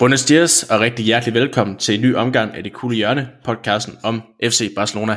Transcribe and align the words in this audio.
Buenos 0.00 0.24
dias 0.24 0.62
og 0.62 0.80
rigtig 0.80 1.04
hjertelig 1.04 1.34
velkommen 1.34 1.76
til 1.76 1.94
en 1.94 2.00
ny 2.00 2.14
omgang 2.14 2.54
af 2.54 2.62
Det 2.62 2.72
kule 2.72 2.96
Hjørne, 2.96 3.28
podcasten 3.44 3.94
om 4.02 4.22
FC 4.44 4.74
Barcelona. 4.74 5.16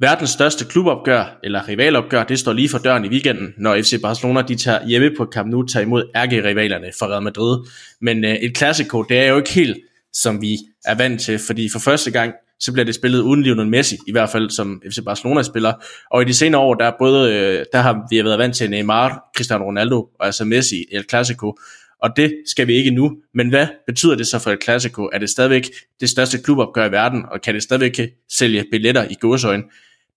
Verdens 0.00 0.30
største 0.30 0.64
klubopgør, 0.64 1.38
eller 1.44 1.68
rivalopgør, 1.68 2.24
det 2.24 2.38
står 2.38 2.52
lige 2.52 2.68
for 2.68 2.78
døren 2.78 3.04
i 3.04 3.08
weekenden, 3.08 3.48
når 3.58 3.76
FC 3.82 4.00
Barcelona 4.02 4.42
de 4.42 4.56
tager 4.56 4.86
hjemme 4.86 5.10
på 5.16 5.26
Camp 5.32 5.50
Nou 5.50 5.66
tager 5.66 5.84
imod 5.84 6.10
ærkerivalerne 6.16 6.86
fra 6.98 7.06
Real 7.06 7.22
Madrid. 7.22 7.58
Men 8.00 8.24
øh, 8.24 8.34
et 8.34 8.56
klassiko, 8.56 9.02
det 9.02 9.18
er 9.18 9.26
jo 9.26 9.36
ikke 9.36 9.52
helt, 9.52 9.76
som 10.12 10.42
vi 10.42 10.58
er 10.84 10.94
vant 10.94 11.20
til, 11.20 11.38
fordi 11.38 11.68
for 11.72 11.78
første 11.78 12.10
gang, 12.10 12.32
så 12.60 12.72
bliver 12.72 12.84
det 12.84 12.94
spillet 12.94 13.20
uden 13.20 13.42
Lionel 13.42 13.68
Messi, 13.68 13.96
i 14.06 14.12
hvert 14.12 14.30
fald 14.30 14.50
som 14.50 14.82
FC 14.90 14.98
Barcelona 15.04 15.42
spiller. 15.42 15.72
Og 16.10 16.22
i 16.22 16.24
de 16.24 16.34
senere 16.34 16.60
år, 16.60 16.74
der, 16.74 16.84
er 16.84 16.92
både, 16.98 17.34
øh, 17.34 17.64
der 17.72 17.78
har 17.78 18.06
vi 18.10 18.24
været 18.24 18.38
vant 18.38 18.56
til 18.56 18.70
Neymar, 18.70 19.30
Cristiano 19.36 19.64
Ronaldo 19.64 19.98
og 19.98 20.26
altså 20.26 20.44
Messi 20.44 20.76
i 20.76 20.96
El 20.96 21.04
Clasico 21.10 21.56
og 22.02 22.16
det 22.16 22.34
skal 22.46 22.66
vi 22.66 22.74
ikke 22.74 22.90
nu. 22.90 23.16
Men 23.34 23.48
hvad 23.48 23.66
betyder 23.86 24.14
det 24.14 24.26
så 24.26 24.38
for 24.38 24.50
et 24.50 24.62
Clasico? 24.64 25.10
Er 25.12 25.18
det 25.18 25.30
stadigvæk 25.30 25.62
det 26.00 26.08
største 26.08 26.38
klubopgør 26.38 26.88
i 26.88 26.92
verden, 26.92 27.24
og 27.30 27.40
kan 27.40 27.54
det 27.54 27.62
stadigvæk 27.62 28.00
sælge 28.30 28.64
billetter 28.70 29.04
i 29.10 29.14
godsøjen? 29.20 29.64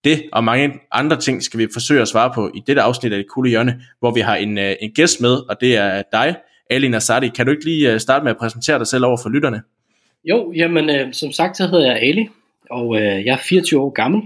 Det 0.04 0.22
og 0.32 0.44
mange 0.44 0.72
andre 0.92 1.20
ting 1.20 1.42
skal 1.42 1.60
vi 1.60 1.68
forsøge 1.72 2.02
at 2.02 2.08
svare 2.08 2.32
på 2.34 2.50
i 2.54 2.62
dette 2.66 2.82
afsnit 2.82 3.12
af 3.12 3.18
det 3.18 3.26
kulde 3.28 3.50
hjørne, 3.50 3.82
hvor 3.98 4.10
vi 4.10 4.20
har 4.20 4.36
en, 4.36 4.58
øh, 4.58 4.74
en 4.80 4.90
gæst 4.90 5.20
med, 5.20 5.50
og 5.50 5.60
det 5.60 5.76
er 5.76 6.02
dig, 6.12 6.36
Ali 6.70 6.88
Nassadi. 6.88 7.28
Kan 7.28 7.46
du 7.46 7.52
ikke 7.52 7.64
lige 7.64 7.92
øh, 7.92 8.00
starte 8.00 8.24
med 8.24 8.30
at 8.30 8.36
præsentere 8.36 8.78
dig 8.78 8.86
selv 8.86 9.04
over 9.04 9.18
for 9.22 9.28
lytterne? 9.28 9.62
Jo, 10.24 10.52
jamen 10.56 10.90
øh, 10.90 11.12
som 11.12 11.32
sagt, 11.32 11.56
så 11.56 11.66
hedder 11.66 11.86
jeg 11.86 11.96
Ali, 12.02 12.28
og 12.70 12.96
øh, 12.96 13.24
jeg 13.24 13.32
er 13.32 13.38
24 13.48 13.80
år 13.80 13.90
gammel, 13.90 14.22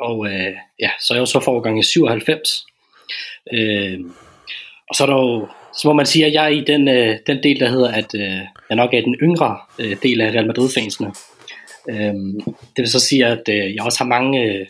og 0.00 0.26
øh, 0.26 0.52
ja, 0.80 0.90
så 1.00 1.14
er 1.14 1.16
jeg 1.16 1.20
jo 1.20 1.26
så 1.26 1.40
for 1.40 1.52
årgang 1.52 1.78
i 1.78 1.82
97. 1.82 2.66
Øh, 3.52 4.00
og 4.88 4.94
så 4.96 5.02
er 5.02 5.06
der 5.06 5.14
jo 5.14 5.48
så 5.76 5.88
må 5.88 5.92
man 5.92 6.06
sige, 6.06 6.26
at 6.26 6.32
jeg 6.32 6.44
er 6.44 6.48
i 6.48 6.64
den, 6.66 6.88
øh, 6.88 7.18
den 7.26 7.42
del, 7.42 7.60
der 7.60 7.68
hedder, 7.68 7.90
at 7.92 8.14
øh, 8.14 8.40
jeg 8.68 8.76
nok 8.76 8.94
er 8.94 9.02
den 9.02 9.14
yngre 9.14 9.58
øh, 9.78 9.96
del 10.02 10.20
af 10.20 10.30
Real 10.30 10.46
Madrid-fansene. 10.46 11.12
Øhm, 11.90 12.40
det 12.44 12.78
vil 12.82 12.88
så 12.88 13.00
sige, 13.00 13.26
at 13.26 13.48
øh, 13.48 13.74
jeg 13.74 13.84
også 13.84 13.98
har 13.98 14.08
mange, 14.08 14.42
øh, 14.42 14.66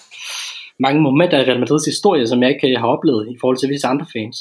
mange 0.79 1.01
momenter 1.01 1.39
i 1.39 1.45
Real 1.45 1.61
Madrids 1.61 1.85
historie, 1.85 2.27
som 2.27 2.43
jeg 2.43 2.51
ikke 2.51 2.69
øh, 2.69 2.81
har 2.81 2.89
oplevet 2.89 3.29
i 3.31 3.37
forhold 3.41 3.59
til 3.59 3.69
visse 3.69 3.87
andre 3.87 4.07
fans. 4.13 4.37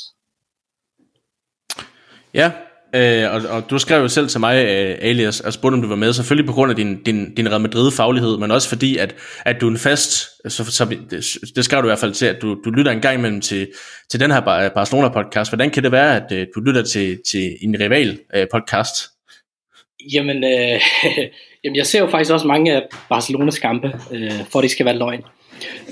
Ja, 2.34 2.52
Øh, 2.96 3.34
og, 3.34 3.42
og 3.50 3.70
du 3.70 3.78
skrev 3.78 4.02
jo 4.02 4.08
selv 4.08 4.28
til 4.28 4.40
mig, 4.40 4.66
øh, 4.66 4.98
Alias, 5.02 5.40
og 5.40 5.54
spurgte 5.54 5.76
om 5.76 5.82
du 5.82 5.88
var 5.88 5.96
med, 5.96 6.14
selvfølgelig 6.14 6.48
på 6.48 6.54
grund 6.54 6.70
af 6.70 6.76
din, 6.76 7.04
din, 7.04 7.36
din 7.36 7.50
Real 7.52 7.62
Madrid-faglighed, 7.62 8.38
men 8.38 8.52
også 8.52 8.70
fordi, 8.70 8.98
at, 8.98 9.16
at 9.46 9.62
du 9.62 9.68
er 9.68 9.72
en 9.72 9.78
fast, 9.78 10.12
så, 10.48 10.66
så, 10.66 10.86
det, 10.86 11.26
det 11.56 11.66
skrev 11.66 11.82
du 11.82 11.88
i 11.88 11.90
hvert 11.90 12.00
fald 12.00 12.14
til, 12.14 12.26
at 12.26 12.42
du, 12.42 12.58
du 12.66 12.70
lytter 12.70 12.92
en 12.92 13.02
gang 13.02 13.18
imellem 13.18 13.42
til, 13.42 13.68
til 14.12 14.20
den 14.20 14.32
her 14.32 14.70
Barcelona-podcast. 14.70 15.50
Hvordan 15.50 15.70
kan 15.70 15.84
det 15.84 15.92
være, 15.92 16.16
at 16.16 16.32
øh, 16.32 16.48
du 16.56 16.60
lytter 16.60 16.84
til, 16.84 17.20
til 17.28 17.58
en 17.62 17.76
rival-podcast? 17.80 19.04
Øh, 19.04 20.14
jamen, 20.14 20.44
øh, 20.44 20.82
jamen, 21.64 21.76
jeg 21.76 21.86
ser 21.86 22.00
jo 22.00 22.08
faktisk 22.08 22.32
også 22.32 22.48
mange 22.48 22.74
af 22.74 22.84
Barcelonas 23.10 23.60
kampe, 23.60 23.88
øh, 24.12 24.32
for 24.52 24.60
at 24.60 24.64
det 24.64 24.72
skal 24.72 24.86
være 24.86 24.98
løgn. 24.98 25.24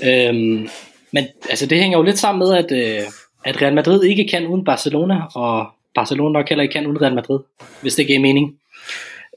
Øh, 0.02 0.34
men 1.12 1.26
altså, 1.50 1.66
det 1.66 1.78
hænger 1.78 1.98
jo 1.98 2.04
lidt 2.04 2.18
sammen 2.18 2.48
med, 2.48 2.56
at, 2.56 2.72
øh, 2.72 3.06
at 3.44 3.62
Real 3.62 3.74
Madrid 3.74 4.04
ikke 4.04 4.28
kan 4.28 4.46
uden 4.46 4.64
Barcelona, 4.64 5.20
og 5.34 5.66
Barcelona 5.94 6.38
nok 6.38 6.48
heller 6.48 6.62
ikke 6.62 6.72
kan 6.72 6.86
uden 6.86 7.02
Real 7.02 7.14
Madrid, 7.14 7.38
hvis 7.80 7.94
det 7.94 8.06
giver 8.06 8.20
mening. 8.20 8.58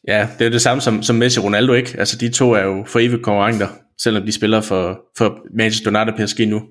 Ja, 0.07 0.27
det 0.39 0.45
er 0.45 0.49
det 0.49 0.61
samme 0.61 0.81
som, 0.81 1.03
som 1.03 1.15
Messi 1.15 1.39
og 1.39 1.45
Ronaldo, 1.45 1.73
ikke? 1.73 1.95
Altså 1.99 2.17
de 2.17 2.31
to 2.31 2.51
er 2.51 2.63
jo 2.63 2.83
for 2.87 2.99
evigt 2.99 3.23
konkurrenter, 3.23 3.67
selvom 3.97 4.25
de 4.25 4.31
spiller 4.31 4.61
for, 4.61 5.01
for 5.17 5.39
Manchester 5.53 5.89
United 5.89 6.13
og 6.13 6.19
PSG 6.19 6.39
nu. 6.39 6.61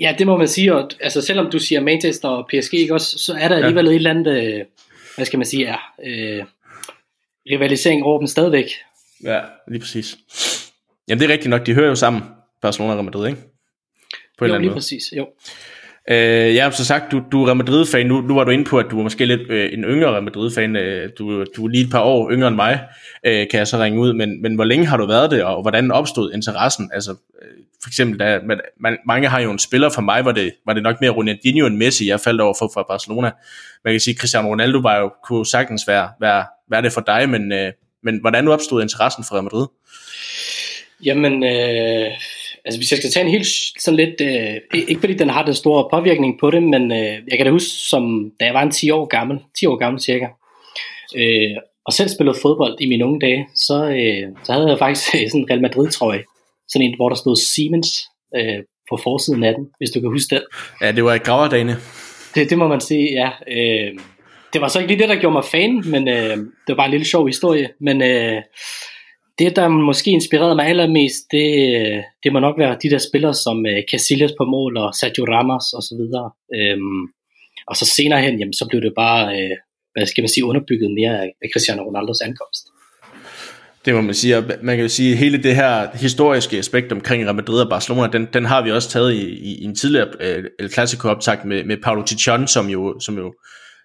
Ja, 0.00 0.14
det 0.18 0.26
må 0.26 0.36
man 0.36 0.48
sige, 0.48 0.74
og 0.74 0.90
altså 1.00 1.20
selvom 1.20 1.50
du 1.50 1.58
siger 1.58 1.80
Manchester 1.80 2.28
og 2.28 2.46
PSG, 2.48 2.74
ikke 2.74 2.94
også, 2.94 3.18
så 3.18 3.34
er 3.40 3.48
der 3.48 3.56
alligevel 3.56 3.84
ja. 3.84 3.90
et 3.90 3.96
eller 3.96 4.10
andet, 4.10 4.44
øh, 4.44 4.64
hvad 5.16 5.26
skal 5.26 5.38
man 5.38 5.46
sige, 5.46 5.66
er, 5.66 5.78
øh, 6.06 6.44
rivalisering 7.50 8.02
over 8.02 8.18
dem 8.18 8.26
stadigvæk. 8.26 8.66
Ja, 9.24 9.40
lige 9.68 9.80
præcis. 9.80 10.16
Jamen 11.08 11.20
det 11.20 11.28
er 11.28 11.32
rigtigt 11.32 11.50
nok, 11.50 11.66
de 11.66 11.74
hører 11.74 11.88
jo 11.88 11.94
sammen, 11.94 12.22
Barcelona 12.62 12.94
og 12.94 13.04
Madrid, 13.04 13.28
ikke? 13.28 13.40
På 14.38 14.46
jo, 14.46 14.52
lige 14.52 14.68
måde. 14.68 14.74
præcis, 14.74 15.12
jo. 15.16 15.28
Øh, 16.10 16.54
ja, 16.54 16.70
så 16.70 16.84
sagt, 16.84 17.12
du, 17.12 17.22
du 17.32 17.42
er 17.42 17.46
Real 17.46 17.56
Madrid-fan. 17.56 18.06
Nu, 18.06 18.20
nu 18.20 18.34
var 18.34 18.44
du 18.44 18.50
inde 18.50 18.64
på, 18.64 18.78
at 18.78 18.86
du 18.90 18.98
er 18.98 19.02
måske 19.02 19.26
lidt 19.26 19.50
øh, 19.50 19.72
en 19.72 19.84
yngre 19.84 20.10
Real 20.10 20.22
Madrid-fan. 20.22 20.76
Øh, 20.76 21.10
du, 21.18 21.44
du 21.56 21.64
er 21.64 21.68
lige 21.68 21.84
et 21.84 21.90
par 21.90 22.00
år 22.00 22.30
yngre 22.30 22.48
end 22.48 22.56
mig, 22.56 22.80
øh, 23.26 23.46
kan 23.50 23.58
jeg 23.58 23.66
så 23.66 23.78
ringe 23.78 24.00
ud. 24.00 24.12
Men, 24.12 24.42
men 24.42 24.54
hvor 24.54 24.64
længe 24.64 24.86
har 24.86 24.96
du 24.96 25.06
været 25.06 25.30
det, 25.30 25.44
og 25.44 25.62
hvordan 25.62 25.90
opstod 25.90 26.32
interessen? 26.32 26.90
Altså, 26.94 27.10
øh, 27.10 27.48
for 27.82 27.88
eksempel, 27.88 28.20
da, 28.20 28.40
man, 28.80 28.98
mange 29.06 29.28
har 29.28 29.40
jo 29.40 29.50
en 29.50 29.58
spiller 29.58 29.88
for 29.88 30.02
mig, 30.02 30.24
var 30.24 30.32
det, 30.32 30.52
var 30.66 30.72
det 30.72 30.82
nok 30.82 31.00
mere 31.00 31.10
Ronaldinho 31.10 31.66
end 31.66 31.76
Messi, 31.76 32.08
jeg 32.08 32.20
faldt 32.20 32.40
over 32.40 32.54
for 32.58 32.70
fra 32.74 32.84
Barcelona. 32.88 33.30
Man 33.84 33.94
kan 33.94 34.00
sige, 34.00 34.14
at 34.14 34.18
Cristiano 34.18 34.48
Ronaldo 34.48 34.78
var 34.78 34.98
jo, 34.98 35.12
kunne 35.24 35.46
sagtens 35.46 35.88
være, 35.88 36.08
være, 36.20 36.44
være 36.70 36.82
det 36.82 36.92
for 36.92 37.00
dig, 37.00 37.28
men, 37.28 37.52
øh, 37.52 37.72
men 38.02 38.20
hvordan 38.20 38.48
opstod 38.48 38.82
interessen 38.82 39.24
for 39.28 39.34
Real 39.34 39.44
Madrid? 39.44 39.66
Jamen, 41.04 41.44
øh, 41.44 42.10
altså 42.64 42.78
hvis 42.78 42.90
jeg 42.90 42.98
skal 42.98 43.10
tage 43.10 43.24
en 43.24 43.30
helt 43.30 43.46
sådan 43.78 43.96
lidt, 43.96 44.20
øh, 44.20 44.80
ikke 44.88 45.00
fordi 45.00 45.14
den 45.14 45.30
har 45.30 45.44
den 45.44 45.54
store 45.54 45.88
påvirkning 45.92 46.38
på 46.40 46.50
det, 46.50 46.62
men 46.62 46.92
øh, 46.92 47.18
jeg 47.28 47.36
kan 47.36 47.46
da 47.46 47.50
huske, 47.50 47.70
som 47.70 48.32
da 48.40 48.44
jeg 48.44 48.54
var 48.54 48.62
en 48.62 48.70
10 48.70 48.90
år 48.90 49.06
gammel, 49.06 49.38
10 49.60 49.66
år 49.66 49.76
gammel 49.76 50.02
cirka, 50.02 50.26
øh, 51.16 51.56
og 51.86 51.92
selv 51.92 52.08
spillede 52.08 52.38
fodbold 52.42 52.76
i 52.80 52.86
mine 52.86 53.04
unge 53.04 53.20
dage, 53.20 53.46
så, 53.54 53.84
øh, 53.84 54.28
så 54.44 54.52
havde 54.52 54.70
jeg 54.70 54.78
faktisk 54.78 55.10
sådan 55.10 55.40
en 55.40 55.50
Real 55.50 55.62
Madrid 55.62 55.90
trøje, 55.90 56.22
sådan 56.68 56.86
en, 56.86 56.96
hvor 56.96 57.08
der 57.08 57.16
stod 57.16 57.36
Siemens 57.36 58.04
øh, 58.36 58.58
på 58.90 58.96
forsiden 59.02 59.44
af 59.44 59.54
den, 59.54 59.66
hvis 59.78 59.90
du 59.90 60.00
kan 60.00 60.10
huske 60.10 60.34
den. 60.34 60.42
Ja, 60.80 60.92
det 60.92 61.04
var 61.04 61.14
i 61.14 61.18
graverdagene. 61.18 61.76
Det, 62.34 62.50
det 62.50 62.58
må 62.58 62.68
man 62.68 62.80
sige, 62.80 63.12
ja. 63.12 63.30
Øh, 63.48 63.92
det 64.52 64.60
var 64.60 64.68
så 64.68 64.78
ikke 64.78 64.90
lige 64.94 65.02
det, 65.02 65.08
der 65.08 65.20
gjorde 65.20 65.32
mig 65.32 65.44
fan, 65.44 65.82
men 65.90 66.08
øh, 66.08 66.36
det 66.36 66.68
var 66.68 66.74
bare 66.74 66.86
en 66.86 66.90
lille 66.90 67.06
sjov 67.06 67.26
historie, 67.26 67.68
men 67.80 68.02
øh, 68.02 68.42
det, 69.38 69.56
der 69.56 69.68
måske 69.68 70.10
inspirerede 70.10 70.54
mig 70.54 70.66
allermest, 70.66 71.22
det, 71.30 71.48
øh, 71.80 72.02
det 72.22 72.32
må 72.32 72.38
nok 72.40 72.58
være 72.58 72.76
de 72.82 72.90
der 72.90 72.98
spillere 72.98 73.34
som 73.34 73.56
uh, 73.58 73.80
Casillas 73.90 74.32
på 74.38 74.44
mål 74.44 74.76
og 74.76 74.94
Sergio 74.94 75.24
Ramos 75.24 75.72
og 75.72 75.82
så 75.82 75.94
videre. 76.00 76.30
Øhm, 76.58 77.02
og 77.66 77.76
så 77.76 77.86
senere 77.96 78.22
hen, 78.22 78.38
jamen, 78.38 78.52
så 78.52 78.66
blev 78.70 78.80
det 78.82 78.92
bare, 78.96 79.22
uh, 79.26 79.56
hvad 79.92 80.06
skal 80.06 80.22
man 80.22 80.28
sige, 80.28 80.44
underbygget 80.44 80.90
mere 81.00 81.14
af 81.22 81.48
Cristiano 81.52 81.82
Ronaldos 81.82 82.20
ankomst. 82.20 82.62
Det 83.84 83.94
må 83.94 84.00
man 84.00 84.14
sige, 84.14 84.44
man 84.62 84.76
kan 84.76 84.84
jo 84.84 84.88
sige, 84.88 85.12
at 85.12 85.18
hele 85.18 85.42
det 85.42 85.56
her 85.56 85.88
historiske 85.94 86.58
aspekt 86.58 86.92
omkring 86.92 87.24
Real 87.24 87.34
Madrid 87.34 87.60
og 87.60 87.68
Barcelona, 87.68 88.08
den, 88.12 88.28
den 88.32 88.44
har 88.44 88.62
vi 88.62 88.70
også 88.70 88.88
taget 88.88 89.12
i, 89.12 89.24
i, 89.28 89.58
i 89.62 89.64
en 89.64 89.74
tidligere 89.74 90.08
uh, 90.20 90.44
El 90.58 90.72
Clasico 90.72 91.08
optakt 91.08 91.44
med, 91.44 91.64
med 91.64 91.76
Paulo 91.82 92.02
Tichon, 92.02 92.46
som 92.46 92.66
jo, 92.68 93.00
som 93.00 93.18
jo 93.18 93.34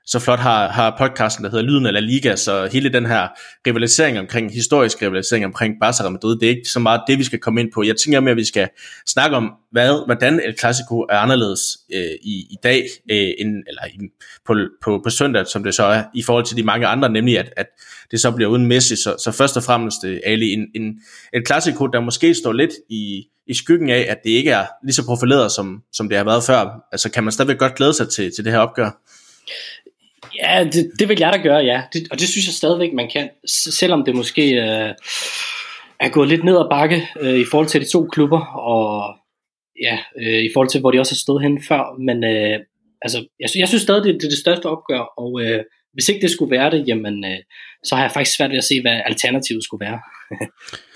så 0.09 0.19
flot 0.19 0.39
har, 0.39 0.69
har 0.69 0.95
podcasten, 0.97 1.43
der 1.43 1.51
hedder 1.51 1.63
Lyden 1.65 1.85
af 1.85 1.93
La 1.93 1.99
Liga, 1.99 2.35
så 2.35 2.69
hele 2.71 2.93
den 2.93 3.05
her 3.05 3.27
rivalisering 3.67 4.19
omkring, 4.19 4.53
historisk 4.53 5.01
rivalisering 5.01 5.45
omkring 5.45 5.73
Barca 5.81 6.03
og 6.03 6.11
Madrid, 6.11 6.39
det 6.39 6.45
er 6.45 6.49
ikke 6.49 6.69
så 6.69 6.79
meget 6.79 7.01
det, 7.07 7.17
vi 7.17 7.23
skal 7.23 7.39
komme 7.39 7.61
ind 7.61 7.71
på. 7.73 7.83
Jeg 7.83 7.95
tænker 7.95 8.19
mere, 8.19 8.31
at 8.31 8.37
vi 8.37 8.45
skal 8.45 8.69
snakke 9.07 9.35
om, 9.37 9.51
hvad, 9.71 10.05
hvordan 10.05 10.41
El 10.45 10.57
Clasico 10.59 10.99
er 10.99 11.17
anderledes 11.17 11.77
øh, 11.93 12.01
i, 12.21 12.35
i 12.49 12.55
dag, 12.63 12.85
øh, 13.11 13.29
end, 13.39 13.63
eller 13.67 13.81
i, 13.87 13.97
på, 14.45 14.55
på, 14.83 15.01
på 15.03 15.09
søndag, 15.09 15.47
som 15.47 15.63
det 15.63 15.75
så 15.75 15.83
er, 15.83 16.03
i 16.15 16.23
forhold 16.23 16.45
til 16.45 16.57
de 16.57 16.63
mange 16.63 16.87
andre, 16.87 17.09
nemlig 17.09 17.39
at, 17.39 17.53
at 17.57 17.67
det 18.11 18.19
så 18.19 18.31
bliver 18.31 18.49
uden 18.49 18.65
Messi. 18.65 18.95
Så, 18.95 19.15
så 19.23 19.31
først 19.31 19.57
og 19.57 19.63
fremmest, 19.63 20.03
øh, 20.05 20.19
Ali, 20.23 20.53
en, 20.53 20.67
en, 20.75 20.99
El 21.33 21.45
Clasico, 21.47 21.87
der 21.87 21.99
måske 21.99 22.33
står 22.33 22.53
lidt 22.53 22.71
i, 22.89 23.23
i 23.47 23.53
skyggen 23.53 23.89
af, 23.89 24.05
at 24.09 24.17
det 24.23 24.29
ikke 24.29 24.51
er 24.51 24.65
lige 24.83 24.93
så 24.93 25.05
profileret, 25.05 25.51
som, 25.51 25.81
som 25.93 26.09
det 26.09 26.17
har 26.17 26.25
været 26.25 26.43
før. 26.43 26.69
Altså 26.91 27.11
kan 27.11 27.23
man 27.23 27.31
stadigvæk 27.31 27.57
godt 27.57 27.75
glæde 27.75 27.93
sig 27.93 28.09
til, 28.09 28.31
til 28.35 28.45
det 28.45 28.53
her 28.53 28.59
opgør? 28.59 28.91
Ja, 30.43 30.63
det, 30.63 30.91
det 30.99 31.09
vil 31.09 31.17
jeg 31.19 31.33
da 31.33 31.41
gøre, 31.41 31.57
ja. 31.57 31.81
Det, 31.93 32.07
og 32.11 32.19
det 32.19 32.27
synes 32.27 32.47
jeg 32.47 32.53
stadigvæk, 32.53 32.93
man 32.93 33.09
kan. 33.09 33.29
Selvom 33.79 34.05
det 34.05 34.15
måske 34.15 34.53
øh, 34.53 34.93
er 35.99 36.09
gået 36.09 36.29
lidt 36.29 36.43
ned 36.43 36.57
ad 36.57 36.69
bakke 36.69 37.07
øh, 37.19 37.39
i 37.39 37.45
forhold 37.51 37.67
til 37.67 37.81
de 37.81 37.89
to 37.89 38.07
klubber, 38.07 38.45
og 38.45 39.15
ja, 39.81 39.99
øh, 40.19 40.43
i 40.43 40.49
forhold 40.53 40.69
til, 40.69 40.79
hvor 40.79 40.91
de 40.91 40.99
også 40.99 41.13
har 41.13 41.23
stået 41.25 41.43
henne 41.43 41.61
før. 41.67 41.99
Men 41.99 42.23
øh, 42.23 42.59
altså, 43.01 43.17
jeg, 43.39 43.49
jeg 43.55 43.67
synes 43.67 43.81
stadig, 43.81 44.03
det, 44.03 44.13
det 44.13 44.23
er 44.23 44.29
det 44.29 44.37
største 44.37 44.65
opgør, 44.65 44.99
og 44.99 45.41
øh, 45.41 45.63
hvis 45.93 46.09
ikke 46.09 46.21
det 46.21 46.31
skulle 46.31 46.57
være 46.57 46.71
det, 46.71 46.87
jamen, 46.87 47.25
øh, 47.25 47.39
så 47.83 47.95
har 47.95 48.03
jeg 48.03 48.11
faktisk 48.11 48.37
svært 48.37 48.51
ved 48.51 48.57
at 48.57 48.63
se, 48.63 48.81
hvad 48.81 49.01
alternativet 49.05 49.63
skulle 49.63 49.85
være. 49.85 49.99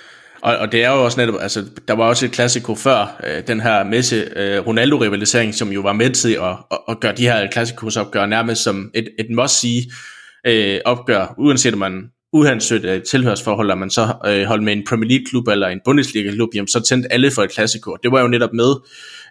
Og, 0.43 0.57
og 0.57 0.71
det 0.71 0.83
er 0.83 0.91
jo 0.91 1.03
også 1.03 1.19
netop, 1.19 1.35
altså 1.41 1.65
der 1.87 1.93
var 1.93 2.03
også 2.03 2.25
et 2.25 2.31
klassiko 2.31 2.75
før, 2.75 3.21
øh, 3.27 3.47
den 3.47 3.61
her 3.61 3.83
Messi-Ronaldo-rivalisering, 3.83 5.47
øh, 5.47 5.53
som 5.53 5.71
jo 5.71 5.81
var 5.81 5.93
med 5.93 6.09
til 6.09 6.33
at, 6.33 6.57
at, 6.71 6.77
at 6.89 6.99
gøre 6.99 7.15
de 7.15 7.23
her 7.23 7.47
klassikos 7.51 7.97
opgør 7.97 8.25
nærmest 8.25 8.63
som 8.63 8.91
et, 8.93 9.09
et 9.19 9.27
must-see 9.29 9.81
øh, 10.47 10.79
opgør, 10.85 11.33
uanset 11.37 11.73
om 11.73 11.79
man 11.79 12.09
uhansøgt 12.33 12.85
øh, 12.85 13.03
tilhørsforhold, 13.03 13.71
at 13.71 13.77
man 13.77 13.89
så 13.89 14.13
øh, 14.25 14.43
holdt 14.43 14.63
med 14.63 14.73
en 14.73 14.83
Premier 14.89 15.09
League 15.09 15.25
klub 15.25 15.47
eller 15.47 15.67
en 15.67 15.79
Bundesliga 15.85 16.31
klub, 16.31 16.49
jamen, 16.55 16.67
så 16.67 16.79
tændte 16.79 17.13
alle 17.13 17.31
for 17.31 17.43
et 17.43 17.51
klassiko. 17.51 17.97
Det 18.03 18.11
var 18.11 18.21
jo 18.21 18.27
netop 18.27 18.53
med 18.53 18.75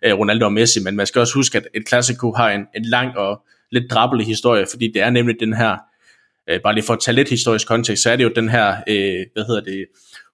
øh, 0.04 0.14
Ronaldo 0.14 0.44
og 0.44 0.52
Messi, 0.52 0.80
men 0.80 0.96
man 0.96 1.06
skal 1.06 1.20
også 1.20 1.34
huske, 1.34 1.58
at 1.58 1.66
et 1.74 1.86
klassiko 1.86 2.32
har 2.32 2.50
en, 2.50 2.60
en 2.76 2.84
lang 2.84 3.16
og 3.16 3.42
lidt 3.70 3.90
drabbelig 3.90 4.26
historie, 4.26 4.66
fordi 4.70 4.92
det 4.94 5.02
er 5.02 5.10
nemlig 5.10 5.36
den 5.40 5.52
her, 5.52 5.76
øh, 6.50 6.60
bare 6.60 6.74
lige 6.74 6.84
for 6.84 6.92
at 6.92 7.00
tage 7.00 7.14
lidt 7.14 7.28
historisk 7.28 7.68
kontekst, 7.68 8.02
så 8.02 8.10
er 8.10 8.16
det 8.16 8.24
jo 8.24 8.30
den 8.36 8.48
her, 8.48 8.68
øh, 8.88 9.26
hvad 9.34 9.44
hedder 9.46 9.60
det, 9.60 9.86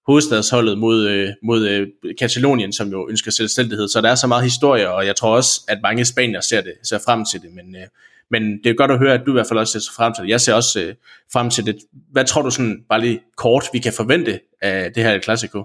hovedstadsholdet 0.08 0.78
mod, 0.78 1.08
øh, 1.08 1.28
mod 1.43 1.69
øh, 1.69 1.88
Katalonien, 2.19 2.72
som 2.72 2.88
jo 2.90 3.08
ønsker 3.10 3.31
selvstændighed. 3.31 3.88
Så 3.88 4.00
der 4.00 4.10
er 4.10 4.14
så 4.14 4.26
meget 4.26 4.44
historie, 4.44 4.90
og 4.90 5.06
jeg 5.06 5.16
tror 5.16 5.37
også, 5.37 5.60
at 5.69 5.78
mange 5.82 6.05
spanier 6.05 6.40
ser 6.40 6.60
det, 6.60 6.72
ser 6.82 6.99
frem 7.06 7.25
til 7.25 7.43
det. 7.43 7.50
Men, 7.55 7.76
øh, 7.76 7.87
men 8.31 8.43
det 8.64 8.70
er 8.70 8.75
godt 8.75 8.90
at 8.90 8.99
høre, 8.99 9.14
at 9.14 9.20
du 9.26 9.32
i 9.32 9.32
hvert 9.32 9.46
fald 9.49 9.58
også 9.58 9.81
ser 9.81 9.93
frem 9.96 10.14
til 10.14 10.22
det. 10.22 10.31
Jeg 10.31 10.40
ser 10.40 10.55
også 10.55 10.81
øh, 10.81 10.94
frem 11.32 11.50
til 11.50 11.66
det. 11.66 11.76
Hvad 12.12 12.25
tror 12.25 12.43
du 12.43 12.50
sådan, 12.50 12.84
bare 12.88 13.00
lige 13.00 13.20
kort, 13.37 13.64
vi 13.72 13.78
kan 13.78 13.93
forvente 13.93 14.40
af 14.62 14.93
det 14.93 15.02
her 15.02 15.19
klassiko? 15.19 15.58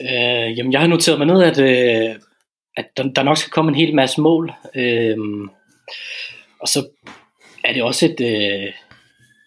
Øh, 0.00 0.58
jamen, 0.58 0.72
jeg 0.72 0.80
har 0.80 0.86
noteret 0.86 1.18
mig 1.18 1.26
ned, 1.26 1.42
at, 1.42 1.58
øh, 1.58 2.14
at 2.76 2.86
der, 2.96 3.02
der 3.02 3.22
nok 3.22 3.38
skal 3.38 3.50
komme 3.50 3.68
en 3.68 3.74
hel 3.74 3.94
masse 3.94 4.20
mål. 4.20 4.52
Øh, 4.74 5.16
og 6.60 6.68
så 6.68 6.86
er 7.64 7.72
det 7.72 7.82
også 7.82 8.06
et, 8.06 8.20
øh, 8.20 8.72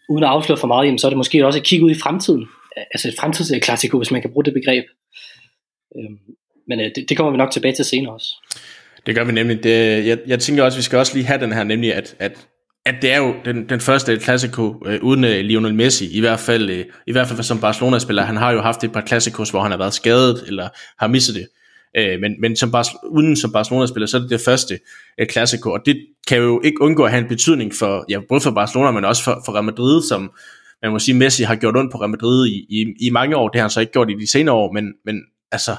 uden 0.09 0.23
at 0.23 0.29
afsløre 0.29 0.57
for 0.57 0.67
meget, 0.67 0.85
jamen, 0.85 1.00
så 1.00 1.07
er 1.07 1.09
det 1.09 1.17
måske 1.17 1.45
også 1.45 1.59
et 1.59 1.65
kig 1.65 1.83
ud 1.83 1.91
i 1.91 2.00
fremtiden. 2.00 2.47
Altså 2.77 3.07
et 3.07 3.15
fremtidsklassiko, 3.19 3.97
hvis 3.97 4.11
man 4.11 4.21
kan 4.21 4.31
bruge 4.31 4.45
det 4.45 4.53
begreb. 4.53 4.83
Øh, 5.97 6.11
men 6.67 6.79
øh, 6.79 6.85
det, 6.95 7.05
det 7.09 7.17
kommer 7.17 7.31
vi 7.31 7.37
nok 7.37 7.51
tilbage 7.51 7.75
til 7.75 7.85
senere 7.85 8.13
også. 8.13 8.27
Det 9.05 9.15
gør 9.15 9.23
vi 9.23 9.31
nemlig. 9.31 9.63
Det, 9.63 10.07
jeg, 10.07 10.17
jeg 10.27 10.39
tænker 10.39 10.63
også, 10.63 10.75
at 10.75 10.77
vi 10.77 10.83
skal 10.83 10.99
også 10.99 11.13
lige 11.13 11.25
have 11.25 11.41
den 11.41 11.53
her, 11.53 11.63
nemlig 11.63 11.93
at, 11.93 12.15
at, 12.19 12.47
at 12.85 12.95
det 13.01 13.11
er 13.11 13.17
jo 13.17 13.35
den, 13.45 13.69
den 13.69 13.79
første 13.79 14.17
klassiko 14.17 14.83
øh, 14.85 14.99
uden 15.01 15.23
øh, 15.23 15.39
Lionel 15.39 15.73
Messi, 15.75 16.17
i 16.17 16.19
hvert 16.19 16.39
fald 16.39 16.69
øh, 16.69 16.85
i 17.07 17.11
hvert 17.11 17.27
fald 17.27 17.43
som 17.43 17.59
Barcelona-spiller. 17.59 18.23
Han 18.23 18.37
har 18.37 18.51
jo 18.51 18.61
haft 18.61 18.83
et 18.83 18.91
par 18.91 19.01
klassikos, 19.01 19.49
hvor 19.49 19.61
han 19.61 19.71
har 19.71 19.77
været 19.77 19.93
skadet, 19.93 20.43
eller 20.47 20.69
har 20.99 21.07
misset 21.07 21.35
det. 21.35 21.47
Øh, 21.97 22.19
men 22.19 22.41
men 22.41 22.55
som 22.55 22.71
Bar- 22.71 23.07
uden 23.07 23.35
som 23.35 23.51
Barcelona-spiller, 23.51 24.07
så 24.07 24.17
er 24.17 24.21
det 24.21 24.29
det 24.29 24.41
første 24.41 24.79
øh, 25.19 25.27
klassiko, 25.27 25.71
og 25.71 25.79
det 25.85 26.05
kan 26.27 26.37
jo 26.37 26.61
ikke 26.63 26.81
undgå 26.81 27.03
at 27.03 27.11
have 27.11 27.21
en 27.21 27.29
betydning 27.29 27.75
for, 27.75 28.05
ja, 28.09 28.19
både 28.29 28.41
for 28.41 28.51
Barcelona, 28.51 28.91
men 28.91 29.05
også 29.05 29.23
for, 29.23 29.41
for 29.45 29.53
Real 29.53 29.63
Madrid, 29.63 30.03
som 30.03 30.31
man 30.83 30.91
må 30.91 31.00
sige, 31.00 31.15
Messi 31.15 31.44
har 31.44 31.56
gjort 31.56 31.77
ondt 31.77 31.91
på 31.91 31.97
Real 31.97 32.09
Madrid 32.09 32.47
i, 32.47 32.65
i, 32.69 32.85
i 33.00 33.09
mange 33.09 33.35
år. 33.35 33.50
Det 33.50 33.59
har 33.59 33.63
han 33.63 33.69
så 33.69 33.80
ikke 33.80 33.94
gjort 33.94 34.09
i 34.09 34.13
de 34.19 34.31
senere 34.31 34.56
år, 34.56 34.71
men, 34.71 34.94
men 35.06 35.21
altså, 35.51 35.75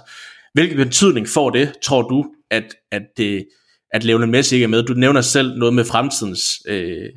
hvilken 0.54 0.76
betydning 0.76 1.28
får 1.28 1.50
det, 1.50 1.72
tror 1.82 2.02
du, 2.02 2.26
at, 2.50 2.74
at, 2.92 3.02
det, 3.16 3.46
at 3.92 4.04
Lionel 4.04 4.28
Messi 4.28 4.54
ikke 4.54 4.64
er 4.64 4.68
med? 4.68 4.82
Du 4.82 4.94
nævner 4.94 5.20
selv 5.20 5.58
noget 5.58 5.74
med 5.74 5.84
fremtidens, 5.84 6.62
øh, 6.68 7.08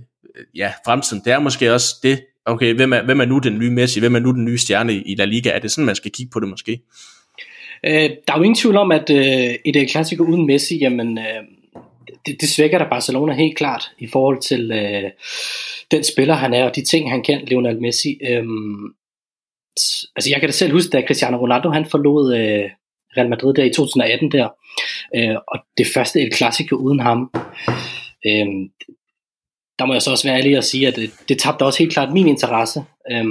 ja, 0.55 0.71
fremtiden. 0.85 1.21
Det 1.25 1.33
er 1.33 1.39
måske 1.39 1.73
også 1.73 1.95
det, 2.03 2.19
okay, 2.45 2.73
hvem 2.73 2.93
er, 2.93 3.03
hvem 3.03 3.21
er 3.21 3.25
nu 3.25 3.39
den 3.39 3.59
nye 3.59 3.71
Messi? 3.71 3.99
Hvem 3.99 4.15
er 4.15 4.19
nu 4.19 4.31
den 4.31 4.45
nye 4.45 4.57
stjerne 4.57 4.93
i 4.93 5.15
La 5.15 5.25
Liga? 5.25 5.49
Er 5.49 5.59
det 5.59 5.71
sådan, 5.71 5.85
man 5.85 5.95
skal 5.95 6.11
kigge 6.11 6.29
på 6.33 6.39
det 6.39 6.49
måske? 6.49 6.81
Øh, 7.83 8.09
der 8.27 8.33
er 8.33 8.37
jo 8.37 8.43
ingen 8.43 8.55
tvivl 8.55 8.77
om, 8.77 8.91
at 8.91 9.09
øh, 9.09 9.55
et 9.65 9.89
klassiker 9.89 10.23
uden 10.23 10.45
Messi, 10.45 10.77
jamen, 10.77 11.17
øh, 11.17 11.43
det, 12.27 12.41
det 12.41 12.49
svækker 12.49 12.77
da 12.77 12.85
Barcelona 12.89 13.33
helt 13.33 13.57
klart 13.57 13.91
i 13.99 14.07
forhold 14.07 14.41
til 14.41 14.71
øh, 14.71 15.11
den 15.91 16.03
spiller, 16.03 16.33
han 16.33 16.53
er, 16.53 16.63
og 16.69 16.75
de 16.75 16.85
ting, 16.85 17.09
han 17.09 17.23
kan, 17.23 17.41
Lionel 17.47 17.81
Messi. 17.81 18.17
Øh, 18.21 18.45
altså 20.15 20.29
jeg 20.29 20.39
kan 20.39 20.49
da 20.49 20.51
selv 20.51 20.73
huske, 20.73 20.89
da 20.89 21.05
Cristiano 21.07 21.37
Ronaldo 21.37 21.69
han 21.69 21.85
forlod 21.85 22.35
øh, 22.35 22.69
Real 23.17 23.29
Madrid 23.29 23.53
der 23.53 23.63
i 23.63 23.73
2018 23.73 24.31
der, 24.31 24.49
øh, 25.15 25.35
og 25.47 25.59
det 25.77 25.87
første 25.93 26.21
El 26.21 26.33
Clasico 26.35 26.75
uden 26.75 26.99
ham. 26.99 27.31
Øh, 28.27 28.47
der 29.79 29.85
må 29.85 29.93
jeg 29.93 30.01
så 30.01 30.11
også 30.11 30.27
være 30.27 30.37
ærlig 30.37 30.57
at 30.57 30.65
sige, 30.65 30.87
at 30.87 30.95
det, 30.95 31.11
det 31.29 31.39
tabte 31.39 31.65
også 31.65 31.79
helt 31.79 31.93
klart 31.93 32.13
min 32.13 32.27
interesse. 32.27 32.83
Øh, 33.11 33.25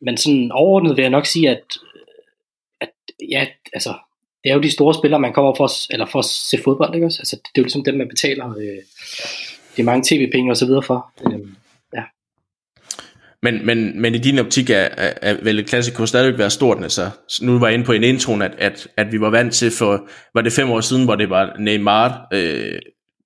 men 0.00 0.16
sådan 0.16 0.52
overordnet 0.52 0.96
vil 0.96 1.02
jeg 1.02 1.10
nok 1.10 1.26
sige, 1.26 1.50
at, 1.50 1.64
at 2.80 2.90
ja, 3.30 3.46
altså, 3.72 3.94
det 4.44 4.50
er 4.50 4.54
jo 4.54 4.60
de 4.60 4.70
store 4.70 4.94
spillere, 4.94 5.20
man 5.20 5.32
kommer 5.32 5.54
for, 5.56 5.92
eller 5.92 6.06
for 6.06 6.18
at 6.18 6.24
se 6.24 6.58
fodbold, 6.64 6.94
ikke 6.94 7.06
også? 7.06 7.20
Altså, 7.20 7.36
det 7.36 7.58
er 7.58 7.62
jo 7.62 7.62
ligesom 7.62 7.84
dem, 7.84 7.94
man 7.94 8.08
betaler 8.08 8.56
øh, 8.58 8.82
de 9.76 9.82
mange 9.82 10.04
tv-penge 10.08 10.52
og 10.52 10.56
så 10.56 10.66
videre 10.66 10.82
for. 10.82 11.12
Øh, 11.26 11.40
men, 13.44 13.66
men, 13.66 14.00
men 14.00 14.14
i 14.14 14.18
din 14.18 14.38
optik 14.38 14.70
er, 14.70 14.76
er, 14.76 15.12
er 15.22 15.36
vel 15.42 15.58
et 15.58 15.66
klassiko 15.66 16.06
stadigvæk 16.06 16.38
være 16.38 16.50
stort, 16.50 16.82
altså 16.82 17.10
nu 17.42 17.58
var 17.58 17.66
jeg 17.66 17.74
inde 17.74 17.84
på 17.84 17.92
en 17.92 18.04
intro, 18.04 18.40
at, 18.40 18.54
at, 18.58 18.88
at 18.96 19.12
vi 19.12 19.20
var 19.20 19.30
vant 19.30 19.54
til 19.54 19.70
for, 19.70 20.08
var 20.34 20.40
det 20.40 20.52
fem 20.52 20.70
år 20.70 20.80
siden, 20.80 21.04
hvor 21.04 21.14
det 21.14 21.30
var 21.30 21.56
Neymar, 21.58 22.26
øh, 22.32 22.78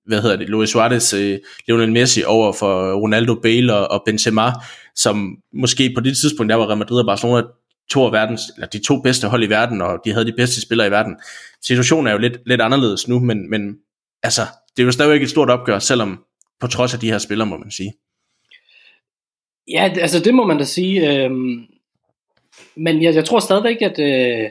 hvad 0.05 0.21
hedder 0.21 0.35
det, 0.35 0.49
Luis 0.49 0.69
Suarez, 0.69 1.13
øh, 1.13 1.39
Lionel 1.67 1.91
Messi 1.91 2.23
over 2.23 2.53
for 2.53 2.93
Ronaldo, 2.93 3.35
Bale 3.35 3.75
og, 3.75 3.91
og 3.91 4.03
Benzema, 4.05 4.51
som 4.95 5.37
måske 5.53 5.91
på 5.95 6.01
det 6.01 6.17
tidspunkt, 6.17 6.49
der 6.49 6.55
var 6.55 6.67
Real 6.67 6.77
Madrid 6.77 6.99
og 6.99 7.05
Barcelona 7.05 7.41
to 7.89 8.05
af 8.05 8.11
verdens, 8.11 8.41
eller 8.55 8.67
de 8.67 8.79
to 8.79 9.01
bedste 9.01 9.27
hold 9.27 9.43
i 9.43 9.49
verden, 9.49 9.81
og 9.81 9.99
de 10.05 10.11
havde 10.11 10.25
de 10.25 10.33
bedste 10.37 10.61
spillere 10.61 10.87
i 10.87 10.91
verden. 10.91 11.15
Situationen 11.61 12.07
er 12.07 12.11
jo 12.11 12.17
lidt, 12.17 12.37
lidt 12.45 12.61
anderledes 12.61 13.07
nu, 13.07 13.19
men, 13.19 13.49
men 13.49 13.77
altså, 14.23 14.41
det 14.77 14.83
er 14.83 14.85
jo 14.85 14.91
stadigvæk 14.91 15.21
et 15.21 15.29
stort 15.29 15.49
opgør, 15.49 15.79
selvom 15.79 16.23
på 16.59 16.67
trods 16.67 16.93
af 16.93 16.99
de 16.99 17.11
her 17.11 17.17
spillere, 17.17 17.47
må 17.47 17.57
man 17.57 17.71
sige. 17.71 17.93
Ja, 19.67 19.93
altså 19.99 20.19
det 20.19 20.33
må 20.33 20.45
man 20.47 20.57
da 20.57 20.63
sige. 20.63 21.13
Øh, 21.13 21.31
men 22.75 23.03
jeg, 23.03 23.15
jeg 23.15 23.25
tror 23.25 23.39
stadigvæk, 23.39 23.81
at, 23.81 23.99
øh, 23.99 24.49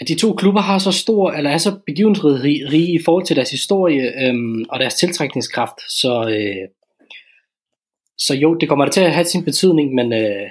at 0.00 0.08
de 0.08 0.14
to 0.14 0.34
klubber 0.34 0.60
har 0.60 0.78
så 0.78 0.92
stor, 0.92 1.32
eller 1.32 1.50
er 1.50 1.58
så 1.58 1.78
begivenhedsrige 1.86 2.94
i 2.94 3.04
forhold 3.04 3.26
til 3.26 3.36
deres 3.36 3.50
historie 3.50 4.26
øh, 4.26 4.34
og 4.68 4.80
deres 4.80 4.94
tiltrækningskraft. 4.94 5.80
Så, 5.88 6.28
øh, 6.28 6.68
så 8.18 8.34
jo, 8.34 8.54
det 8.54 8.68
kommer 8.68 8.84
da 8.84 8.90
til 8.90 9.00
at 9.00 9.14
have 9.14 9.24
sin 9.24 9.44
betydning, 9.44 9.94
men, 9.94 10.12
øh, 10.12 10.50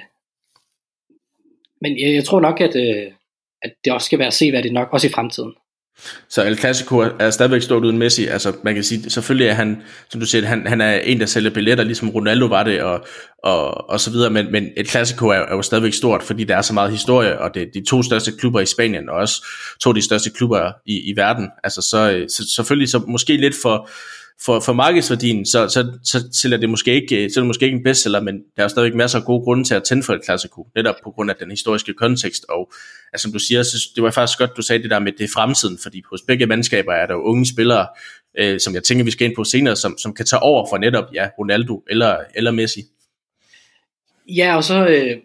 men 1.80 2.00
jeg, 2.00 2.14
jeg 2.14 2.24
tror 2.24 2.40
nok, 2.40 2.60
at, 2.60 2.76
øh, 2.76 3.12
at 3.62 3.72
det 3.84 3.92
også 3.92 4.04
skal 4.04 4.18
være 4.18 4.32
seværdigt 4.32 4.74
nok, 4.74 4.88
også 4.92 5.06
i 5.06 5.10
fremtiden. 5.10 5.52
Så 6.28 6.44
El 6.44 6.58
Clasico 6.58 6.98
er 6.98 7.30
stadigvæk 7.30 7.62
stort 7.62 7.84
uden 7.84 7.98
Messi. 7.98 8.26
Altså, 8.26 8.52
man 8.64 8.74
kan 8.74 8.84
sige, 8.84 9.10
selvfølgelig 9.10 9.48
er 9.48 9.52
han, 9.52 9.82
som 10.10 10.20
du 10.20 10.26
siger, 10.26 10.46
han, 10.46 10.66
han 10.66 10.80
er 10.80 10.92
en, 10.94 11.20
der 11.20 11.26
sælger 11.26 11.50
billetter, 11.50 11.84
ligesom 11.84 12.10
Ronaldo 12.10 12.46
var 12.46 12.62
det, 12.62 12.82
og, 12.82 13.06
og, 13.44 13.90
og 13.90 14.00
så 14.00 14.10
videre, 14.10 14.30
men, 14.30 14.52
men 14.52 14.68
El 14.76 14.86
Clasico 14.86 15.28
er, 15.28 15.34
er 15.34 15.54
jo 15.54 15.62
stadigvæk 15.62 15.92
stort, 15.92 16.22
fordi 16.22 16.44
der 16.44 16.56
er 16.56 16.62
så 16.62 16.72
meget 16.72 16.90
historie, 16.90 17.38
og 17.38 17.54
det 17.54 17.62
er 17.62 17.66
de 17.74 17.84
to 17.88 18.02
største 18.02 18.32
klubber 18.38 18.60
i 18.60 18.66
Spanien, 18.66 19.08
og 19.08 19.16
også 19.16 19.46
to 19.80 19.90
af 19.90 19.94
de 19.94 20.02
største 20.02 20.30
klubber 20.30 20.72
i, 20.86 21.10
i 21.10 21.16
verden. 21.16 21.48
Altså, 21.64 21.82
så, 21.82 22.10
øh, 22.10 22.28
så 22.28 22.44
selvfølgelig 22.56 22.88
så 22.88 22.98
måske 23.08 23.36
lidt 23.36 23.54
for, 23.62 23.90
for, 24.42 24.60
for 24.60 24.72
markedsværdien, 24.72 25.46
så, 25.46 25.68
så, 25.68 25.98
så, 26.04 26.28
så 26.32 26.48
det 26.48 26.70
måske 26.70 26.94
ikke, 26.94 27.24
øh, 27.24 27.30
så 27.30 27.40
er 27.40 27.42
det 27.42 27.46
måske 27.46 27.64
ikke 27.64 27.76
en 27.76 27.84
bestseller, 27.84 28.20
men 28.20 28.34
der 28.56 28.64
er 28.64 28.68
stadigvæk 28.68 28.96
masser 28.96 29.18
af 29.18 29.24
gode 29.24 29.42
grunde 29.42 29.64
til 29.64 29.74
at 29.74 29.84
tænde 29.84 30.02
for 30.02 30.14
et 30.14 30.24
klassiko, 30.24 30.68
netop 30.74 30.94
på 31.04 31.10
grund 31.10 31.30
af 31.30 31.36
den 31.36 31.50
historiske 31.50 31.94
kontekst, 31.94 32.44
og 32.48 32.72
altså, 33.12 33.22
som 33.22 33.32
du 33.32 33.38
siger, 33.38 33.62
så, 33.62 33.76
det 33.94 34.02
var 34.02 34.10
faktisk 34.10 34.38
godt, 34.38 34.56
du 34.56 34.62
sagde 34.62 34.82
det 34.82 34.90
der 34.90 34.98
med 34.98 35.12
det 35.12 35.30
fremtiden, 35.34 35.78
fordi 35.82 36.02
hos 36.10 36.22
begge 36.26 36.46
mandskaber 36.46 36.92
er 36.92 37.06
der 37.06 37.14
jo 37.14 37.22
unge 37.22 37.46
spillere, 37.46 37.86
øh, 38.38 38.60
som 38.60 38.74
jeg 38.74 38.82
tænker, 38.82 39.04
vi 39.04 39.10
skal 39.10 39.26
ind 39.26 39.36
på 39.36 39.44
senere, 39.44 39.76
som, 39.76 39.98
som 39.98 40.14
kan 40.14 40.26
tage 40.26 40.42
over 40.42 40.66
for 40.70 40.78
netop, 40.78 41.04
ja, 41.14 41.28
Ronaldo 41.38 41.82
eller, 41.90 42.16
eller 42.34 42.50
Messi. 42.50 42.80
Ja, 44.28 44.56
og 44.56 44.64
så, 44.64 44.86
øh, 44.86 45.16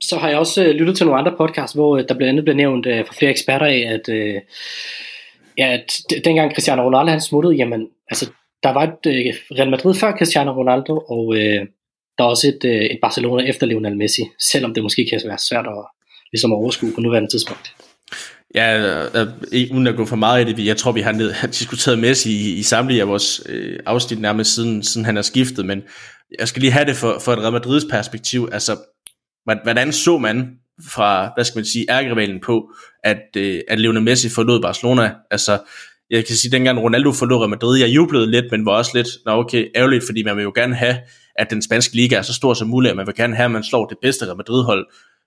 så 0.00 0.18
har 0.18 0.28
jeg 0.28 0.38
også 0.38 0.64
øh, 0.64 0.70
lyttet 0.70 0.96
til 0.96 1.06
nogle 1.06 1.18
andre 1.18 1.34
podcasts, 1.36 1.74
hvor 1.74 1.96
øh, 1.96 2.04
der 2.08 2.14
blandt 2.14 2.28
andet 2.28 2.44
blev 2.44 2.56
nævnt 2.56 2.86
øh, 2.86 3.06
fra 3.06 3.14
flere 3.18 3.30
eksperter 3.30 3.66
af, 3.66 3.88
at, 3.94 4.14
øh, 4.14 4.34
ja, 5.58 5.72
at 5.72 5.92
dengang 6.24 6.52
Cristiano 6.54 6.82
Ronaldo 6.82 7.10
han 7.10 7.20
smuttede, 7.20 7.54
jamen, 7.54 7.88
altså 8.10 8.30
der 8.62 8.72
var 8.72 8.82
et 8.82 9.06
øh, 9.06 9.34
Real 9.58 9.70
Madrid 9.70 9.94
før 9.94 10.16
Cristiano 10.16 10.52
Ronaldo, 10.52 10.98
og 10.98 11.36
øh, 11.36 11.66
der 12.18 12.24
er 12.24 12.28
også 12.28 12.48
et, 12.48 12.64
øh, 12.64 12.82
et 12.82 12.98
Barcelona 13.02 13.42
efter 13.42 13.66
Lionel 13.66 13.96
Messi, 13.96 14.22
selvom 14.40 14.74
det 14.74 14.82
måske 14.82 15.06
kan 15.10 15.20
være 15.26 15.38
svært 15.38 15.66
at, 15.66 15.84
ligesom 16.32 16.52
at 16.52 16.56
overskue 16.56 16.92
på 16.94 17.00
nuværende 17.00 17.30
tidspunkt. 17.30 17.74
Ja, 18.54 18.78
øh, 18.78 19.28
øh, 19.52 19.70
uden 19.72 19.86
at 19.86 19.96
gå 19.96 20.06
for 20.06 20.16
meget 20.16 20.48
i 20.48 20.52
det, 20.52 20.66
jeg 20.66 20.76
tror, 20.76 20.92
vi 20.92 21.00
har, 21.00 21.12
ned, 21.12 21.32
har 21.32 21.48
diskuteret 21.48 21.98
Messi 21.98 22.30
i, 22.30 22.58
i 22.58 22.62
samtlige 22.62 23.00
af 23.00 23.08
vores 23.08 23.42
øh, 23.48 23.78
afsnit 23.86 24.20
nærmest 24.20 24.54
siden, 24.54 24.82
siden 24.82 25.04
han 25.04 25.16
er 25.16 25.22
skiftet, 25.22 25.66
men 25.66 25.82
jeg 26.38 26.48
skal 26.48 26.60
lige 26.60 26.72
have 26.72 26.84
det 26.84 26.96
for, 26.96 27.18
for 27.18 27.32
et 27.32 27.38
Real 27.38 27.52
Madrids 27.52 27.84
perspektiv. 27.90 28.48
Altså, 28.52 28.76
hvordan 29.44 29.92
så 29.92 30.18
man 30.18 30.50
fra, 30.90 31.32
hvad 31.36 31.44
skal 31.44 31.58
man 31.58 31.64
sige, 31.64 31.86
ærgerivalen 31.90 32.40
på, 32.40 32.70
at, 33.04 33.36
øh, 33.36 33.60
at 33.68 33.80
Lionel 33.80 34.02
Messi 34.02 34.28
forlod 34.28 34.62
Barcelona? 34.62 35.14
Altså, 35.30 35.58
jeg 36.12 36.26
kan 36.26 36.36
sige, 36.36 36.52
dengang 36.52 36.82
Ronaldo 36.82 37.12
forlod 37.12 37.38
Real 37.38 37.50
Madrid, 37.50 37.80
jeg 37.80 37.88
jublede 37.88 38.30
lidt, 38.30 38.44
men 38.50 38.66
var 38.66 38.72
også 38.72 38.90
lidt, 38.94 39.08
nå 39.26 39.32
okay, 39.32 39.66
ærgerligt, 39.76 40.04
fordi 40.06 40.22
man 40.22 40.36
vil 40.36 40.42
jo 40.42 40.52
gerne 40.54 40.74
have, 40.74 40.96
at 41.36 41.50
den 41.50 41.62
spanske 41.62 41.96
liga 41.96 42.16
er 42.16 42.22
så 42.22 42.34
stor 42.34 42.54
som 42.54 42.68
muligt, 42.68 42.90
at 42.90 42.96
man 42.96 43.06
vil 43.06 43.14
gerne 43.14 43.36
have, 43.36 43.44
at 43.44 43.50
man 43.50 43.64
slår 43.64 43.86
det 43.86 43.98
bedste 44.02 44.26
Real 44.26 44.36
Madrid-hold, 44.36 44.86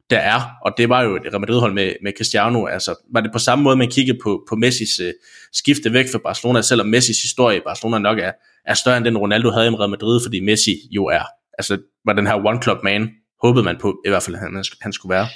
der 0.09 0.17
er, 0.17 0.41
og 0.65 0.71
det 0.77 0.89
var 0.89 1.01
jo 1.01 1.15
et 1.15 1.21
Real 1.25 1.39
Madrid-hold 1.39 1.73
med, 1.73 1.93
med 2.03 2.11
Cristiano, 2.17 2.65
altså 2.65 2.95
var 3.13 3.21
det 3.21 3.31
på 3.33 3.39
samme 3.39 3.63
måde, 3.63 3.75
man 3.75 3.91
kiggede 3.91 4.17
på, 4.23 4.45
på 4.49 4.55
Messis 4.55 4.99
uh, 4.99 5.05
skifte 5.53 5.93
væk 5.93 6.05
fra 6.11 6.19
Barcelona, 6.23 6.61
selvom 6.61 6.87
Messis 6.87 7.21
historie 7.21 7.57
i 7.57 7.61
Barcelona 7.65 7.97
nok 7.99 8.19
er, 8.19 8.31
er 8.65 8.73
større 8.73 8.97
end 8.97 9.05
den 9.05 9.17
Ronaldo 9.17 9.49
havde 9.49 9.67
i 9.67 9.69
Real 9.69 9.89
Madrid, 9.89 10.19
fordi 10.25 10.39
Messi 10.39 10.75
jo 10.91 11.05
er, 11.05 11.23
altså 11.57 11.77
var 12.05 12.13
den 12.13 12.27
her 12.27 12.45
one 12.45 12.61
club 12.63 12.77
man, 12.83 13.09
håbede 13.41 13.63
man 13.63 13.77
på, 13.81 14.01
i 14.05 14.09
hvert 14.09 14.23
fald 14.23 14.35
han, 14.35 14.63
han 14.81 14.93
skulle 14.93 15.13
være. 15.15 15.27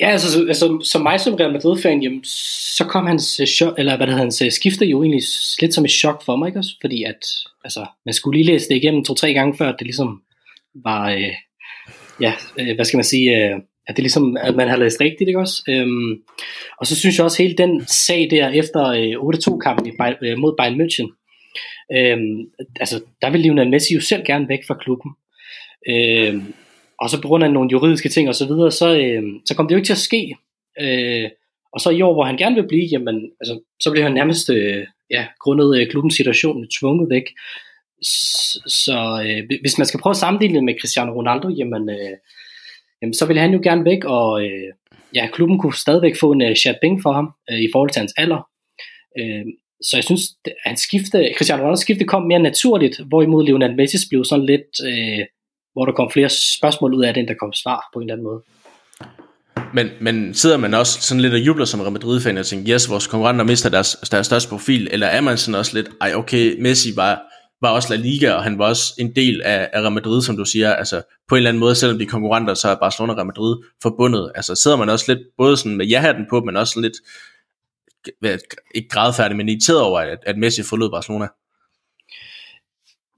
Ja, 0.00 0.08
altså, 0.08 0.46
altså 0.48 0.80
som 0.82 1.02
mig 1.02 1.20
som 1.20 1.34
Real 1.34 1.52
Madrid-fan, 1.52 2.02
jamen, 2.02 2.24
så 2.76 2.84
kom 2.84 3.06
hans, 3.06 3.40
øh, 3.40 3.46
chok, 3.46 3.74
eller 3.78 3.96
hvad 3.96 4.06
det 4.06 4.14
hedder, 4.14 4.24
hans 4.24 4.42
øh, 4.42 4.50
skifter 4.50 4.86
jo 4.86 5.02
egentlig 5.02 5.22
lidt 5.60 5.74
som 5.74 5.84
et 5.84 5.90
chok 5.90 6.24
for 6.24 6.36
mig, 6.36 6.46
ikke 6.46 6.58
også? 6.58 6.70
Fordi 6.80 7.04
at, 7.04 7.26
altså, 7.64 7.86
man 8.04 8.14
skulle 8.14 8.38
lige 8.38 8.52
læse 8.52 8.68
det 8.68 8.76
igennem 8.76 9.04
to-tre 9.04 9.32
gange, 9.32 9.56
før 9.56 9.72
det 9.72 9.82
ligesom 9.82 10.22
var, 10.74 11.10
øh, 11.10 11.34
ja, 12.20 12.32
øh, 12.58 12.74
hvad 12.74 12.84
skal 12.84 12.96
man 12.96 13.04
sige, 13.04 13.36
øh, 13.36 13.60
at 13.86 13.96
det 13.96 14.02
ligesom, 14.02 14.36
at 14.40 14.54
man 14.56 14.68
har 14.68 14.76
læst 14.76 15.00
rigtigt, 15.00 15.28
ikke 15.28 15.40
også? 15.40 15.62
Øhm, 15.68 16.22
og 16.80 16.86
så 16.86 16.96
synes 16.96 17.16
jeg 17.16 17.24
også, 17.24 17.42
hele 17.42 17.54
den 17.54 17.86
sag 17.86 18.28
der 18.30 18.48
efter 18.48 18.86
øh, 18.86 19.12
8-2-kampen 19.12 19.92
øh, 20.22 20.38
mod 20.38 20.54
Bayern 20.58 20.80
München, 20.80 21.08
øhm, 21.96 22.50
altså, 22.80 23.00
der 23.22 23.30
ville 23.30 23.42
Lionel 23.42 23.70
Messi 23.70 23.94
jo 23.94 24.00
selv 24.00 24.24
gerne 24.24 24.48
væk 24.48 24.60
fra 24.66 24.78
klubben. 24.80 25.10
Øhm, 25.88 26.54
og 27.00 27.10
så 27.10 27.20
på 27.20 27.28
grund 27.28 27.44
af 27.44 27.52
nogle 27.52 27.70
juridiske 27.72 28.08
ting 28.08 28.28
og 28.28 28.34
så 28.34 28.46
videre, 28.46 28.70
så, 28.70 28.98
øh, 28.98 29.22
så 29.44 29.54
kom 29.54 29.66
det 29.66 29.74
jo 29.74 29.76
ikke 29.76 29.86
til 29.86 29.92
at 29.92 29.98
ske. 29.98 30.36
Øh, 30.80 31.30
og 31.72 31.80
så 31.80 31.90
i 31.90 32.02
år, 32.02 32.14
hvor 32.14 32.24
han 32.24 32.36
gerne 32.36 32.54
vil 32.54 32.68
blive, 32.68 32.88
jamen, 32.92 33.30
altså, 33.40 33.60
så 33.80 33.90
blev 33.90 34.02
han 34.02 34.12
nærmest, 34.12 34.50
øh, 34.50 34.86
ja, 35.10 35.26
grundet 35.40 35.80
øh, 35.80 35.90
klubbens 35.90 36.14
situation, 36.14 36.66
tvunget 36.80 37.10
væk. 37.10 37.24
så 38.66 39.24
øh, 39.26 39.58
hvis 39.60 39.78
man 39.78 39.86
skal 39.86 40.00
prøve 40.00 40.10
at 40.10 40.16
sammenligne 40.16 40.54
det 40.54 40.64
med 40.64 40.80
Cristiano 40.80 41.12
Ronaldo, 41.12 41.48
jamen, 41.48 41.90
øh, 41.90 42.16
jamen 43.02 43.14
så 43.14 43.26
vil 43.26 43.38
han 43.38 43.52
jo 43.52 43.60
gerne 43.62 43.84
væk, 43.84 44.04
og 44.04 44.44
øh, 44.44 44.72
ja, 45.14 45.26
klubben 45.32 45.58
kunne 45.58 45.74
stadigvæk 45.74 46.16
få 46.20 46.32
en 46.32 46.42
øh, 46.42 46.56
chat 46.56 46.78
Bing 46.80 47.02
for 47.02 47.12
ham 47.12 47.30
øh, 47.50 47.58
i 47.58 47.68
forhold 47.72 47.90
til 47.90 48.00
hans 48.00 48.14
alder. 48.16 48.48
Øh, 49.18 49.44
så 49.82 49.96
jeg 49.96 50.04
synes, 50.04 50.22
at 50.44 50.52
han 50.64 50.76
skifte, 50.76 51.34
Cristiano 51.36 51.62
Ronaldo 51.62 51.80
skifte 51.80 52.04
kom 52.04 52.22
mere 52.22 52.38
naturligt, 52.38 53.00
hvorimod 53.08 53.44
Lionel 53.44 53.76
Messi 53.76 53.98
blev 54.10 54.24
sådan 54.24 54.46
lidt, 54.46 54.70
øh, 54.88 55.24
hvor 55.74 55.84
der 55.84 55.92
kom 55.92 56.10
flere 56.10 56.28
spørgsmål 56.58 56.94
ud 56.94 57.04
af 57.04 57.14
det, 57.14 57.20
end 57.20 57.28
der 57.28 57.34
kom 57.40 57.52
svar 57.52 57.90
på 57.94 57.98
en 57.98 58.02
eller 58.02 58.14
anden 58.14 58.24
måde. 58.24 58.42
Men, 59.74 59.88
men 60.00 60.34
sidder 60.34 60.56
man 60.56 60.74
også 60.74 61.00
sådan 61.00 61.20
lidt 61.20 61.32
og 61.32 61.38
jubler 61.38 61.64
som 61.64 61.80
Real 61.80 61.92
Madrid-fan 61.92 62.38
og 62.38 62.46
tænker, 62.46 62.74
yes, 62.74 62.90
vores 62.90 63.06
konkurrenter 63.06 63.44
mister 63.44 63.68
deres, 63.68 63.96
deres 64.10 64.26
største 64.26 64.50
profil, 64.50 64.88
eller 64.90 65.06
er 65.06 65.20
man 65.20 65.38
sådan 65.38 65.58
også 65.58 65.74
lidt, 65.74 65.88
ej 66.00 66.14
okay, 66.14 66.62
Messi 66.62 66.96
var, 66.96 67.22
var 67.62 67.68
også 67.70 67.94
La 67.96 68.00
Liga, 68.02 68.32
og 68.32 68.42
han 68.42 68.58
var 68.58 68.68
også 68.68 68.94
en 68.98 69.16
del 69.16 69.42
af, 69.42 69.70
af 69.72 69.80
Real 69.80 69.92
Madrid, 69.92 70.22
som 70.22 70.36
du 70.36 70.44
siger, 70.44 70.74
altså 70.74 71.02
på 71.28 71.34
en 71.34 71.36
eller 71.36 71.50
anden 71.50 71.60
måde, 71.60 71.74
selvom 71.74 71.98
de 71.98 72.04
er 72.04 72.08
konkurrenter, 72.08 72.54
så 72.54 72.68
er 72.68 72.74
Barcelona 72.74 73.12
og 73.12 73.16
Real 73.16 73.26
Madrid 73.26 73.56
forbundet. 73.82 74.32
Altså 74.34 74.54
sidder 74.54 74.76
man 74.76 74.88
også 74.88 75.04
lidt, 75.14 75.22
både 75.38 75.56
sådan 75.56 75.76
med 75.76 75.86
ja-hatten 75.86 76.26
på, 76.30 76.40
men 76.40 76.56
også 76.56 76.72
sådan 76.72 76.82
lidt, 76.82 76.96
ikke 78.74 78.88
grædfærdig, 78.88 79.36
men 79.36 79.48
irriteret 79.48 79.80
over, 79.80 80.00
at, 80.00 80.18
at 80.26 80.38
Messi 80.38 80.62
forlod 80.62 80.90
Barcelona. 80.90 81.28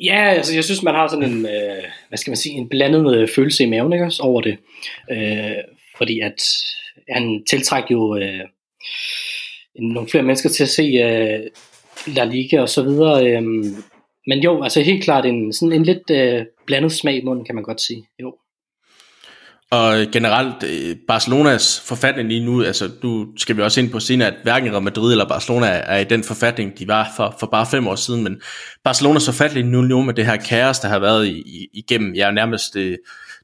Ja, 0.01 0.25
altså 0.29 0.55
jeg 0.55 0.65
synes, 0.65 0.83
man 0.83 0.95
har 0.95 1.09
sådan 1.09 1.31
en, 1.31 1.47
øh, 1.47 1.85
hvad 2.09 2.19
skal 2.19 2.31
man 2.31 2.37
sige, 2.37 2.55
en 2.55 2.69
blandet 2.69 3.17
øh, 3.17 3.29
følelse 3.29 3.65
i 3.65 3.67
maven 3.67 3.93
ikke, 3.93 4.11
over 4.21 4.41
det. 4.41 4.57
Øh, 5.11 5.57
fordi 5.99 6.21
at 6.21 6.43
han 7.09 7.45
tiltrækker 7.51 7.89
jo 7.91 8.17
øh, 8.17 8.41
nogle 9.75 10.09
flere 10.09 10.25
mennesker 10.25 10.49
til 10.49 10.63
at 10.63 10.69
se 10.69 10.83
øh, 10.83 11.41
La 12.07 12.25
Liga 12.25 12.61
og 12.61 12.69
så 12.69 12.83
videre. 12.83 13.27
Øh, 13.27 13.43
men 14.27 14.39
jo, 14.45 14.63
altså 14.63 14.81
helt 14.81 15.05
klart 15.05 15.27
en, 15.27 15.53
sådan 15.53 15.73
en 15.73 15.83
lidt 15.83 16.11
øh, 16.11 16.45
blandet 16.67 16.93
smag 16.93 17.17
i 17.17 17.25
munden, 17.25 17.45
kan 17.45 17.55
man 17.55 17.65
godt 17.65 17.81
sige. 17.81 18.05
Jo. 18.23 18.35
Og 19.71 19.95
generelt, 20.13 20.63
øh, 20.63 20.97
Barcelonas 21.09 21.81
forfatning 21.81 22.29
lige 22.29 22.45
nu, 22.45 22.63
altså 22.63 22.89
du 23.03 23.27
skal 23.37 23.57
vi 23.57 23.63
også 23.63 23.81
ind 23.81 23.91
på 23.91 24.01
senere, 24.01 24.29
at 24.29 24.35
hverken 24.43 24.73
Real 24.73 24.83
Madrid 24.83 25.13
eller 25.13 25.29
Barcelona 25.29 25.67
er 25.67 25.99
i 25.99 26.05
den 26.05 26.25
forfatning, 26.25 26.79
de 26.79 26.89
var 26.89 27.13
for, 27.17 27.37
for 27.41 27.47
bare 27.47 27.67
fem 27.67 27.89
år 27.89 27.95
siden, 27.95 28.23
men 28.23 28.41
Barcelonas 28.85 29.25
forfatning 29.25 29.69
nu, 29.69 29.81
nu 29.81 30.03
med 30.03 30.15
det 30.15 30.27
her 30.27 30.37
kaos, 30.37 30.79
der 30.79 30.89
har 30.89 30.99
været 30.99 31.27
i, 31.27 31.69
igennem, 31.73 32.15
ja, 32.15 32.31
nærmest 32.31 32.77
øh, 32.77 32.99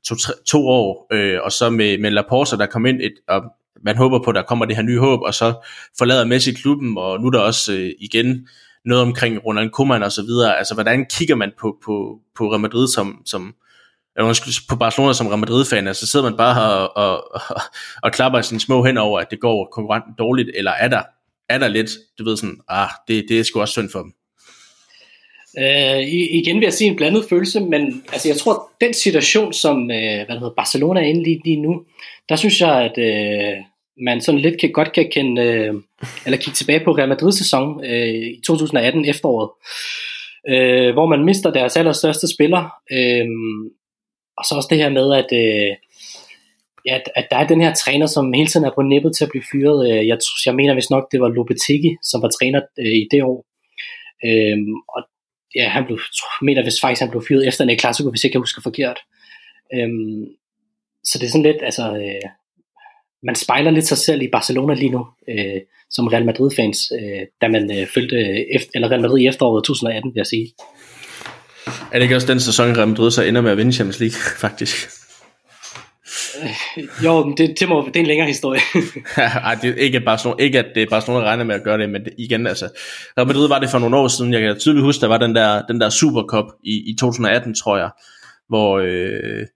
to, 0.04 0.14
tre, 0.14 0.32
to 0.46 0.68
år, 0.68 1.06
øh, 1.12 1.38
og 1.42 1.52
så 1.52 1.70
med, 1.70 1.98
med 1.98 2.10
Laporta, 2.10 2.56
der 2.56 2.66
kom 2.66 2.86
ind, 2.86 3.00
et, 3.00 3.14
og 3.28 3.42
man 3.84 3.96
håber 3.96 4.18
på, 4.24 4.30
at 4.30 4.34
der 4.34 4.42
kommer 4.42 4.64
det 4.64 4.76
her 4.76 4.82
nye 4.82 4.98
håb, 4.98 5.20
og 5.22 5.34
så 5.34 5.66
forlader 5.98 6.24
Messi 6.24 6.52
klubben, 6.52 6.98
og 6.98 7.20
nu 7.20 7.26
er 7.26 7.30
der 7.30 7.40
også 7.40 7.72
øh, 7.72 7.90
igen 8.00 8.48
noget 8.84 9.02
omkring 9.02 9.46
Ronald 9.46 9.70
Koeman 9.70 10.02
og 10.02 10.12
så 10.12 10.22
videre. 10.22 10.58
Altså, 10.58 10.74
hvordan 10.74 11.06
kigger 11.10 11.34
man 11.34 11.52
på, 11.60 11.76
på, 11.84 12.18
på 12.36 12.50
Real 12.50 12.60
Madrid 12.60 12.88
som, 12.88 13.22
som 13.26 13.54
på 14.68 14.76
Barcelona 14.76 15.12
som 15.12 15.26
Real 15.26 15.38
Madrid-fan, 15.38 15.88
altså 15.88 16.06
sidder 16.06 16.30
man 16.30 16.36
bare 16.36 16.54
her 16.54 16.60
og, 16.60 16.96
og, 16.96 17.24
og, 17.34 17.60
og 18.02 18.12
klapper 18.12 18.40
sine 18.40 18.60
små 18.60 18.84
hen 18.84 18.98
over, 18.98 19.20
at 19.20 19.30
det 19.30 19.40
går 19.40 19.68
konkurrenten 19.72 20.12
dårligt, 20.18 20.50
eller 20.54 20.70
er 20.70 20.88
der, 20.88 21.02
er 21.48 21.58
der 21.58 21.68
lidt, 21.68 21.90
du 22.18 22.24
ved 22.24 22.36
sådan, 22.36 22.60
ah, 22.68 22.88
det, 23.08 23.24
det 23.28 23.40
er 23.40 23.42
sgu 23.42 23.60
også 23.60 23.72
synd 23.72 23.90
for 23.90 23.98
dem. 23.98 24.12
Øh, 25.58 26.00
igen 26.10 26.56
vil 26.56 26.66
jeg 26.66 26.72
sige 26.72 26.90
en 26.90 26.96
blandet 26.96 27.24
følelse, 27.28 27.60
men 27.60 28.04
altså 28.12 28.28
jeg 28.28 28.36
tror, 28.36 28.70
den 28.80 28.94
situation, 28.94 29.52
som 29.52 29.90
øh, 29.90 30.26
hvad 30.26 30.38
hedder, 30.38 30.54
Barcelona 30.56 31.00
er 31.00 31.04
inde 31.04 31.22
lige, 31.22 31.40
lige 31.44 31.62
nu, 31.62 31.82
der 32.28 32.36
synes 32.36 32.60
jeg, 32.60 32.90
at 32.90 32.98
øh, 32.98 33.64
man 34.04 34.20
sådan 34.20 34.40
lidt 34.40 34.60
kan, 34.60 34.72
godt 34.72 34.92
kan 34.92 35.10
kende, 35.12 35.42
øh, 35.42 35.74
eller 36.26 36.38
kigge 36.38 36.56
tilbage 36.56 36.84
på 36.84 36.92
Real 36.92 37.08
Madrid 37.08 37.32
sæson 37.32 37.84
øh, 37.84 38.08
i 38.08 38.40
2018 38.46 39.04
efteråret, 39.04 39.50
øh, 40.48 40.92
hvor 40.92 41.06
man 41.06 41.24
mister 41.24 41.52
deres 41.52 41.76
allerstørste 41.76 42.28
spiller, 42.34 42.70
øh, 42.92 43.26
og 44.38 44.44
så 44.44 44.54
også 44.54 44.68
det 44.70 44.78
her 44.78 44.88
med, 44.88 45.14
at, 45.20 45.30
øh, 45.42 45.76
ja, 46.86 46.98
at 47.16 47.26
der 47.30 47.36
er 47.36 47.46
den 47.46 47.60
her 47.60 47.74
træner, 47.74 48.06
som 48.06 48.32
hele 48.32 48.48
tiden 48.48 48.66
er 48.66 48.74
på 48.74 48.82
nippet 48.82 49.16
til 49.16 49.24
at 49.24 49.30
blive 49.30 49.44
fyret. 49.52 49.78
Øh, 49.90 50.06
jeg, 50.06 50.18
jeg 50.46 50.54
mener 50.54 50.74
hvis 50.74 50.90
nok, 50.90 51.12
det 51.12 51.20
var 51.20 51.28
Lopetegi, 51.28 51.96
som 52.02 52.22
var 52.22 52.28
træner 52.28 52.60
øh, 52.78 52.96
i 53.02 53.08
det 53.10 53.22
år. 53.22 53.46
Uh, 54.26 54.58
og 54.96 55.02
ja, 55.54 55.68
han 55.68 55.84
blev, 55.86 55.98
mener 56.42 56.62
hvis 56.62 56.80
faktisk 56.80 57.00
han 57.00 57.10
blev 57.10 57.22
fyret 57.28 57.48
efter 57.48 57.64
en 57.64 57.78
klassiker, 57.78 58.10
hvis 58.10 58.24
jeg 58.24 58.28
ikke 58.28 58.38
husker 58.38 58.62
forkert. 58.62 58.98
Øhm, 59.74 60.24
så 61.04 61.18
det 61.18 61.26
er 61.26 61.30
sådan 61.30 61.42
lidt, 61.42 61.62
altså, 61.62 61.96
øh, 61.96 62.28
man 63.22 63.34
spejler 63.34 63.70
lidt 63.70 63.86
sig 63.86 63.98
selv 63.98 64.22
i 64.22 64.28
Barcelona 64.32 64.74
lige 64.74 64.90
nu, 64.90 65.06
øh, 65.28 65.60
som 65.90 66.06
Real 66.06 66.24
Madrid-fans, 66.24 66.92
øh, 67.00 67.26
da 67.40 67.48
man 67.48 67.78
øh, 67.78 67.86
følte, 67.86 68.16
efter, 68.54 68.70
eller 68.74 68.90
Real 68.90 69.00
Madrid 69.02 69.20
i 69.20 69.26
efteråret 69.26 69.64
2018, 69.64 70.14
vil 70.14 70.20
jeg 70.20 70.26
sige. 70.26 70.52
Er 71.92 71.98
det 71.98 72.02
ikke 72.02 72.16
også 72.16 72.26
den 72.26 72.40
sæson, 72.40 72.76
Real 72.76 72.88
Madrid 72.88 73.10
så 73.10 73.22
ender 73.22 73.40
med 73.40 73.50
at 73.50 73.56
vinde 73.56 73.72
Champions 73.72 74.00
League, 74.00 74.18
faktisk? 74.44 74.90
Øh, 76.42 77.04
jo, 77.04 77.34
det, 77.36 77.54
det, 77.60 77.68
må, 77.68 77.84
det 77.86 77.96
er 77.96 78.00
en 78.00 78.06
længere 78.06 78.26
historie. 78.26 78.60
Ej, 79.16 79.54
det 79.62 79.70
er 79.70 79.74
ikke, 79.74 79.98
at 79.98 80.04
Barcelona, 80.04 80.42
ikke 80.42 80.58
at 80.58 80.66
det 80.74 80.82
er 80.82 80.86
Barcelona 80.90 81.24
regner 81.24 81.44
med 81.44 81.54
at 81.54 81.62
gøre 81.62 81.78
det, 81.78 81.90
men 81.90 82.04
det, 82.04 82.12
igen, 82.18 82.46
altså, 82.46 82.68
Real 83.18 83.26
Madrid 83.26 83.48
var 83.48 83.58
det 83.58 83.70
for 83.70 83.78
nogle 83.78 83.96
år 83.96 84.08
siden, 84.08 84.32
jeg 84.32 84.40
kan 84.40 84.58
tydeligt 84.58 84.84
huske, 84.84 85.00
der 85.00 85.06
var 85.06 85.18
den 85.18 85.34
der, 85.34 85.62
den 85.62 85.80
der 85.80 85.90
Supercup 85.90 86.44
i, 86.64 86.90
i 86.90 86.96
2018, 87.00 87.54
tror 87.54 87.76
jeg, 87.76 87.90
hvor, 88.48 88.78
øh, 88.78 89.46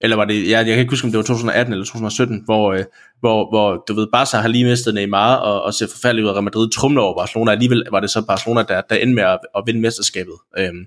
eller 0.00 0.16
var 0.16 0.24
det, 0.24 0.48
ja, 0.48 0.56
jeg 0.56 0.66
kan 0.66 0.78
ikke 0.78 0.92
huske, 0.92 1.04
om 1.04 1.10
det 1.10 1.18
var 1.18 1.24
2018 1.24 1.72
eller 1.72 1.84
2017, 1.84 2.42
hvor, 2.44 2.72
øh, 2.72 2.84
hvor, 3.20 3.50
hvor 3.50 3.84
du 3.88 3.94
ved, 3.94 4.06
Barca 4.12 4.36
har 4.36 4.48
lige 4.48 4.64
mistet 4.64 4.94
Neymar, 4.94 5.36
og, 5.36 5.62
og 5.62 5.74
ser 5.74 5.86
forfærdeligt 5.92 6.24
ud 6.24 6.28
af 6.28 6.34
Real 6.34 6.44
Madrid 6.44 6.70
trumler 6.70 7.02
over 7.02 7.16
Barcelona, 7.16 7.52
alligevel 7.52 7.84
var 7.90 8.00
det 8.00 8.10
så 8.10 8.22
Barcelona, 8.26 8.62
der, 8.68 8.80
der 8.80 8.96
endte 8.96 9.14
med 9.14 9.22
at, 9.22 9.38
at 9.56 9.62
vinde 9.66 9.80
mesterskabet. 9.80 10.34
Øhm, 10.58 10.86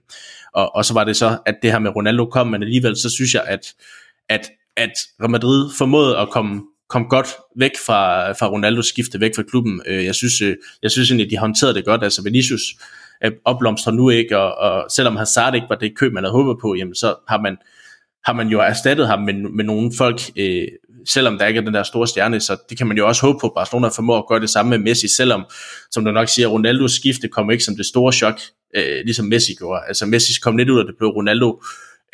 og, 0.57 0.75
og 0.75 0.85
så 0.85 0.93
var 0.93 1.03
det 1.03 1.15
så, 1.15 1.37
at 1.45 1.55
det 1.61 1.71
her 1.71 1.79
med 1.79 1.95
Ronaldo 1.95 2.25
kom, 2.25 2.47
men 2.47 2.63
alligevel 2.63 2.95
så 2.97 3.09
synes 3.09 3.33
jeg, 3.33 3.43
at, 3.47 3.73
at 4.29 4.49
at 4.77 4.91
Real 5.21 5.29
Madrid 5.29 5.69
formåede 5.77 6.17
at 6.17 6.29
komme, 6.29 6.63
kom 6.89 7.09
godt 7.09 7.27
væk 7.55 7.71
fra, 7.85 8.31
fra 8.31 8.47
Ronaldos 8.47 8.85
skifte 8.85 9.19
væk 9.19 9.31
fra 9.35 9.43
klubben. 9.43 9.81
Øh, 9.85 10.05
jeg 10.05 10.15
synes, 10.15 10.41
øh, 10.41 10.55
jeg 10.83 10.91
synes 10.91 11.11
egentlig, 11.11 11.31
de 11.31 11.37
håndterede 11.37 11.75
det 11.75 11.85
godt. 11.85 12.03
Altså 12.03 12.23
Vinicius 12.23 12.61
øh, 13.23 13.31
opblomstrer 13.45 13.93
nu 13.93 14.09
ikke, 14.09 14.37
og, 14.37 14.55
og 14.57 14.91
selvom 14.91 15.15
Hazard 15.15 15.55
ikke 15.55 15.67
var 15.69 15.75
det 15.75 15.97
køb, 15.97 16.13
man 16.13 16.23
havde 16.23 16.31
håbet 16.31 16.61
på, 16.61 16.75
jamen, 16.75 16.95
så 16.95 17.15
har 17.27 17.41
man, 17.41 17.57
har 18.27 18.33
man 18.33 18.47
jo 18.47 18.59
erstattet 18.59 19.07
ham 19.07 19.19
med, 19.19 19.33
med 19.33 19.63
nogle 19.63 19.91
folk, 19.97 20.21
øh, 20.35 20.67
selvom 21.07 21.37
der 21.37 21.45
ikke 21.47 21.57
er 21.57 21.63
den 21.63 21.73
der 21.73 21.83
store 21.83 22.07
stjerne, 22.07 22.39
så 22.39 22.57
det 22.69 22.77
kan 22.77 22.87
man 22.87 22.97
jo 22.97 23.07
også 23.07 23.21
håbe 23.25 23.39
på, 23.41 23.47
at 23.47 23.53
Barcelona 23.55 23.87
formår 23.87 24.17
at 24.17 24.27
gøre 24.27 24.39
det 24.39 24.49
samme 24.49 24.69
med 24.69 24.77
Messi, 24.77 25.07
selvom, 25.07 25.45
som 25.91 26.05
du 26.05 26.11
nok 26.11 26.29
siger, 26.29 26.47
Ronaldos 26.47 26.91
skifte 26.91 27.27
kom 27.27 27.51
ikke 27.51 27.63
som 27.63 27.75
det 27.75 27.85
store 27.85 28.13
chok, 28.13 28.39
øh, 28.75 29.01
ligesom 29.05 29.25
Messi 29.25 29.53
gjorde. 29.53 29.81
Altså 29.87 30.05
Messi 30.05 30.39
kom 30.41 30.57
lidt 30.57 30.69
ud, 30.69 30.79
og 30.79 30.87
det 30.87 30.95
blev 30.97 31.09
Ronaldo 31.09 31.61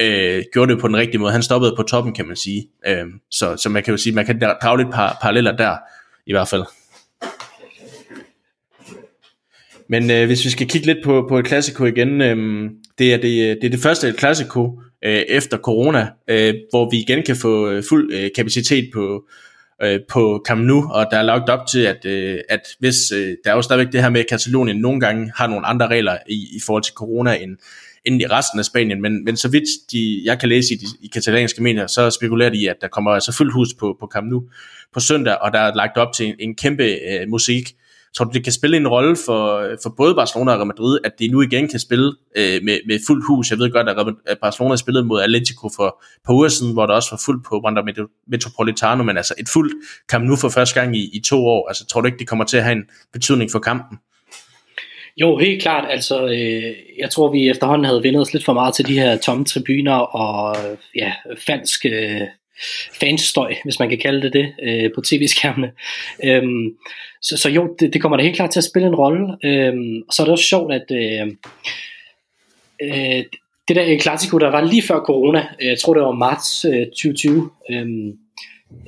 øh, 0.02 0.44
gjorde 0.54 0.74
det 0.74 0.82
på 0.82 0.88
den 0.88 0.98
rigtige 0.98 1.20
måde. 1.20 1.32
Han 1.32 1.44
stoppede 1.44 1.74
på 1.78 1.84
toppen, 1.84 2.14
kan 2.14 2.28
man 2.28 2.36
sige. 2.36 2.68
Øh, 2.88 3.06
så, 3.32 3.58
så 3.58 3.70
man 3.70 3.84
kan 3.84 3.92
jo 3.92 3.98
sige, 3.98 4.16
man 4.16 4.26
kan 4.26 4.42
drage 4.62 4.78
lidt 4.78 4.92
par, 4.92 5.18
paralleller 5.22 5.58
der, 5.58 5.78
i 6.28 6.34
hvert 6.34 6.48
fald. 6.48 6.64
Men 9.90 10.12
øh, 10.12 10.26
hvis 10.26 10.46
vi 10.46 10.50
skal 10.50 10.68
kigge 10.68 10.88
lidt 10.88 11.04
på, 11.04 11.26
på 11.30 11.40
et 11.40 11.46
klassiko 11.46 11.86
igen, 11.86 12.22
øh, 12.22 12.70
det, 12.98 13.14
er 13.14 13.18
det, 13.18 13.58
det 13.62 13.64
er 13.64 13.72
det 13.72 13.80
første 13.80 14.14
klassiko 14.18 14.80
øh, 15.04 15.24
efter 15.30 15.58
corona, 15.58 16.08
øh, 16.28 16.54
hvor 16.70 16.90
vi 16.90 16.98
igen 16.98 17.24
kan 17.24 17.36
få 17.36 17.70
øh, 17.70 17.84
fuld 17.90 18.14
øh, 18.14 18.30
kapacitet 18.36 18.90
på, 18.94 19.24
øh, 19.84 20.00
på 20.10 20.44
Camp 20.48 20.66
Nou, 20.66 20.92
og 20.92 21.08
der 21.12 21.18
er 21.18 21.24
lagt 21.24 21.50
op 21.50 21.68
til, 21.68 21.80
at, 21.80 22.06
øh, 22.06 22.40
at 22.50 22.62
hvis, 22.80 23.12
øh, 23.12 23.36
der 23.44 23.52
er 23.52 23.56
jo 23.56 23.62
stadigvæk 23.62 23.94
det 23.94 24.02
her 24.02 24.10
med, 24.10 24.20
at 24.20 24.28
Katalonien 24.30 24.78
nogle 24.78 25.00
gange 25.00 25.32
har 25.36 25.48
nogle 25.48 25.66
andre 25.66 25.88
regler 25.88 26.18
i, 26.30 26.48
i 26.56 26.60
forhold 26.66 26.84
til 26.84 26.94
corona, 26.94 27.36
end, 27.36 27.58
end 28.06 28.22
i 28.22 28.28
resten 28.28 28.60
af 28.60 28.66
Spanien, 28.66 29.02
men, 29.02 29.26
men 29.26 29.38
så 29.38 29.50
vidt 29.50 29.92
de, 29.92 30.22
jeg 30.26 30.40
kan 30.40 30.50
læse 30.50 30.74
i 30.74 30.78
de 30.78 30.86
i 31.02 31.08
katalanske 31.08 31.64
medier, 31.64 31.88
så 31.88 32.10
spekulerer 32.10 32.50
de, 32.50 32.70
at 32.70 32.76
der 32.82 32.88
kommer 32.88 33.12
altså 33.12 33.32
fuldt 33.32 33.54
hus 33.54 33.68
på, 33.80 33.98
på 34.00 34.10
Camp 34.14 34.28
Nou 34.30 34.44
på 34.94 35.00
søndag, 35.00 35.38
og 35.42 35.54
der 35.54 35.60
er 35.60 35.76
lagt 35.76 35.98
op 35.98 36.14
til 36.14 36.28
en, 36.28 36.36
en 36.40 36.56
kæmpe 36.56 36.84
øh, 36.84 37.30
musik. 37.30 37.76
Tror 38.18 38.26
du, 38.26 38.32
det 38.34 38.44
kan 38.44 38.54
spille 38.54 38.78
en 38.78 38.88
rolle 38.88 39.16
for, 39.26 39.70
for 39.84 39.94
både 39.98 40.16
Barcelona 40.16 40.52
og 40.52 40.58
Real 40.58 40.68
Madrid, 40.68 41.00
at 41.04 41.12
de 41.20 41.28
nu 41.28 41.42
igen 41.42 41.68
kan 41.68 41.80
spille 41.80 42.14
øh, 42.38 42.64
med, 42.64 42.80
med 42.88 43.00
fuld 43.08 43.24
hus? 43.28 43.52
Jeg 43.52 43.60
ved 43.60 43.72
godt, 43.72 44.16
at 44.26 44.38
Barcelona 44.42 44.76
spillede 44.76 45.06
mod 45.06 45.22
Atletico 45.22 45.70
for 45.76 45.90
på 45.90 46.26
par 46.26 46.34
uger 46.34 46.48
siden, 46.48 46.74
hvor 46.74 46.86
der 46.86 46.94
også 46.94 47.12
var 47.12 47.22
fuldt 47.26 47.46
på 47.46 47.62
Wanda 47.66 47.82
Metropolitano, 48.28 49.04
men 49.04 49.18
altså 49.18 49.34
et 49.40 49.50
fuldt 49.50 49.74
kamp 50.10 50.26
nu 50.26 50.36
for 50.36 50.50
første 50.50 50.80
gang 50.80 50.98
i, 50.98 51.10
i 51.14 51.20
to 51.20 51.46
år. 51.46 51.68
Altså 51.68 51.86
tror 51.86 52.02
du 52.02 52.06
ikke, 52.06 52.20
det 52.20 52.28
kommer 52.28 52.46
til 52.46 52.58
at 52.58 52.64
have 52.64 52.76
en 52.76 52.84
betydning 53.14 53.52
for 53.52 53.60
kampen? 53.60 53.98
Jo, 55.18 55.38
helt 55.38 55.62
klart. 55.62 55.86
Altså, 55.90 56.26
øh, 56.26 56.74
jeg 57.00 57.10
tror, 57.10 57.32
vi 57.32 57.50
efterhånden 57.50 57.86
havde 57.86 58.04
vendt 58.04 58.20
os 58.20 58.34
lidt 58.34 58.46
for 58.46 58.54
meget 58.54 58.76
til 58.76 58.88
de 58.88 59.00
her 59.00 59.18
tomme 59.18 59.46
tribuner 59.46 59.96
og 59.96 60.56
ja, 60.96 61.14
falsk 61.48 61.86
øh, 61.86 62.22
fanstøj, 63.00 63.56
hvis 63.64 63.80
man 63.80 63.90
kan 63.90 63.98
kalde 63.98 64.22
det 64.22 64.34
det, 64.34 64.54
øh, 64.64 64.90
på 64.96 65.02
tv-skærmene. 65.02 65.72
Øhm, 66.24 66.76
så, 67.22 67.38
så 67.38 67.50
jo, 67.50 67.76
det, 67.80 67.94
det 67.94 68.02
kommer 68.02 68.18
da 68.18 68.24
helt 68.24 68.36
klart 68.36 68.52
til 68.52 68.60
at 68.60 68.64
spille 68.64 68.88
en 68.88 68.96
rolle. 68.96 69.38
Øhm, 69.44 70.04
og 70.08 70.14
så 70.14 70.22
er 70.22 70.26
det 70.26 70.32
også 70.32 70.46
sjovt, 70.46 70.74
at 70.74 70.92
øh, 70.92 71.28
øh, 72.82 73.24
det 73.68 73.76
der 73.76 73.94
øh, 73.94 74.00
Clasico, 74.00 74.38
der 74.38 74.52
var 74.52 74.62
lige 74.62 74.82
før 74.82 75.00
corona, 75.00 75.48
øh, 75.62 75.68
jeg 75.68 75.80
tror 75.80 75.94
det 75.94 76.04
var 76.04 76.12
marts 76.12 76.66
øh, 76.66 76.86
2020, 76.86 77.50
øh, 77.70 77.88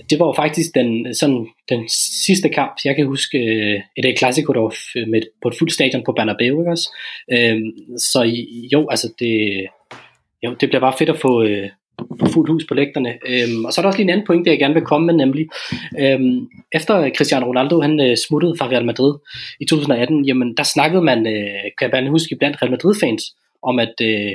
det 0.10 0.20
var 0.20 0.26
jo 0.26 0.34
faktisk 0.34 0.76
den, 0.76 1.16
sådan, 1.16 1.48
den 1.70 1.90
sidste 2.26 2.50
kamp, 2.50 2.76
jeg 2.86 2.96
kan 2.96 3.06
huske, 3.06 3.38
øh, 3.38 3.82
et 3.98 4.18
klassiko, 4.18 4.54
der 4.54 4.60
var 4.60 5.06
med, 5.08 5.22
på 5.42 5.48
et 5.48 5.56
fuldt 5.60 5.74
stadion 5.74 6.04
på 6.06 6.12
Bernabeu, 6.12 6.62
ikke 6.62 6.72
også? 6.72 6.90
Øh, 7.32 7.62
så 7.98 8.24
jo, 8.74 8.90
altså 8.90 9.14
det, 9.20 9.66
jo, 10.44 10.56
det 10.60 10.70
bliver 10.70 10.80
bare 10.80 10.98
fedt 10.98 11.10
at 11.10 11.20
få, 11.20 11.44
øh, 11.44 11.70
få 11.70 11.70
fuldt 12.34 12.50
hus 12.50 12.66
på 12.68 12.74
lægterne. 12.74 13.12
Øhm, 13.28 13.66
og 13.66 13.74
så 13.74 13.82
er 13.82 13.84
der 13.84 13.88
også 13.88 14.00
lige 14.00 14.06
en 14.06 14.10
anden 14.10 14.28
pointe, 14.28 14.50
jeg 14.50 14.60
gerne 14.60 14.74
vil 14.74 14.84
komme 14.84 15.06
med, 15.06 15.14
nemlig 15.14 15.46
øhm, 16.00 16.48
efter 16.72 17.10
Cristiano 17.18 17.46
Ronaldo 17.46 17.82
han 17.82 18.00
øh, 18.00 18.18
smuttede 18.18 18.56
fra 18.60 18.68
Real 18.68 18.86
Madrid 18.86 19.14
i 19.60 19.66
2018, 19.66 20.26
jamen 20.26 20.58
der 20.58 20.64
snakkede 20.64 21.04
man, 21.04 21.28
øh, 21.28 21.66
kan 21.78 21.90
jeg 21.94 22.10
huske, 22.10 22.36
blandt 22.40 22.62
Real 22.62 22.72
Madrid-fans, 22.72 23.24
om 23.64 23.80
at 23.80 23.96
øh, 24.02 24.32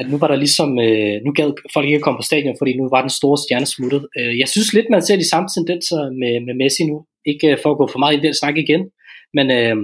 at 0.00 0.10
nu 0.10 0.18
var 0.18 0.28
der 0.28 0.36
ligesom, 0.36 0.70
øh, 0.86 1.16
nu 1.24 1.30
gad 1.32 1.50
folk 1.74 1.86
ikke 1.86 1.96
at 1.96 2.02
komme 2.02 2.18
på 2.18 2.28
stadion, 2.30 2.56
fordi 2.58 2.76
nu 2.76 2.88
var 2.88 3.00
den 3.00 3.10
store 3.10 3.38
stjerne 3.38 3.66
smuttet. 3.66 4.06
Øh, 4.18 4.38
jeg 4.38 4.48
synes 4.48 4.72
lidt, 4.72 4.90
man 4.90 5.02
ser 5.02 5.16
de 5.16 5.30
samme 5.30 5.48
tendenser 5.56 6.00
med, 6.20 6.34
med 6.46 6.54
Messi 6.54 6.84
nu. 6.84 6.96
Ikke 7.26 7.46
øh, 7.52 7.58
for 7.62 7.70
at 7.70 7.78
gå 7.78 7.86
for 7.92 7.98
meget 7.98 8.16
i 8.16 8.26
den 8.26 8.34
snak 8.34 8.56
igen, 8.56 8.82
men 9.34 9.46
øh, 9.50 9.76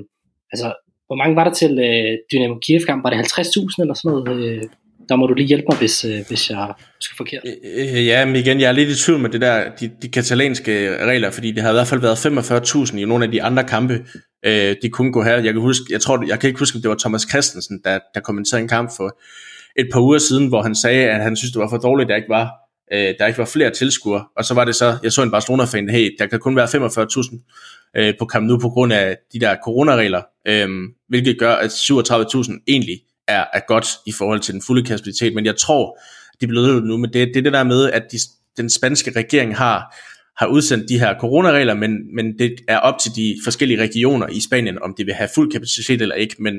altså, 0.52 0.68
hvor 1.06 1.16
mange 1.16 1.36
var 1.36 1.44
der 1.44 1.54
til 1.54 1.72
øh, 1.88 2.18
Dynamo 2.32 2.56
Kiev-kamp? 2.64 3.04
Var 3.04 3.10
det 3.10 3.18
50.000 3.18 3.82
eller 3.82 3.94
sådan 3.94 4.10
noget? 4.12 4.28
Øh, 4.44 4.62
der 5.12 5.16
må 5.16 5.26
du 5.26 5.34
lige 5.34 5.46
hjælpe 5.46 5.66
mig, 5.68 5.78
hvis, 5.78 6.04
øh, 6.04 6.18
hvis 6.28 6.50
jeg 6.50 6.72
skal 7.00 7.16
forkert. 7.16 7.42
Øh, 7.46 7.96
øh, 7.96 8.06
ja, 8.06 8.24
men 8.24 8.36
igen, 8.36 8.60
jeg 8.60 8.68
er 8.68 8.72
lidt 8.72 8.88
i 8.88 9.04
tvivl 9.04 9.20
med 9.20 9.30
det 9.30 9.40
der, 9.40 9.70
de, 9.80 9.90
de 10.02 10.08
katalanske 10.08 11.04
regler, 11.06 11.30
fordi 11.30 11.52
det 11.52 11.62
har 11.62 11.70
i 11.70 11.72
hvert 11.72 11.86
fald 11.86 12.00
været 12.00 12.90
45.000 12.90 12.98
i 12.98 13.04
nogle 13.04 13.24
af 13.24 13.30
de 13.30 13.42
andre 13.42 13.64
kampe, 13.64 14.04
øh, 14.46 14.76
de 14.82 14.88
kunne 14.88 15.12
gå 15.12 15.22
her. 15.22 15.34
Jeg 15.34 15.52
kan, 15.52 15.60
huske, 15.60 15.84
jeg, 15.90 16.00
tror, 16.00 16.24
jeg 16.26 16.40
kan 16.40 16.48
ikke 16.48 16.58
huske, 16.58 16.76
om 16.76 16.82
det 16.82 16.88
var 16.88 16.96
Thomas 17.00 17.26
Christensen, 17.30 17.80
der, 17.84 17.98
der 18.14 18.20
kommenterede 18.20 18.62
en 18.62 18.68
kamp 18.68 18.90
for 18.96 19.18
et 19.76 19.88
par 19.92 20.00
uger 20.00 20.18
siden, 20.18 20.46
hvor 20.48 20.62
han 20.62 20.74
sagde, 20.74 21.10
at 21.10 21.22
han 21.22 21.36
synes, 21.36 21.52
det 21.52 21.60
var 21.60 21.68
for 21.68 21.76
dårligt, 21.76 22.06
at 22.06 22.10
der 22.10 22.16
ikke 22.16 22.28
var, 22.28 22.50
øh, 22.92 23.14
der 23.18 23.26
ikke 23.26 23.38
var 23.38 23.44
flere 23.44 23.70
tilskuere. 23.70 24.24
Og 24.36 24.44
så 24.44 24.54
var 24.54 24.64
det 24.64 24.74
så, 24.74 24.96
jeg 25.02 25.12
så 25.12 25.22
en 25.22 25.30
Barcelona-fan, 25.30 25.88
hey, 25.88 26.16
der 26.18 26.26
kan 26.26 26.38
kun 26.38 26.56
være 26.56 26.66
45.000 26.66 28.00
øh, 28.00 28.14
på 28.18 28.26
Camp 28.32 28.46
Nou 28.46 28.58
på 28.58 28.68
grund 28.68 28.92
af 28.92 29.16
de 29.32 29.40
der 29.40 29.56
coronaregler, 29.64 30.22
øh, 30.48 30.68
hvilket 31.08 31.38
gør, 31.38 31.54
at 31.54 31.70
37.000 31.70 32.64
egentlig 32.68 32.98
er, 33.32 33.44
er 33.52 33.60
godt 33.68 33.86
i 34.06 34.12
forhold 34.12 34.40
til 34.40 34.54
den 34.54 34.62
fulde 34.62 34.82
kapacitet. 34.82 35.34
Men 35.34 35.46
jeg 35.46 35.56
tror, 35.56 35.98
de 36.40 36.46
bliver 36.46 36.80
nu, 36.80 36.96
men 36.96 37.12
det, 37.12 37.28
det 37.28 37.36
er 37.36 37.42
det 37.42 37.52
der 37.52 37.64
med, 37.64 37.90
at 37.90 38.02
de, 38.12 38.18
den 38.56 38.70
spanske 38.70 39.10
regering 39.16 39.56
har, 39.56 39.96
har 40.36 40.46
udsendt 40.46 40.88
de 40.88 40.98
her 40.98 41.18
coronaregler, 41.20 41.74
men, 41.74 42.14
men 42.14 42.38
det 42.38 42.54
er 42.68 42.78
op 42.78 42.98
til 42.98 43.10
de 43.16 43.36
forskellige 43.44 43.82
regioner 43.82 44.26
i 44.26 44.40
Spanien, 44.40 44.82
om 44.82 44.94
de 44.98 45.04
vil 45.04 45.14
have 45.14 45.28
fuld 45.34 45.52
kapacitet 45.52 46.02
eller 46.02 46.14
ikke. 46.14 46.36
Men 46.38 46.54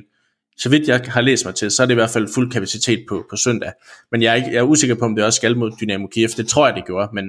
så 0.57 0.69
vidt 0.69 0.87
jeg 0.87 1.01
har 1.07 1.21
læst 1.21 1.45
mig 1.45 1.55
til, 1.55 1.71
så 1.71 1.83
er 1.83 1.87
det 1.87 1.93
i 1.93 1.95
hvert 1.95 2.09
fald 2.09 2.33
fuld 2.33 2.51
kapacitet 2.51 3.05
på, 3.09 3.25
på 3.29 3.35
søndag. 3.35 3.71
Men 4.11 4.21
jeg 4.21 4.31
er, 4.31 4.35
ikke, 4.35 4.47
jeg 4.47 4.57
er 4.57 4.63
usikker 4.63 4.95
på, 4.95 5.05
om 5.05 5.15
det 5.15 5.25
også 5.25 5.37
skal 5.37 5.57
mod 5.57 5.71
Dynamo 5.81 6.07
Kiev. 6.07 6.29
Det 6.37 6.47
tror 6.47 6.67
jeg, 6.67 6.75
det 6.75 6.85
gjorde. 6.85 7.09
Men, 7.13 7.25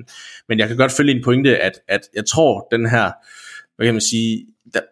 men 0.49 0.59
jeg 0.59 0.69
kan 0.69 0.77
godt 0.77 0.93
følge 0.93 1.15
en 1.15 1.25
pointe, 1.25 1.59
at, 1.59 1.73
at 1.89 2.01
jeg 2.15 2.27
tror, 2.27 2.69
den 2.71 2.91
her, 2.91 3.13
hvad 3.77 3.87
kan 3.87 3.95
man 3.95 4.01
sige, 4.01 4.47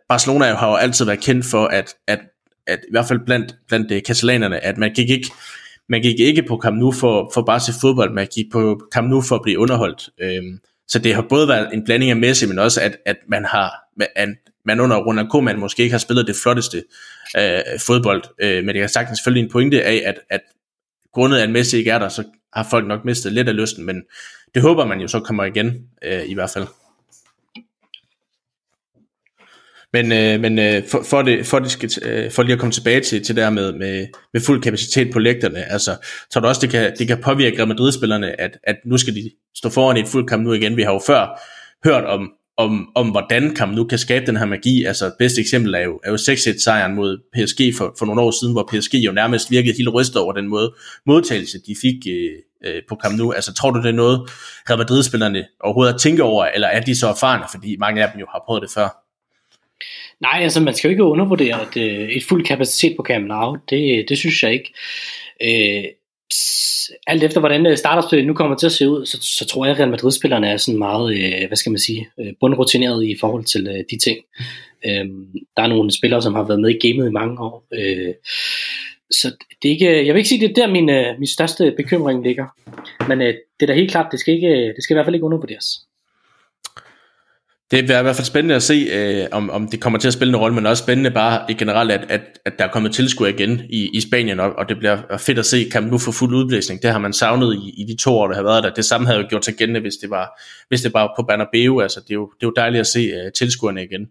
Barcelona 0.08 0.54
har 0.54 0.70
jo 0.70 0.76
altid 0.76 1.04
været 1.04 1.20
kendt 1.20 1.46
for, 1.46 1.66
at, 1.66 1.94
at, 2.06 2.20
at 2.66 2.78
i 2.78 2.90
hvert 2.90 3.08
fald 3.08 3.20
blandt, 3.26 3.54
blandt 3.68 3.92
øh, 3.92 4.02
katalanerne, 4.02 4.64
at 4.64 4.78
man 4.78 4.94
gik 4.94 5.10
ikke, 5.10 5.30
man 5.88 6.02
gik 6.02 6.20
ikke 6.20 6.42
på 6.42 6.60
Camp 6.62 6.76
Nou 6.76 6.92
for, 6.92 7.30
for 7.34 7.42
bare 7.42 7.56
at 7.56 7.62
se 7.62 7.72
fodbold, 7.80 8.14
man 8.14 8.26
gik 8.34 8.52
på 8.52 8.80
Camp 8.94 9.08
Nou 9.08 9.20
for 9.20 9.36
at 9.36 9.42
blive 9.42 9.58
underholdt. 9.58 10.08
Øhm, 10.20 10.58
så 10.88 10.98
det 10.98 11.14
har 11.14 11.26
både 11.28 11.48
været 11.48 11.74
en 11.74 11.84
blanding 11.84 12.10
af 12.10 12.16
Messi, 12.16 12.46
men 12.46 12.58
også 12.58 12.80
at, 12.80 12.96
at 13.06 13.16
man 13.28 13.44
har, 13.44 13.72
at 14.16 14.28
man 14.64 14.80
under 14.80 14.96
Ronald 14.96 15.28
Koeman 15.28 15.58
måske 15.58 15.82
ikke 15.82 15.92
har 15.92 15.98
spillet 15.98 16.26
det 16.26 16.36
flotteste 16.42 16.82
øh, 17.36 17.80
fodbold, 17.86 18.22
øh, 18.42 18.64
men 18.64 18.68
det 18.68 18.80
kan 18.80 18.88
sagtens 18.88 19.18
selvfølgelig 19.18 19.44
en 19.44 19.50
pointe 19.50 19.84
af, 19.84 20.02
at, 20.06 20.14
at 20.30 20.40
grundet 21.12 21.38
af, 21.38 21.42
at 21.42 21.50
Messi 21.50 21.76
ikke 21.76 21.90
er 21.90 21.98
der, 21.98 22.08
så 22.08 22.24
har 22.52 22.66
folk 22.70 22.86
nok 22.86 23.04
mistet 23.04 23.32
lidt 23.32 23.48
af 23.48 23.56
lysten, 23.56 23.86
men 23.86 24.02
det 24.54 24.62
håber 24.62 24.86
man 24.86 25.00
jo 25.00 25.08
så 25.08 25.20
kommer 25.20 25.44
igen, 25.44 25.86
øh, 26.04 26.22
i 26.26 26.34
hvert 26.34 26.50
fald. 26.50 26.66
Men, 29.92 30.12
øh, 30.12 30.40
men 30.40 30.58
øh, 30.58 30.82
for, 30.88 31.02
for, 31.02 31.22
det, 31.22 31.46
for, 31.46 31.58
det 31.58 31.70
skal, 31.70 31.90
øh, 32.02 32.30
for 32.30 32.42
lige 32.42 32.52
at 32.52 32.58
komme 32.58 32.72
tilbage 32.72 33.00
til, 33.00 33.24
til 33.24 33.36
der 33.36 33.50
med, 33.50 33.72
med, 33.72 34.06
med 34.32 34.40
fuld 34.40 34.62
kapacitet 34.62 35.12
på 35.12 35.18
lægterne, 35.18 35.72
altså, 35.72 35.96
tror 36.32 36.40
du 36.40 36.46
også, 36.46 36.60
det 36.60 36.70
kan, 36.70 36.92
det 36.98 37.06
kan 37.06 37.18
påvirke 37.22 37.58
Real 37.58 37.68
Madrid-spillerne, 37.68 38.40
at, 38.40 38.58
at 38.64 38.76
nu 38.86 38.96
skal 38.98 39.14
de 39.14 39.30
stå 39.56 39.68
foran 39.68 39.96
i 39.96 40.00
et 40.00 40.08
fuld 40.08 40.28
kamp 40.28 40.42
nu 40.42 40.52
igen. 40.52 40.76
Vi 40.76 40.82
har 40.82 40.92
jo 40.92 41.00
før 41.06 41.40
hørt 41.84 42.04
om, 42.04 42.30
om, 42.56 42.88
om 42.94 43.10
hvordan 43.10 43.54
Kamp 43.54 43.76
nu 43.76 43.84
kan 43.84 43.98
skabe 43.98 44.26
den 44.26 44.36
her 44.36 44.44
magi. 44.46 44.84
Altså 44.84 45.06
et 45.06 45.14
bedste 45.18 45.40
eksempel 45.40 45.74
er 45.74 45.80
jo, 45.80 46.00
er 46.04 46.10
jo 46.10 46.16
6-1 46.16 46.64
sejren 46.64 46.94
mod 46.94 47.18
PSG 47.32 47.76
for, 47.78 47.94
for 47.98 48.06
nogle 48.06 48.20
år 48.20 48.30
siden, 48.30 48.52
hvor 48.52 48.68
PSG 48.72 48.94
jo 48.94 49.12
nærmest 49.12 49.50
virkede 49.50 49.76
helt 49.76 49.94
rystet 49.94 50.16
over 50.16 50.32
den 50.32 50.48
måde 50.48 50.74
modtagelse, 51.06 51.58
de 51.66 51.76
fik 51.82 51.94
øh, 52.08 52.32
øh, 52.64 52.82
på 52.88 52.98
Camp 53.02 53.18
Nou. 53.18 53.32
Altså 53.32 53.54
tror 53.54 53.70
du, 53.70 53.82
det 53.82 53.88
er 53.88 53.92
noget, 53.92 54.30
Real 54.68 54.78
Madrid-spillerne 54.78 55.44
overhovedet 55.60 55.94
at 55.94 56.00
tænke 56.00 56.22
over, 56.22 56.44
eller 56.44 56.68
er 56.68 56.80
de 56.80 56.98
så 56.98 57.08
erfarne, 57.08 57.44
fordi 57.50 57.76
mange 57.76 58.04
af 58.04 58.10
dem 58.12 58.20
jo 58.20 58.26
har 58.32 58.42
prøvet 58.46 58.62
det 58.62 58.70
før? 58.70 59.01
Nej, 60.22 60.40
altså 60.42 60.60
man 60.60 60.74
skal 60.74 60.88
jo 60.88 60.90
ikke 60.90 61.04
undervurdere 61.04 61.60
at, 61.60 61.76
øh, 61.76 62.08
et 62.08 62.24
fuld 62.24 62.44
kapacitet 62.44 62.96
på 62.96 63.02
Camp 63.02 63.26
Nou. 63.26 63.56
Det, 63.70 64.08
det 64.08 64.18
synes 64.18 64.42
jeg 64.42 64.52
ikke. 64.52 64.74
Øh, 65.42 65.84
alt 67.06 67.22
efter 67.22 67.40
hvordan 67.40 67.66
øh, 67.66 67.76
startopstillingen 67.76 68.28
nu 68.28 68.34
kommer 68.34 68.56
til 68.56 68.66
at 68.66 68.72
se 68.72 68.88
ud, 68.88 69.06
så, 69.06 69.18
så 69.22 69.46
tror 69.46 69.64
jeg, 69.64 69.74
at 69.74 69.78
Real 69.78 69.90
Madrid-spillerne 69.90 70.48
er 70.48 70.56
sådan 70.56 70.78
meget, 70.78 71.14
øh, 71.14 71.48
hvad 71.48 71.56
skal 71.56 71.72
man 71.72 71.78
sige, 71.78 72.08
øh, 72.20 72.32
bundrutineret 72.40 73.06
i 73.06 73.16
forhold 73.20 73.44
til 73.44 73.66
øh, 73.68 73.84
de 73.90 73.98
ting. 73.98 74.18
Øh, 74.86 75.04
der 75.56 75.62
er 75.62 75.66
nogle 75.66 75.90
spillere, 75.90 76.22
som 76.22 76.34
har 76.34 76.46
været 76.46 76.60
med 76.60 76.70
i 76.70 76.88
gamet 76.88 77.08
i 77.08 77.12
mange 77.12 77.40
år. 77.40 77.66
Øh, 77.74 78.14
så 79.10 79.30
det 79.62 79.68
er 79.68 79.72
ikke, 79.72 80.00
øh, 80.00 80.06
jeg 80.06 80.14
vil 80.14 80.20
ikke 80.20 80.28
sige, 80.28 80.40
det 80.40 80.58
er 80.58 80.66
der 80.66 80.72
min, 80.72 80.90
øh, 80.90 81.18
min 81.18 81.26
største 81.26 81.74
bekymring 81.76 82.22
ligger. 82.24 82.46
Men 83.08 83.20
øh, 83.20 83.34
det 83.60 83.62
er 83.62 83.66
da 83.66 83.74
helt 83.74 83.90
klart, 83.90 84.12
det 84.12 84.20
skal, 84.20 84.34
ikke, 84.34 84.72
det 84.76 84.82
skal 84.84 84.94
i 84.94 84.96
hvert 84.96 85.06
fald 85.06 85.14
ikke 85.14 85.26
undervurderes. 85.26 85.66
Det 87.72 87.90
er 87.90 87.98
i 87.98 88.02
hvert 88.02 88.16
fald 88.16 88.26
spændende 88.26 88.54
at 88.54 88.62
se, 88.62 88.74
øh, 88.92 89.26
om, 89.32 89.50
om 89.50 89.68
det 89.68 89.80
kommer 89.80 89.98
til 89.98 90.08
at 90.08 90.14
spille 90.14 90.30
en 90.30 90.36
rolle, 90.36 90.54
men 90.54 90.66
også 90.66 90.82
spændende 90.82 91.10
bare 91.10 91.44
i 91.48 91.54
generelt, 91.54 91.92
at, 91.92 92.04
at, 92.08 92.20
at 92.44 92.52
der 92.58 92.64
er 92.64 92.68
kommet 92.68 92.92
tilskuer 92.92 93.28
igen 93.28 93.60
i, 93.70 93.90
i 93.94 94.00
Spanien, 94.00 94.40
og, 94.40 94.52
og 94.58 94.68
det 94.68 94.78
bliver 94.78 95.18
fedt 95.18 95.38
at 95.38 95.46
se 95.46 95.68
Camp 95.72 95.90
nu 95.90 95.98
få 95.98 96.12
fuld 96.12 96.34
udblæsning. 96.34 96.82
Det 96.82 96.90
har 96.90 96.98
man 96.98 97.12
savnet 97.12 97.54
i, 97.54 97.82
i 97.82 97.84
de 97.84 97.96
to 97.96 98.18
år, 98.18 98.28
der 98.28 98.34
har 98.34 98.42
været 98.42 98.64
der. 98.64 98.70
Det 98.70 98.84
samme 98.84 99.06
havde 99.06 99.20
jo 99.20 99.26
gjort 99.28 99.44
sig 99.44 99.54
gældende, 99.54 99.80
hvis 99.80 99.94
det 99.94 100.10
var, 100.10 100.40
hvis 100.68 100.80
det 100.80 100.94
var 100.94 101.12
på 101.16 101.22
Bernabeu. 101.22 101.80
Altså, 101.80 102.00
det, 102.00 102.10
er 102.10 102.14
jo, 102.14 102.30
det 102.40 102.46
er 102.46 102.48
jo 102.48 102.52
dejligt 102.56 102.80
at 102.80 102.86
se 102.86 103.00
øh, 103.00 103.32
tilskuerne 103.32 103.84
igen. 103.84 104.08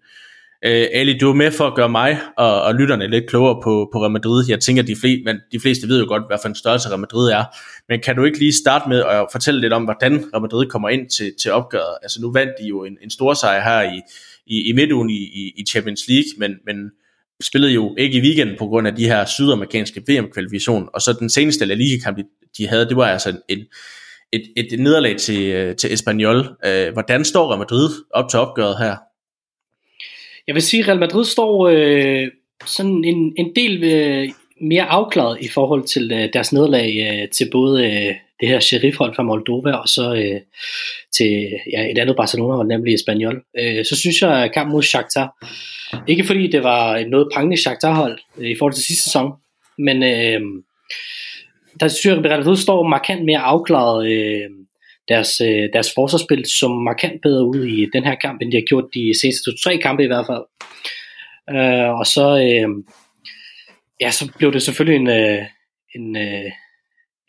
Øh, 0.65 0.88
Ali, 0.93 1.17
du 1.17 1.30
er 1.30 1.34
med 1.34 1.52
for 1.52 1.67
at 1.67 1.76
gøre 1.76 1.89
mig 1.89 2.19
og, 2.38 2.62
og 2.62 2.76
lytterne 2.76 3.08
lidt 3.08 3.30
klogere 3.30 3.62
på, 3.63 3.89
på 3.93 4.02
Real 4.02 4.12
Madrid. 4.12 4.45
Jeg 4.50 4.60
tænker, 4.60 4.84
de, 4.84 4.95
fleste, 4.95 5.24
men 5.26 5.38
de 5.52 5.60
fleste 5.60 5.88
ved 5.88 6.00
jo 6.00 6.08
godt, 6.08 6.24
hvad 6.30 6.38
for 6.41 6.50
en 6.50 6.56
størrelse 6.56 6.89
Real 6.89 7.00
Madrid 7.00 7.32
er. 7.32 7.43
Men 7.89 8.00
kan 8.00 8.15
du 8.15 8.24
ikke 8.24 8.39
lige 8.39 8.54
starte 8.54 8.89
med 8.89 9.00
at 9.00 9.26
fortælle 9.32 9.62
lidt 9.62 9.74
om, 9.74 9.84
hvordan 9.84 10.13
Real 10.34 10.41
Madrid 10.41 10.65
kommer 10.65 10.89
ind 10.89 11.10
til, 11.10 11.34
til 11.41 11.52
opgøret? 11.52 11.97
Altså 12.02 12.21
nu 12.21 12.32
vandt 12.32 12.52
de 12.62 12.67
jo 12.67 12.84
en, 12.84 12.97
en 13.04 13.10
stor 13.10 13.34
sejr 13.34 13.63
her 13.63 13.82
i, 13.82 14.02
i, 14.45 14.69
i 14.69 14.74
midtugen 14.74 15.10
i, 15.10 15.13
i, 15.13 15.54
i 15.58 15.65
Champions 15.69 16.08
League, 16.08 16.30
men, 16.38 16.52
men 16.65 16.91
spillede 17.41 17.74
jo 17.74 17.95
ikke 17.97 18.17
i 18.17 18.21
weekenden 18.21 18.56
på 18.60 18.67
grund 18.67 18.88
af 18.88 18.95
de 18.95 19.06
her 19.06 19.26
sydamerikanske 19.26 20.04
VM-kvalifikation. 20.08 20.89
Og 20.93 21.02
så 21.02 21.13
den 21.13 21.30
seneste 21.30 21.65
La 21.65 21.74
Liga-kamp, 21.74 22.17
de 22.58 22.67
havde, 22.67 22.86
det 22.86 22.97
var 22.97 23.08
altså 23.08 23.38
en, 23.50 23.60
et, 24.34 24.43
et 24.58 24.80
nederlag 24.80 25.17
til, 25.17 25.43
øh, 25.43 25.76
til 25.76 25.93
Espanyol. 25.93 26.58
Øh, 26.65 26.93
hvordan 26.93 27.26
står 27.26 27.50
Real 27.50 27.60
Madrid 27.60 27.89
op 28.13 28.30
til 28.30 28.39
opgøret 28.39 28.78
her? 28.78 28.95
Jeg 30.48 30.56
vil 30.56 30.62
sige, 30.62 30.84
at 30.84 30.88
Real 30.88 31.00
Madrid 31.00 31.26
står 31.26 31.68
øh, 31.68 32.28
sådan 32.66 33.04
en, 33.04 33.34
en 33.38 33.56
del 33.56 33.84
øh, 33.84 34.30
mere 34.62 34.84
afklaret 34.84 35.38
i 35.42 35.48
forhold 35.48 35.84
til 35.84 36.12
øh, 36.12 36.30
deres 36.34 36.54
nederlag 36.54 37.20
øh, 37.22 37.30
til 37.30 37.50
både 37.52 37.86
øh, 37.86 38.16
det 38.40 38.50
her 38.50 38.60
sheriffhold 38.60 39.16
fra 39.16 39.24
Moldova 39.24 39.72
og 39.72 39.88
så 39.88 40.14
øh, 40.16 40.42
til 41.18 41.50
ja, 41.74 41.92
et 41.92 41.98
andet 41.98 42.16
Barcelona-hold, 42.16 42.68
nemlig 42.68 42.94
Espanyol. 42.94 43.44
Øh, 43.60 43.86
så 43.86 43.96
synes 43.96 44.22
jeg, 44.22 44.44
at 44.44 44.54
kampen 44.54 44.72
mod 44.72 44.84
Shakhtar, 44.84 45.48
ikke 46.08 46.24
fordi 46.24 46.48
det 46.48 46.64
var 46.64 46.98
et 46.98 47.10
noget 47.10 47.28
prangende 47.34 47.62
Shakhtar-hold 47.62 48.20
øh, 48.38 48.50
i 48.50 48.56
forhold 48.60 48.74
til 48.74 48.84
sidste 48.84 49.04
sæson, 49.04 49.32
men 49.78 50.04
øh, 50.04 50.42
der 51.80 51.88
synes 51.88 52.06
jeg, 52.06 52.18
at 52.18 52.32
Real 52.32 52.40
Madrid 52.40 52.58
står 52.58 52.88
markant 52.88 53.26
mere 53.26 53.40
afklaret 53.40 54.08
øh, 54.08 54.50
deres, 55.13 55.41
øh, 55.41 55.69
deres 55.74 55.89
forsvarsspil 55.95 56.45
som 56.60 56.71
markant 56.71 57.21
bedre 57.21 57.45
ud 57.45 57.62
i 57.65 57.88
den 57.93 58.04
her 58.04 58.15
kamp, 58.15 58.41
end 58.41 58.52
de 58.52 58.58
har 58.58 58.69
gjort 58.71 58.88
de 58.93 59.19
seneste 59.21 59.52
to-tre 59.52 59.78
kampe 59.78 60.04
i 60.04 60.12
hvert 60.12 60.28
fald. 60.32 60.45
Øh, 61.56 61.89
og 62.00 62.06
så, 62.15 62.28
øh, 62.47 62.69
ja, 64.02 64.10
så 64.12 64.24
blev 64.38 64.54
det 64.54 64.62
selvfølgelig 64.62 65.00
en, 65.02 65.10
øh, 65.19 65.41
en 65.95 66.17
øh, 66.17 66.52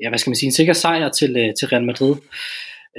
ja, 0.01 0.09
hvad 0.09 0.19
skal 0.19 0.31
man 0.31 0.37
sige, 0.37 0.47
en 0.47 0.59
sikker 0.61 0.73
sejr 0.73 1.09
til, 1.09 1.37
øh, 1.37 1.55
til 1.59 1.69
Real 1.69 1.85
Madrid. 1.85 2.15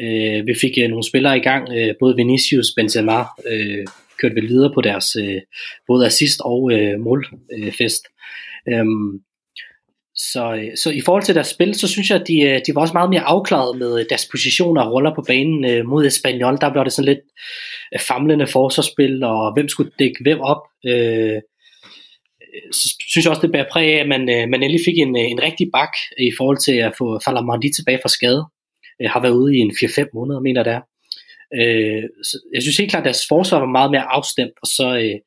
Øh, 0.01 0.47
vi 0.47 0.53
fik 0.61 0.71
øh, 0.81 0.89
nogle 0.89 1.09
spillere 1.09 1.37
i 1.37 1.41
gang, 1.49 1.63
øh, 1.77 1.93
både 1.99 2.15
Vinicius, 2.15 2.67
Benzema, 2.75 3.19
øh, 3.51 3.85
kørte 4.19 4.35
vel 4.35 4.47
videre 4.47 4.73
på 4.73 4.81
deres 4.81 5.15
øh, 5.15 5.41
både 5.87 6.05
assist 6.05 6.39
og 6.45 6.71
øh, 6.73 6.99
målfest. 6.99 8.03
Øh, 8.67 8.79
øhm, 8.79 9.19
så, 10.15 10.53
øh, 10.53 10.77
så 10.77 10.89
i 10.89 11.01
forhold 11.01 11.23
til 11.23 11.35
deres 11.35 11.47
spil, 11.47 11.75
så 11.75 11.87
synes 11.87 12.09
jeg, 12.09 12.21
at 12.21 12.27
de, 12.27 12.39
øh, 12.41 12.61
de 12.67 12.75
var 12.75 12.81
også 12.81 12.93
meget 12.93 13.09
mere 13.09 13.21
afklaret 13.21 13.77
med 13.77 13.99
øh, 13.99 14.05
deres 14.09 14.27
positioner 14.31 14.81
og 14.81 14.93
roller 14.93 15.15
på 15.15 15.23
banen 15.27 15.87
mod 15.87 16.05
Espanyol. 16.05 16.57
Der 16.61 16.71
blev 16.71 16.83
det 16.83 16.93
sådan 16.93 17.09
lidt 17.09 17.19
famlende 18.07 18.47
forsvarsspil, 18.47 19.23
og 19.23 19.53
hvem 19.53 19.69
skulle 19.69 19.91
dække 19.99 20.23
hvem 20.23 20.39
op. 20.39 20.61
Øh, 20.87 21.41
så 22.71 22.95
synes 23.09 23.25
jeg 23.25 23.31
også, 23.31 23.41
det 23.41 23.51
bærer 23.51 23.71
præg 23.71 23.93
af, 23.93 23.99
at 23.99 24.07
man, 24.07 24.25
man 24.25 24.63
endelig 24.63 24.81
fik 24.85 24.97
en, 24.97 25.15
en 25.15 25.43
rigtig 25.43 25.67
bak 25.73 25.93
i 26.19 26.31
forhold 26.37 26.57
til 26.57 26.75
at 26.77 26.93
få 26.97 27.19
Falamondi 27.25 27.69
tilbage 27.73 27.99
fra 28.01 28.09
skade. 28.09 28.45
Jeg 28.99 29.11
har 29.11 29.21
været 29.21 29.33
ude 29.33 29.57
i 29.57 29.59
en 29.59 29.71
4-5 29.71 30.09
måneder, 30.13 30.39
mener 30.39 30.63
det 30.63 30.73
er. 30.73 30.81
Øh, 31.59 32.03
så 32.23 32.39
jeg 32.53 32.61
synes 32.61 32.77
helt 32.77 32.89
klart, 32.91 33.01
at 33.01 33.05
deres 33.05 33.27
forsvar 33.29 33.59
var 33.59 33.77
meget 33.77 33.91
mere 33.91 34.11
afstemt, 34.17 34.53
og 34.61 34.67
så 34.67 34.97
øh, 35.03 35.19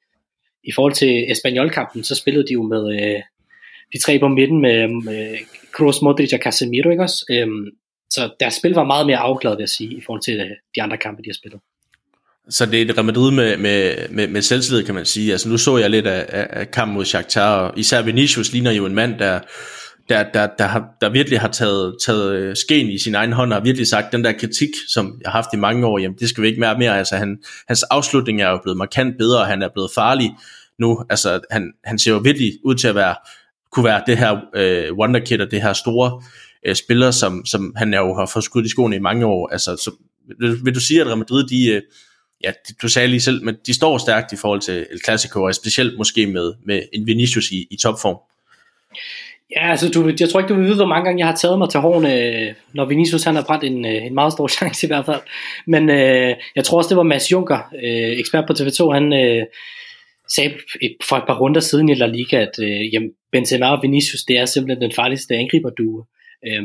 i 0.65 0.73
forhold 0.75 0.93
til 0.93 1.31
Espanyol-kampen, 1.31 2.05
så 2.05 2.15
spillede 2.15 2.47
de 2.47 2.53
jo 2.53 2.63
med 2.63 2.83
øh, 3.03 3.21
de 3.93 3.99
tre 3.99 4.19
på 4.19 4.29
midten 4.29 4.61
med, 4.61 4.89
med 5.05 5.37
Kroos, 5.73 6.03
Modric 6.03 6.33
og 6.33 6.41
Casemiro, 6.43 6.91
ikke 6.91 7.03
også? 7.03 7.25
Øhm, 7.31 7.67
så 8.11 8.31
deres 8.41 8.55
spil 8.55 8.73
var 8.73 8.85
meget 8.85 9.07
mere 9.07 9.17
afklaret, 9.17 9.57
vil 9.59 9.63
jeg 9.63 9.69
sige, 9.69 9.97
i 9.97 10.03
forhold 10.07 10.23
til 10.23 10.41
øh, 10.41 10.51
de 10.77 10.83
andre 10.83 10.97
kampe, 10.97 11.23
de 11.23 11.29
har 11.29 11.35
spillet. 11.35 11.61
Så 12.49 12.67
det 12.67 12.83
er 12.83 12.85
et 12.85 12.97
Real 12.97 13.05
Madrid 13.05 13.33
med, 13.33 13.57
med, 13.57 14.09
med, 14.11 14.29
med 14.29 14.43
selvtillid, 14.43 14.85
kan 14.85 14.95
man 14.95 15.05
sige. 15.05 15.33
Altså 15.33 15.49
nu 15.49 15.57
så 15.57 15.77
jeg 15.79 15.91
lidt 15.91 16.07
af, 16.07 16.27
af, 16.29 16.47
af 16.51 16.71
kampen 16.71 16.95
mod 16.95 17.05
Shakhtar, 17.05 17.57
og 17.57 17.79
især 17.79 18.03
Vinicius 18.03 18.53
ligner 18.53 18.73
jo 18.73 18.87
en 18.87 18.95
mand, 18.95 19.19
der, 19.19 19.41
der, 20.09 20.23
der, 20.35 20.49
der, 20.59 20.65
har, 20.65 20.89
der 21.01 21.09
virkelig 21.09 21.41
har 21.41 21.49
taget, 21.49 21.97
taget 22.07 22.33
øh, 22.33 22.57
sken 22.57 22.89
i 22.89 22.99
sin 22.99 23.15
egen 23.15 23.33
hånd, 23.33 23.53
og 23.53 23.57
har 23.57 23.65
virkelig 23.65 23.87
sagt, 23.87 24.13
den 24.13 24.25
der 24.25 24.33
kritik, 24.33 24.69
som 24.89 25.21
jeg 25.23 25.31
har 25.31 25.43
haft 25.43 25.55
i 25.55 25.57
mange 25.57 25.87
år, 25.87 25.99
jamen 25.99 26.19
det 26.19 26.29
skal 26.29 26.43
vi 26.43 26.49
ikke 26.49 26.61
mere 26.61 26.79
mere. 26.79 26.99
Altså 26.99 27.17
han, 27.17 27.39
hans 27.69 27.83
afslutning 27.83 28.43
er 28.43 28.51
jo 28.51 28.61
blevet 28.63 28.77
markant 28.77 29.19
bedre, 29.19 29.41
og 29.41 29.47
han 29.47 29.63
er 29.63 29.69
blevet 29.75 29.91
farlig 29.95 30.31
nu. 30.79 31.05
Altså 31.11 31.41
han, 31.51 31.73
han 31.85 31.99
ser 31.99 32.13
jo 32.13 32.19
virkelig 32.19 32.53
ud 32.65 32.75
til 32.75 32.89
at 32.89 32.95
være, 32.95 33.15
kunne 33.73 33.85
være 33.85 34.03
det 34.07 34.19
her 34.19 34.41
øh, 34.55 34.93
wonderkid, 34.93 35.41
og 35.41 35.51
det 35.51 35.63
her 35.63 35.73
store 35.73 36.23
øh, 36.67 36.75
spiller, 36.75 37.11
som, 37.11 37.47
som 37.47 37.75
han 37.77 37.95
jo 37.95 38.15
har 38.15 38.27
fået 38.27 38.45
skudt 38.45 38.67
i 38.67 38.69
skoene 38.69 38.97
i 38.97 38.99
mange 38.99 39.27
år. 39.27 39.49
Altså, 39.49 39.77
så, 39.77 39.91
vil, 40.39 40.59
vil 40.65 40.75
du 40.75 40.81
sige, 40.81 41.01
at 41.01 41.07
Real 41.07 41.19
Madrid, 41.19 41.47
de, 41.47 41.67
øh, 41.67 41.83
ja, 42.45 42.53
du 42.83 42.89
sagde 42.89 43.09
lige 43.09 43.21
selv, 43.21 43.45
men 43.45 43.57
de 43.67 43.75
står 43.75 43.99
stærkt 43.99 44.33
i 44.33 44.37
forhold 44.37 44.61
til 44.61 44.87
El 44.93 45.01
Clasico, 45.05 45.43
og 45.43 45.55
specielt 45.55 45.99
måske 45.99 46.27
med, 46.27 46.53
med 46.65 46.83
en 46.93 47.07
Vinicius 47.07 47.51
i, 47.51 47.67
i 47.71 47.77
topform. 47.77 48.19
Ja, 49.51 49.71
altså 49.71 49.89
du, 49.89 50.13
jeg 50.21 50.29
tror 50.29 50.41
ikke, 50.41 50.49
du 50.49 50.59
vil 50.59 50.67
vide, 50.67 50.77
hvor 50.77 50.87
mange 50.87 51.05
gange 51.05 51.19
jeg 51.19 51.27
har 51.27 51.37
taget 51.37 51.59
mig 51.59 51.71
til 51.71 51.81
hårene, 51.81 52.55
når 52.73 52.85
Vinicius 52.85 53.25
han 53.25 53.35
har 53.35 53.43
brændt 53.43 53.65
en, 53.65 53.85
øh, 53.87 54.07
en 54.07 54.15
meget 54.15 54.33
stor 54.33 54.49
chance 54.59 54.87
i 54.87 54.89
hvert 54.89 55.07
fald. 55.07 55.21
Men 55.67 55.91
øh, 55.91 56.37
jeg 56.57 56.65
tror 56.65 56.79
også, 56.79 56.89
det 56.89 56.97
var 56.97 57.03
Mads 57.03 57.33
Juncker, 57.33 57.59
øh, 57.85 58.19
ekspert 58.19 58.45
på 58.47 58.53
TV2, 58.53 58.93
han 58.93 59.13
øh, 59.13 59.43
sagde 60.35 60.55
et, 60.83 60.97
for 61.09 61.17
et 61.17 61.25
par 61.27 61.41
runder 61.41 61.61
siden 61.61 61.89
i 61.89 61.95
La 61.95 62.07
Liga, 62.07 62.37
at 62.37 62.59
øh, 62.63 62.95
jamen, 62.95 63.11
Benzema 63.33 63.71
og 63.71 63.83
Vinicius, 63.83 64.23
det 64.23 64.39
er 64.39 64.45
simpelthen 64.47 64.83
den 64.83 64.93
farligste 64.93 65.35
angriberduo. 65.35 66.05
Øh, 66.47 66.63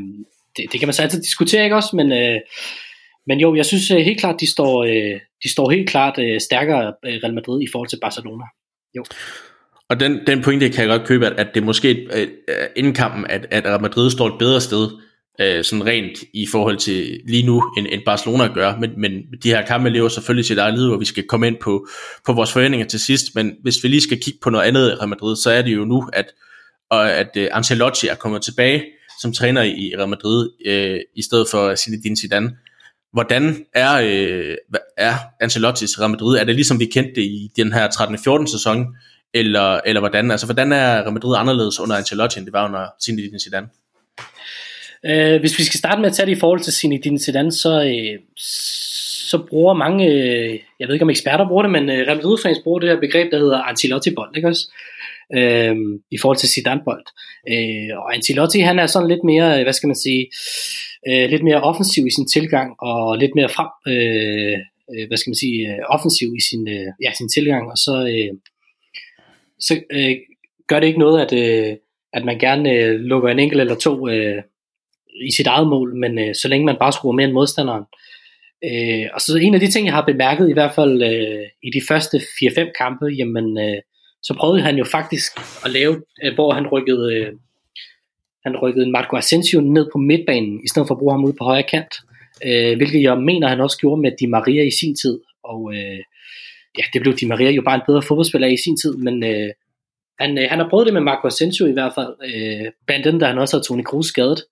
det, 0.58 0.66
det 0.72 0.80
kan 0.80 0.88
man 0.88 0.94
så 0.94 1.02
altid 1.02 1.22
diskutere, 1.22 1.64
ikke 1.64 1.76
også? 1.76 1.96
Men, 1.96 2.12
øh, 2.12 2.40
men 3.28 3.40
jo, 3.40 3.56
jeg 3.56 3.66
synes 3.66 3.92
øh, 3.92 3.98
helt 3.98 4.20
klart, 4.20 4.40
de 4.40 4.52
står, 4.52 4.84
øh, 4.84 5.20
de 5.44 5.52
står 5.52 5.70
helt 5.70 5.90
klart 5.90 6.20
øh, 6.20 6.40
stærkere 6.40 6.94
øh, 7.06 7.20
Real 7.24 7.34
Madrid 7.34 7.62
i 7.62 7.68
forhold 7.72 7.90
til 7.90 8.00
Barcelona. 8.02 8.44
Jo. 8.98 9.04
Og 9.90 10.00
den, 10.00 10.20
den 10.28 10.42
pointe 10.42 10.70
kan 10.70 10.80
jeg 10.80 10.98
godt 10.98 11.08
købe, 11.08 11.26
at, 11.26 11.34
at 11.40 11.48
det 11.56 11.64
måske 11.64 12.08
øh, 12.16 12.28
øh, 12.48 12.68
inden 12.76 12.94
kampen, 12.94 13.26
at, 13.30 13.48
at 13.52 13.66
Real 13.66 13.82
Madrid 13.82 14.12
står 14.12 14.28
et 14.28 14.40
bedre 14.40 14.62
sted, 14.62 14.90
øh, 15.40 15.64
sådan 15.64 15.86
rent 15.86 16.18
i 16.34 16.48
forhold 16.52 16.78
til 16.78 17.22
lige 17.28 17.46
nu, 17.46 17.64
end, 17.78 17.88
end 17.92 18.02
Barcelona 18.06 18.48
gør. 18.48 18.76
Men, 18.80 18.90
men 18.98 19.12
de 19.44 19.50
her 19.50 19.66
kampe 19.66 19.90
lever 19.90 20.10
selvfølgelig 20.10 20.46
sit 20.46 20.58
eget 20.58 20.80
liv, 20.80 20.90
og 20.90 21.00
vi 21.00 21.06
skal 21.06 21.24
komme 21.28 21.48
ind 21.48 21.56
på, 21.62 21.88
på 22.26 22.34
vores 22.34 22.52
forventninger 22.52 22.88
til 22.88 23.00
sidst. 23.00 23.36
Men 23.36 23.54
hvis 23.62 23.84
vi 23.84 23.88
lige 23.88 24.02
skal 24.02 24.22
kigge 24.22 24.40
på 24.42 24.50
noget 24.50 24.66
andet 24.66 24.92
i 24.92 24.94
Real 24.94 25.10
Madrid, 25.10 25.36
så 25.36 25.52
er 25.52 25.62
det 25.62 25.76
jo 25.76 25.86
nu, 25.86 26.10
at, 26.14 26.26
og 26.90 27.12
at 27.12 27.30
øh, 27.36 27.48
Ancelotti 27.52 28.08
er 28.08 28.16
kommet 28.16 28.42
tilbage 28.42 28.84
som 29.22 29.34
træner 29.34 29.62
i 29.62 29.94
Real 29.98 30.10
Madrid, 30.10 30.50
øh, 30.66 31.00
i 31.16 31.22
stedet 31.22 31.48
for 31.52 31.76
Zinedine 31.76 32.18
Zidane. 32.18 32.58
Hvordan 33.14 33.66
er, 33.74 33.94
øh, 33.94 34.56
er 34.98 35.14
Ancelottis 35.42 36.00
Real 36.00 36.10
Madrid? 36.10 36.38
Er 36.38 36.44
det 36.44 36.56
ligesom 36.56 36.80
vi 36.80 36.86
kendte 36.86 37.12
det 37.16 37.22
i 37.22 37.52
den 37.56 37.74
her 37.74 37.88
13-14 37.88 38.52
sæson, 38.52 38.86
eller, 39.34 39.80
eller 39.86 40.00
hvordan? 40.00 40.32
Altså, 40.32 40.46
hvordan 40.46 40.72
er 40.72 41.02
Real 41.02 41.14
Madrid 41.14 41.38
anderledes 41.38 41.80
under 41.80 41.96
Ancelotti, 41.96 42.40
end 42.40 42.46
det 42.46 42.54
var 42.54 42.68
under 42.68 42.86
Zinedine 43.04 43.40
Zidane? 43.40 43.68
Øh, 45.06 45.40
hvis 45.40 45.60
vi 45.60 45.64
skal 45.64 45.78
starte 45.78 46.02
med 46.02 46.10
at 46.10 46.16
tage 46.16 46.26
det 46.26 46.38
i 46.38 46.40
forhold 46.40 46.60
til 46.60 46.74
Zinedine 46.74 47.20
Zidane, 47.20 47.52
så, 47.52 47.84
øh, 47.84 48.20
så 49.30 49.46
bruger 49.50 49.74
mange, 49.74 50.06
øh, 50.08 50.60
jeg 50.80 50.88
ved 50.88 50.96
ikke 50.96 51.04
om 51.04 51.10
eksperter 51.10 51.48
bruger 51.48 51.64
det, 51.64 51.72
men 51.72 51.90
øh, 51.90 52.08
Real 52.08 52.18
Madrid-fans 52.18 52.60
bruger 52.64 52.80
det 52.80 52.90
her 52.90 53.00
begreb, 53.00 53.32
der 53.32 53.40
hedder 53.40 53.62
Ancelotti-bold, 53.62 54.36
ikke 54.36 54.48
også? 54.48 54.64
Øh, 55.38 55.76
i 56.12 56.18
forhold 56.22 56.38
til 56.38 56.50
Zidane-bold. 56.50 57.06
Øh, 57.54 57.98
og 57.98 58.16
Ancelotti, 58.16 58.60
han 58.60 58.80
er 58.80 58.88
sådan 58.88 59.10
lidt 59.10 59.24
mere, 59.24 59.58
øh, 59.58 59.64
hvad 59.64 59.74
skal 59.74 59.88
man 59.88 59.96
sige, 59.96 60.32
øh, 61.10 61.30
lidt 61.30 61.44
mere 61.44 61.62
offensiv 61.62 62.08
i 62.08 62.16
sin 62.16 62.28
tilgang, 62.28 62.76
og 62.80 63.18
lidt 63.18 63.36
mere 63.36 63.50
frem, 63.50 63.70
øh, 63.94 64.58
øh 64.94 65.08
hvad 65.08 65.18
skal 65.18 65.32
man 65.32 65.42
sige, 65.44 65.58
øh, 65.70 65.80
offensiv 65.90 66.28
i 66.38 66.42
sin, 66.50 66.68
øh, 66.68 66.88
ja, 67.04 67.12
sin 67.18 67.30
tilgang, 67.30 67.72
og 67.72 67.78
så, 67.78 67.96
øh, 68.14 68.34
så 69.60 69.74
øh, 69.92 70.16
gør 70.68 70.80
det 70.80 70.88
ikke 70.88 71.00
noget, 71.00 71.22
at, 71.26 71.34
øh, 71.44 71.78
at 72.14 72.26
man 72.26 72.40
gerne 72.40 72.72
øh, 72.72 73.00
lukker 73.00 73.30
en 73.30 73.40
enkelt 73.40 73.62
eller 73.62 73.76
to 73.76 74.10
øh, 74.10 74.42
i 75.28 75.32
sit 75.38 75.48
eget 75.48 75.68
mål, 75.68 75.96
men 75.96 76.20
øh, 76.20 76.36
så 76.36 76.48
længe 76.48 76.66
man 76.66 76.78
bare 76.80 76.94
skruer 76.94 77.14
mere 77.14 77.26
end 77.26 77.34
modstanderen. 77.34 77.84
Øh, 78.64 79.06
og 79.14 79.22
så 79.22 79.38
en 79.42 79.54
af 79.54 79.60
de 79.60 79.72
ting, 79.72 79.86
jeg 79.86 79.94
har 79.94 80.06
bemærket 80.06 80.50
i 80.50 80.54
hvert 80.54 80.74
fald 80.74 81.04
øh, 81.04 81.46
i 81.64 81.70
de 81.74 81.82
første 81.88 82.18
4-5 82.18 82.72
kampe, 82.78 83.06
jamen 83.06 83.60
øh, 83.60 83.82
så 84.24 84.34
prøvede 84.40 84.62
han 84.62 84.78
jo 84.78 84.86
faktisk 84.86 85.32
at 85.66 85.72
lave, 85.72 86.04
øh, 86.24 86.34
hvor 86.34 86.54
han 86.54 86.68
rykkede, 86.68 87.16
øh, 87.16 87.32
han 88.46 88.58
rykkede 88.58 88.92
Marco 88.92 89.16
Asensio 89.18 89.62
ned 89.62 89.90
på 89.94 89.98
midtbanen, 89.98 90.62
i 90.66 90.68
stedet 90.68 90.88
for 90.88 90.96
at 90.96 91.00
bruge 91.00 91.14
ham 91.14 91.26
ud 91.26 91.34
på 91.34 91.44
højre 91.44 91.64
kant, 91.64 91.94
øh, 92.46 92.76
hvilket 92.78 93.02
jeg 93.02 93.18
mener, 93.18 93.48
han 93.48 93.62
også 93.62 93.78
gjorde 93.78 94.02
med 94.02 94.12
Di 94.20 94.26
Maria 94.26 94.64
i 94.64 94.72
sin 94.80 94.96
tid, 94.96 95.20
og 95.44 95.74
øh, 95.76 96.00
ja, 96.78 96.84
det 96.94 97.02
blev 97.02 97.14
Di 97.14 97.26
Maria 97.26 97.52
jo 97.52 97.62
bare 97.62 97.76
en 97.76 97.88
bedre 97.88 98.02
fodboldspiller 98.02 98.48
i 98.48 98.58
sin 98.58 98.78
tid, 98.78 98.94
men 98.98 99.24
øh, 99.24 99.50
han, 100.20 100.38
øh, 100.38 100.46
han 100.50 100.60
har 100.60 100.70
prøvet 100.70 100.86
det 100.86 100.94
med 100.94 101.02
Marco 101.02 101.28
Asensio 101.28 101.66
i 101.66 101.72
hvert 101.72 101.94
fald, 101.96 102.14
øh, 102.26 102.72
blandt 102.88 103.08
andet 103.08 103.22
da 103.22 103.26
han 103.26 103.38
også 103.38 103.58
har 103.58 103.64
Toni 103.64 103.84
Kroos 103.84 104.06
skadet, 104.06 104.44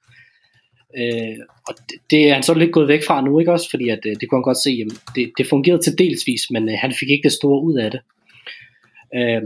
Øh, 0.98 1.38
og 1.68 1.76
det, 1.90 1.98
det 2.12 2.30
er 2.30 2.34
han 2.34 2.44
så 2.44 2.54
lidt 2.54 2.72
gået 2.72 2.88
væk 2.88 3.04
fra 3.08 3.22
nu, 3.22 3.40
ikke 3.40 3.52
også? 3.52 3.70
Fordi 3.70 3.90
at, 3.90 4.00
øh, 4.06 4.16
det 4.22 4.30
kunne 4.30 4.38
han 4.38 4.44
godt 4.44 4.64
se, 4.64 4.70
jamen, 4.72 4.98
det, 5.16 5.32
det 5.38 5.48
fungerede 5.48 5.82
til 5.82 5.98
delsvis, 5.98 6.42
men 6.52 6.70
øh, 6.70 6.76
han 6.82 6.94
fik 7.00 7.10
ikke 7.10 7.24
det 7.24 7.32
store 7.32 7.64
ud 7.64 7.78
af 7.78 7.92
det. 7.92 8.00
Øh, 9.16 9.42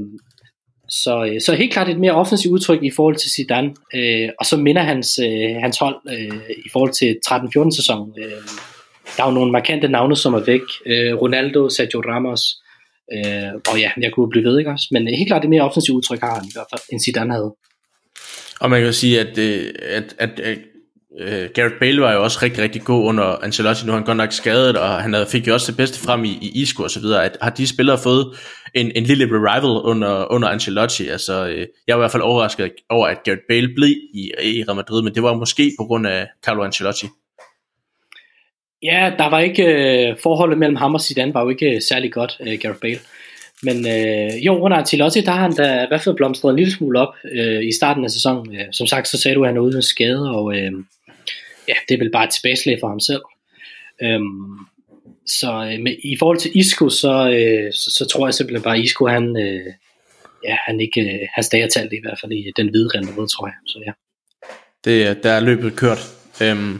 så, 0.89 1.25
øh, 1.25 1.41
så 1.41 1.55
helt 1.55 1.73
klart 1.73 1.89
et 1.89 1.99
mere 1.99 2.11
offensivt 2.11 2.53
udtryk 2.53 2.83
i 2.83 2.91
forhold 2.91 3.15
til 3.15 3.31
Zidane, 3.31 3.73
øh, 3.95 4.29
og 4.39 4.45
så 4.45 4.57
minder 4.57 4.81
hans, 4.81 5.19
øh, 5.19 5.55
hans 5.61 5.77
hold 5.77 5.95
øh, 6.09 6.39
i 6.65 6.69
forhold 6.71 6.91
til 6.91 7.19
13-14 7.25 7.75
sæson. 7.75 8.13
Øh, 8.19 8.31
der 9.17 9.23
er 9.23 9.27
jo 9.27 9.33
nogle 9.33 9.51
markante 9.51 9.87
navne, 9.87 10.15
som 10.15 10.33
er 10.33 10.43
væk. 10.45 10.61
Øh, 10.85 11.15
Ronaldo, 11.21 11.69
Sergio 11.69 12.01
Ramos, 12.01 12.41
øh, 13.13 13.53
og 13.71 13.79
ja, 13.79 13.91
jeg 14.01 14.11
kunne 14.13 14.29
blive 14.29 14.45
ved, 14.45 14.59
ikke 14.59 14.71
også? 14.71 14.87
Men 14.91 15.07
øh, 15.07 15.13
helt 15.13 15.27
klart 15.27 15.43
et 15.43 15.49
mere 15.49 15.61
offensivt 15.61 15.95
udtryk 15.95 16.19
har 16.19 16.35
han 16.35 16.45
i 16.45 16.53
hvert 16.53 16.67
fald, 16.71 16.81
end 16.91 16.99
Zidane 16.99 17.33
havde. 17.33 17.55
Og 18.59 18.69
man 18.69 18.79
kan 18.79 18.85
jo 18.85 18.93
sige, 18.93 19.19
at, 19.19 19.37
øh, 19.37 19.73
at, 19.89 20.15
at, 20.19 20.39
at 20.39 20.57
Øh, 21.19 21.49
Gareth 21.53 21.75
Bale 21.79 22.01
var 22.01 22.13
jo 22.13 22.23
også 22.23 22.39
rigtig, 22.41 22.63
rigtig 22.63 22.81
god 22.81 23.05
under 23.05 23.23
Ancelotti, 23.23 23.85
nu 23.85 23.91
er 23.91 23.95
han 23.95 24.05
godt 24.05 24.17
nok 24.17 24.31
skadet, 24.31 24.77
og 24.77 24.89
han 24.89 25.15
fik 25.31 25.47
jo 25.47 25.53
også 25.53 25.71
det 25.71 25.77
bedste 25.77 25.99
frem 25.99 26.23
i, 26.23 26.37
i 26.41 26.61
Isco 26.61 26.83
og 26.83 26.91
så 26.91 26.99
videre. 26.99 27.25
At, 27.25 27.37
har 27.41 27.49
de 27.49 27.67
spillere 27.67 27.97
fået 28.03 28.37
en, 28.73 28.91
en 28.95 29.03
lille 29.03 29.25
revival 29.25 29.81
under, 29.83 30.31
under 30.31 30.47
Ancelotti? 30.47 31.07
Altså, 31.07 31.47
øh, 31.47 31.67
jeg 31.87 31.95
var 31.95 32.01
i 32.01 32.03
hvert 32.03 32.11
fald 32.11 32.23
overrasket 32.23 32.71
over, 32.89 33.07
at 33.07 33.17
Gareth 33.23 33.41
Bale 33.49 33.69
blev 33.75 33.89
i, 34.13 34.31
i 34.43 34.63
Real 34.67 34.75
Madrid, 34.75 35.01
men 35.01 35.15
det 35.15 35.23
var 35.23 35.33
måske 35.33 35.71
på 35.79 35.85
grund 35.85 36.07
af 36.07 36.27
Carlo 36.45 36.63
Ancelotti. 36.63 37.07
Ja, 38.83 39.11
der 39.17 39.29
var 39.29 39.39
ikke, 39.39 39.63
øh, 39.63 40.17
forholdet 40.23 40.57
mellem 40.57 40.75
ham 40.75 40.93
og 40.93 41.01
Zidane 41.01 41.33
var 41.33 41.43
jo 41.43 41.49
ikke 41.49 41.75
øh, 41.75 41.81
særlig 41.81 42.11
godt, 42.11 42.37
øh, 42.41 42.59
Gareth 42.61 42.79
Bale. 42.79 42.99
Men 43.63 43.87
øh, 43.87 44.45
jo, 44.45 44.59
under 44.59 44.77
Ancelotti, 44.77 45.21
der 45.21 45.31
har 45.31 45.41
han 45.41 45.53
da 45.53 45.83
i 45.83 45.87
hvert 45.87 46.01
fald 46.01 46.15
blomstret 46.15 46.49
en 46.49 46.55
lille 46.55 46.73
smule 46.73 46.99
op 46.99 47.15
øh, 47.31 47.63
i 47.63 47.71
starten 47.71 48.03
af 48.03 48.11
sæsonen. 48.11 48.55
Øh, 48.55 48.65
som 48.71 48.87
sagt, 48.87 49.07
så 49.07 49.21
sagde 49.21 49.35
du, 49.35 49.43
at 49.43 49.49
han 49.49 49.57
er 49.57 49.61
ude 49.61 49.73
med 49.73 49.81
skade, 49.81 50.31
og 50.31 50.57
øh, 50.57 50.71
ja, 51.67 51.73
det 51.89 51.93
er 51.95 51.99
vel 51.99 52.11
bare 52.11 52.23
et 52.23 52.29
tilbageslag 52.29 52.77
for 52.81 52.87
ham 52.87 52.99
selv. 52.99 53.21
Øhm, 54.03 54.57
så 55.25 55.51
øh, 55.51 55.79
med, 55.83 55.95
i 56.03 56.17
forhold 56.19 56.37
til 56.37 56.51
Isco, 56.55 56.89
så, 56.89 57.29
øh, 57.29 57.73
så, 57.73 57.91
så 57.97 58.05
tror 58.11 58.27
jeg 58.27 58.33
simpelthen 58.33 58.63
bare, 58.63 58.77
at 58.77 58.83
Isco, 58.83 59.07
han, 59.07 59.37
øh, 59.37 59.73
ja, 60.43 60.57
han 60.67 60.79
ikke, 60.79 61.01
øh, 61.01 61.27
hans 61.35 61.49
dage 61.49 61.63
er 61.63 61.83
i 61.91 62.01
hvert 62.03 62.19
fald 62.21 62.31
i 62.31 62.51
den 62.55 62.69
hvide 62.69 62.89
rende, 62.95 63.27
tror 63.27 63.47
jeg. 63.47 63.55
Så 63.65 63.79
ja. 63.85 63.91
Det, 64.85 65.09
øh, 65.09 65.23
der 65.23 65.31
er 65.31 65.39
løbet 65.39 65.75
kørt. 65.75 65.99
Øhm, 66.41 66.79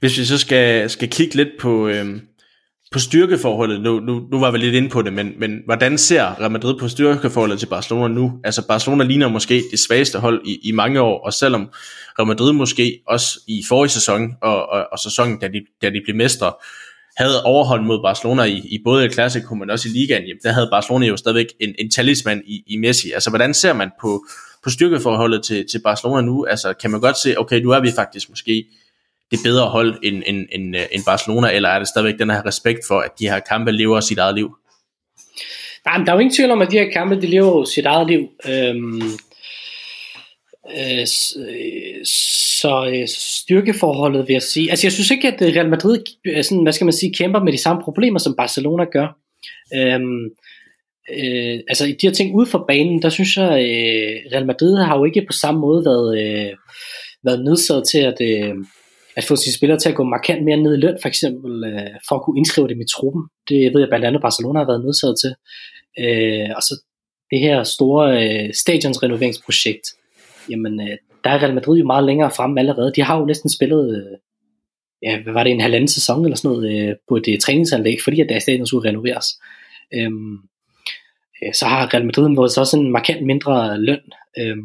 hvis 0.00 0.18
vi 0.18 0.24
så 0.24 0.38
skal, 0.38 0.90
skal 0.90 1.10
kigge 1.10 1.34
lidt 1.34 1.48
på, 1.60 1.88
øhm, 1.88 2.20
på 2.92 2.98
styrkeforholdet, 2.98 3.80
nu, 3.80 4.00
nu, 4.00 4.22
nu 4.30 4.40
var 4.40 4.50
vi 4.50 4.58
lidt 4.58 4.74
inde 4.74 4.88
på 4.88 5.02
det, 5.02 5.12
men, 5.12 5.32
men 5.38 5.58
hvordan 5.64 5.98
ser 5.98 6.40
Real 6.40 6.50
Madrid 6.50 6.78
på 6.78 6.88
styrkeforholdet 6.88 7.58
til 7.58 7.66
Barcelona 7.66 8.14
nu? 8.14 8.32
Altså 8.44 8.66
Barcelona 8.66 9.04
ligner 9.04 9.28
måske 9.28 9.62
det 9.70 9.78
svageste 9.78 10.18
hold 10.18 10.40
i, 10.44 10.58
i 10.62 10.72
mange 10.72 11.00
år, 11.00 11.26
og 11.26 11.32
selvom 11.32 11.68
Real 12.18 12.26
Madrid 12.26 12.52
måske 12.52 13.00
også 13.06 13.40
i 13.48 13.62
forrige 13.68 13.90
sæson 13.90 14.32
og, 14.42 14.68
og, 14.68 14.86
og 14.92 14.98
sæsonen, 14.98 15.38
da 15.38 15.48
de, 15.48 15.60
da 15.82 15.90
de 15.90 16.00
blev 16.04 16.16
mestre, 16.16 16.52
havde 17.16 17.42
overhånd 17.44 17.86
mod 17.86 18.02
Barcelona 18.02 18.42
i, 18.42 18.58
i 18.58 18.78
både 18.84 19.06
i 19.06 19.08
Clasico, 19.08 19.54
men 19.54 19.70
også 19.70 19.88
i 19.88 19.92
ligaen, 19.92 20.22
jamen, 20.22 20.40
der 20.42 20.52
havde 20.52 20.68
Barcelona 20.72 21.06
jo 21.06 21.16
stadigvæk 21.16 21.46
en, 21.60 21.74
en 21.78 21.90
talisman 21.90 22.42
i, 22.46 22.62
i 22.66 22.76
Messi. 22.76 23.10
Altså, 23.10 23.30
hvordan 23.30 23.54
ser 23.54 23.72
man 23.72 23.90
på, 24.00 24.24
på 24.64 24.70
styrkeforholdet 24.70 25.44
til, 25.44 25.64
til 25.70 25.80
Barcelona 25.84 26.20
nu? 26.20 26.44
Altså, 26.44 26.72
kan 26.72 26.90
man 26.90 27.00
godt 27.00 27.18
se, 27.18 27.38
okay, 27.38 27.60
nu 27.60 27.70
er 27.70 27.80
vi 27.80 27.90
faktisk 27.96 28.28
måske 28.28 28.64
det 29.32 29.40
bedre 29.44 29.68
hold 29.68 29.98
end, 30.02 30.22
end, 30.26 30.46
end, 30.52 30.76
øh, 30.76 30.82
end 30.92 31.02
Barcelona, 31.06 31.52
eller 31.52 31.68
er 31.68 31.78
det 31.78 31.88
stadigvæk 31.88 32.18
den 32.18 32.30
her 32.30 32.46
respekt 32.46 32.80
for, 32.88 32.98
at 33.00 33.10
de 33.18 33.28
her 33.28 33.38
kampe 33.38 33.72
lever 33.72 34.00
sit 34.00 34.18
eget 34.18 34.34
liv? 34.34 34.56
Nej, 35.84 35.98
men 35.98 36.06
der 36.06 36.12
er 36.12 36.16
jo 36.16 36.20
ingen 36.20 36.34
tvivl 36.34 36.50
om, 36.50 36.62
at 36.62 36.70
de 36.70 36.78
her 36.78 36.90
kampe, 36.90 37.20
de 37.20 37.26
lever 37.26 37.64
sit 37.64 37.86
eget 37.86 38.06
liv. 38.06 38.28
Øhm, 38.48 39.02
øh, 40.78 41.06
øh, 41.48 42.04
så 42.62 42.92
øh, 42.94 43.08
styrkeforholdet 43.08 44.28
vil 44.28 44.32
jeg 44.32 44.42
sige, 44.42 44.70
altså 44.70 44.86
jeg 44.86 44.92
synes 44.92 45.10
ikke, 45.10 45.28
at 45.28 45.56
Real 45.56 45.68
Madrid 45.68 45.98
øh, 46.26 46.44
sådan, 46.44 46.62
hvad 46.62 46.72
skal 46.72 46.84
man 46.84 46.92
sige, 46.92 47.14
kæmper 47.14 47.40
med 47.40 47.52
de 47.52 47.58
samme 47.58 47.82
problemer, 47.82 48.18
som 48.18 48.36
Barcelona 48.36 48.84
gør. 48.84 49.16
Øhm, 49.74 50.24
øh, 51.10 51.60
altså 51.68 51.86
i 51.86 51.92
de 51.92 52.06
her 52.06 52.14
ting 52.14 52.34
ude 52.34 52.46
for 52.46 52.64
banen, 52.68 53.02
der 53.02 53.08
synes 53.08 53.36
jeg, 53.36 53.50
øh, 53.50 54.32
Real 54.32 54.46
Madrid 54.46 54.76
har 54.76 54.98
jo 54.98 55.04
ikke 55.04 55.26
på 55.26 55.32
samme 55.32 55.60
måde 55.60 55.84
været, 55.84 56.18
øh, 56.22 56.56
været 57.24 57.44
nødsaget 57.44 57.88
til 57.88 57.98
at, 57.98 58.20
øh, 58.20 58.54
at 59.16 59.24
få 59.24 59.36
sine 59.36 59.54
spillere 59.54 59.78
til 59.78 59.88
at 59.88 59.94
gå 59.94 60.04
markant 60.04 60.44
mere 60.44 60.56
ned 60.56 60.74
i 60.74 60.80
løn, 60.80 60.98
for 61.02 61.08
eksempel 61.08 61.64
øh, 61.64 61.94
for 62.08 62.16
at 62.16 62.22
kunne 62.22 62.38
indskrive 62.38 62.68
dem 62.68 62.80
i 62.80 62.90
truppen. 62.94 63.22
Det 63.48 63.74
ved 63.74 63.80
jeg 63.80 63.88
blandt 63.88 64.06
andet 64.06 64.22
Barcelona 64.22 64.58
har 64.58 64.66
været 64.66 64.84
nødsaget 64.84 65.16
til. 65.22 65.32
Øh, 66.02 66.50
og 66.56 66.62
så 66.62 66.74
det 67.30 67.40
her 67.40 67.64
store 67.64 68.06
øh, 68.22 68.54
stadionsrenoveringsprojekt, 68.54 69.86
jamen 70.50 70.80
øh, 70.80 70.96
der 71.24 71.30
er 71.30 71.42
Real 71.42 71.54
Madrid 71.54 71.78
jo 71.78 71.86
meget 71.86 72.04
længere 72.04 72.30
fremme 72.30 72.60
allerede. 72.60 72.92
De 72.96 73.02
har 73.02 73.18
jo 73.18 73.24
næsten 73.24 73.50
spillet, 73.50 73.96
øh, 73.96 74.18
ja, 75.02 75.22
hvad 75.22 75.32
var 75.32 75.42
det, 75.44 75.52
en 75.52 75.60
halvanden 75.60 75.88
sæson 75.88 76.24
eller 76.24 76.36
sådan 76.36 76.56
noget, 76.56 76.88
øh, 76.88 76.94
på 77.08 77.16
et 77.16 77.40
træningsanlæg, 77.40 77.96
fordi 78.04 78.20
at 78.20 78.28
deres 78.28 78.42
stadion 78.42 78.66
skulle 78.66 78.88
renoveres. 78.88 79.26
Øh, 79.94 80.10
øh, 81.42 81.54
så 81.54 81.66
har 81.66 81.94
Real 81.94 82.06
Madrid 82.06 82.28
måske 82.28 82.60
også 82.60 82.76
en 82.76 82.90
markant 82.90 83.26
mindre 83.26 83.80
løn, 83.80 84.00
øh, 84.38 84.56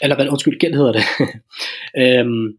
eller 0.00 0.16
hvad, 0.16 0.28
undskyld, 0.28 0.58
gæld 0.58 0.74
hedder 0.74 0.92
det. 0.92 1.04
øh, 2.02 2.54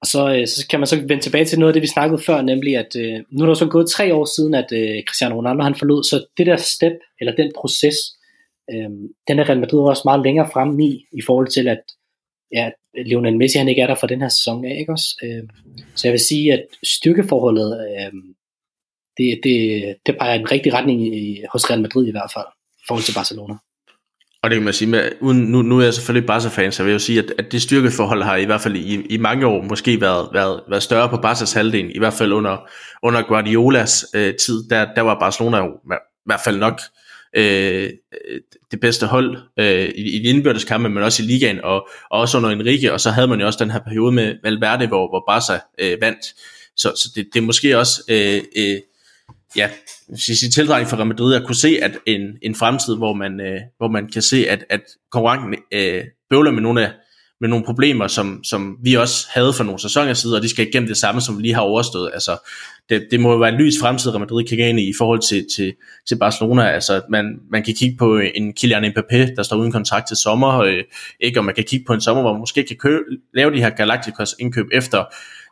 og 0.00 0.06
så, 0.06 0.34
øh, 0.34 0.46
så 0.46 0.66
kan 0.70 0.80
man 0.80 0.86
så 0.86 0.96
vende 0.96 1.20
tilbage 1.20 1.44
til 1.44 1.58
noget 1.58 1.70
af 1.70 1.74
det, 1.74 1.82
vi 1.82 1.86
snakkede 1.86 2.22
før, 2.22 2.42
nemlig 2.42 2.76
at 2.76 2.96
øh, 2.96 3.22
nu 3.30 3.44
er 3.44 3.46
der 3.46 3.54
så 3.54 3.66
gået 3.66 3.90
tre 3.90 4.14
år 4.14 4.24
siden, 4.36 4.54
at 4.54 4.72
øh, 4.72 5.02
Cristiano 5.08 5.36
Ronaldo 5.36 5.62
han 5.62 5.74
forlod, 5.74 6.04
så 6.04 6.26
det 6.36 6.46
der 6.46 6.56
step, 6.56 6.92
eller 7.20 7.34
den 7.34 7.52
proces, 7.58 7.96
øh, 8.72 8.90
den 9.28 9.38
er 9.38 9.48
Real 9.48 9.60
Madrid 9.60 9.80
også 9.80 10.02
meget 10.04 10.22
længere 10.22 10.50
frem 10.52 10.80
i, 10.80 11.04
i 11.12 11.22
forhold 11.26 11.48
til 11.48 11.68
at 11.68 11.82
ja, 12.52 12.70
Lionel 13.06 13.36
Messi 13.36 13.58
han 13.58 13.68
ikke 13.68 13.82
er 13.82 13.86
der 13.86 13.94
for 13.94 14.06
den 14.06 14.20
her 14.20 14.28
sæson 14.28 14.64
af, 14.64 14.76
ikke 14.80 14.92
også? 14.92 15.08
Øh, 15.22 15.42
så 15.94 16.08
jeg 16.08 16.12
vil 16.12 16.20
sige, 16.20 16.52
at 16.52 16.64
styrkeforholdet, 16.84 17.70
øh, 17.88 18.12
det, 19.16 19.40
det, 19.44 19.96
det 20.06 20.18
peger 20.18 20.34
i 20.34 20.40
en 20.40 20.52
rigtig 20.52 20.74
retning 20.74 21.16
i, 21.16 21.44
hos 21.52 21.70
Real 21.70 21.82
Madrid 21.82 22.06
i 22.06 22.10
hvert 22.10 22.30
fald, 22.34 22.46
i 22.78 22.84
forhold 22.88 23.04
til 23.04 23.14
Barcelona. 23.14 23.54
Og 24.46 24.50
det 24.50 24.56
kan 24.56 24.64
man 24.64 24.74
sige, 24.74 24.88
med, 24.88 25.10
uden, 25.20 25.40
nu, 25.40 25.62
nu 25.62 25.78
er 25.78 25.84
jeg 25.84 25.94
selvfølgelig 25.94 26.26
Barca-fan, 26.26 26.72
så 26.72 26.82
jeg 26.82 26.86
vil 26.86 26.92
jo 26.92 26.98
sige, 26.98 27.18
at, 27.18 27.32
at 27.38 27.52
det 27.52 27.62
styrkeforhold 27.62 28.22
har 28.22 28.36
i 28.36 28.44
hvert 28.44 28.60
fald 28.60 28.76
i, 28.76 29.06
i 29.10 29.16
mange 29.16 29.46
år 29.46 29.62
måske 29.62 30.00
været, 30.00 30.28
været, 30.32 30.60
været 30.68 30.82
større 30.82 31.08
på 31.08 31.16
Barca's 31.16 31.54
halvdel, 31.54 31.96
i 31.96 31.98
hvert 31.98 32.12
fald 32.12 32.32
under, 32.32 32.68
under 33.02 33.22
Guardiolas 33.22 34.06
øh, 34.14 34.34
tid, 34.34 34.68
der, 34.70 34.86
der 34.94 35.00
var 35.00 35.18
Barcelona 35.18 35.56
jo 35.56 35.66
i 35.66 35.94
hvert 36.26 36.40
fald 36.44 36.58
nok 36.58 36.80
øh, 37.36 37.90
det 38.70 38.80
bedste 38.80 39.06
hold 39.06 39.36
øh, 39.58 39.88
i, 39.96 40.16
i 40.16 40.32
de 40.32 40.60
kampe, 40.66 40.88
men 40.88 41.02
også 41.02 41.22
i 41.22 41.26
ligaen, 41.26 41.60
og, 41.64 41.88
og 42.10 42.20
også 42.20 42.36
under 42.38 42.50
Enrique, 42.50 42.92
og 42.92 43.00
så 43.00 43.10
havde 43.10 43.28
man 43.28 43.40
jo 43.40 43.46
også 43.46 43.64
den 43.64 43.70
her 43.70 43.80
periode 43.80 44.12
med 44.12 44.34
Valverde, 44.42 44.86
hvor, 44.86 45.08
hvor 45.08 45.24
Barca 45.28 45.60
øh, 45.78 46.00
vandt. 46.00 46.26
Så, 46.76 46.92
så 46.96 47.08
det, 47.14 47.26
det 47.34 47.40
er 47.40 47.44
måske 47.44 47.78
også 47.78 48.02
øh, 48.08 48.42
øh, 48.56 48.80
ja, 49.56 49.70
sin 50.16 50.50
tiltrækning 50.50 50.90
for 50.90 50.96
Real 50.96 51.06
Madrid 51.06 51.34
at 51.34 51.46
kunne 51.46 51.56
se, 51.56 51.78
at 51.82 51.98
en, 52.06 52.20
en 52.42 52.54
fremtid, 52.54 52.96
hvor 52.96 53.14
man, 53.14 53.40
øh, 53.40 53.60
hvor 53.78 53.88
man 53.88 54.08
kan 54.12 54.22
se, 54.22 54.48
at, 54.48 54.64
at 54.70 54.80
konkurrenten 55.10 55.54
øh, 55.72 56.04
bøvler 56.30 56.50
med 56.50 56.62
nogle 56.62 56.86
af 56.86 56.92
med 57.40 57.48
nogle 57.48 57.64
problemer, 57.64 58.06
som, 58.06 58.44
som 58.44 58.76
vi 58.82 58.94
også 58.94 59.26
havde 59.34 59.52
for 59.52 59.64
nogle 59.64 59.80
sæsoner 59.80 60.14
siden, 60.14 60.36
og 60.36 60.42
de 60.42 60.48
skal 60.48 60.68
igennem 60.68 60.88
det 60.88 60.96
samme, 60.96 61.20
som 61.20 61.36
vi 61.38 61.42
lige 61.42 61.54
har 61.54 61.60
overstået. 61.60 62.10
Altså, 62.14 62.50
det, 62.88 63.06
det 63.10 63.20
må 63.20 63.32
jo 63.32 63.38
være 63.38 63.48
en 63.48 63.60
lys 63.60 63.74
fremtid, 63.80 64.10
Real 64.10 64.20
Madrid 64.20 64.44
kan 64.44 64.58
ind 64.58 64.80
i, 64.80 64.88
i 64.88 64.92
forhold 64.98 65.20
til, 65.28 65.46
til, 65.56 65.74
til 66.08 66.18
Barcelona. 66.18 66.62
Altså, 66.62 67.00
man, 67.10 67.38
man 67.50 67.62
kan 67.62 67.74
kigge 67.74 67.96
på 67.96 68.18
en 68.18 68.52
Kylian 68.52 68.84
Mbappé, 68.84 69.34
der 69.36 69.42
står 69.42 69.56
uden 69.56 69.72
kontrakt 69.72 70.08
til 70.08 70.16
sommer, 70.16 70.58
øh, 70.58 70.84
ikke? 71.20 71.40
og 71.40 71.44
man 71.44 71.54
kan 71.54 71.64
kigge 71.64 71.84
på 71.86 71.92
en 71.92 72.00
sommer, 72.00 72.22
hvor 72.22 72.32
man 72.32 72.40
måske 72.40 72.64
kan 72.64 72.76
købe, 72.76 73.04
lave 73.34 73.54
de 73.54 73.60
her 73.60 73.70
Galacticos 73.70 74.34
indkøb 74.40 74.66
efter 74.72 75.04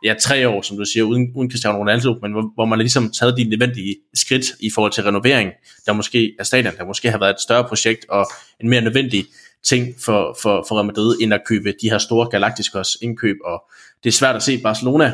ja, 0.05 0.13
tre 0.21 0.49
år, 0.49 0.61
som 0.61 0.77
du 0.77 0.85
siger, 0.85 1.03
uden, 1.03 1.31
uden 1.35 1.51
Cristiano 1.51 1.77
Ronaldo, 1.77 2.15
men 2.21 2.31
hvor, 2.31 2.51
hvor 2.55 2.65
man 2.65 2.79
ligesom 2.79 3.11
taget 3.11 3.37
de 3.37 3.43
nødvendige 3.43 3.95
skridt 4.13 4.45
i 4.59 4.69
forhold 4.75 4.91
til 4.91 5.03
renovering, 5.03 5.51
der 5.85 5.93
måske 5.93 6.35
er 6.39 6.43
stadion, 6.43 6.77
der 6.77 6.85
måske 6.85 7.11
har 7.11 7.17
været 7.17 7.33
et 7.33 7.39
større 7.39 7.63
projekt 7.63 8.05
og 8.09 8.25
en 8.61 8.69
mere 8.69 8.81
nødvendig 8.81 9.25
ting 9.63 9.87
for, 9.99 10.37
for, 10.41 10.65
for 10.67 10.75
Real 10.75 10.85
Madrid, 10.85 11.17
end 11.21 11.33
at 11.33 11.41
købe 11.45 11.73
de 11.81 11.89
her 11.89 11.97
store 11.97 12.29
Galacticos 12.29 12.97
indkøb, 13.01 13.35
og 13.45 13.63
det 14.03 14.09
er 14.09 14.13
svært 14.13 14.35
at 14.35 14.43
se 14.43 14.57
Barcelona 14.57 15.13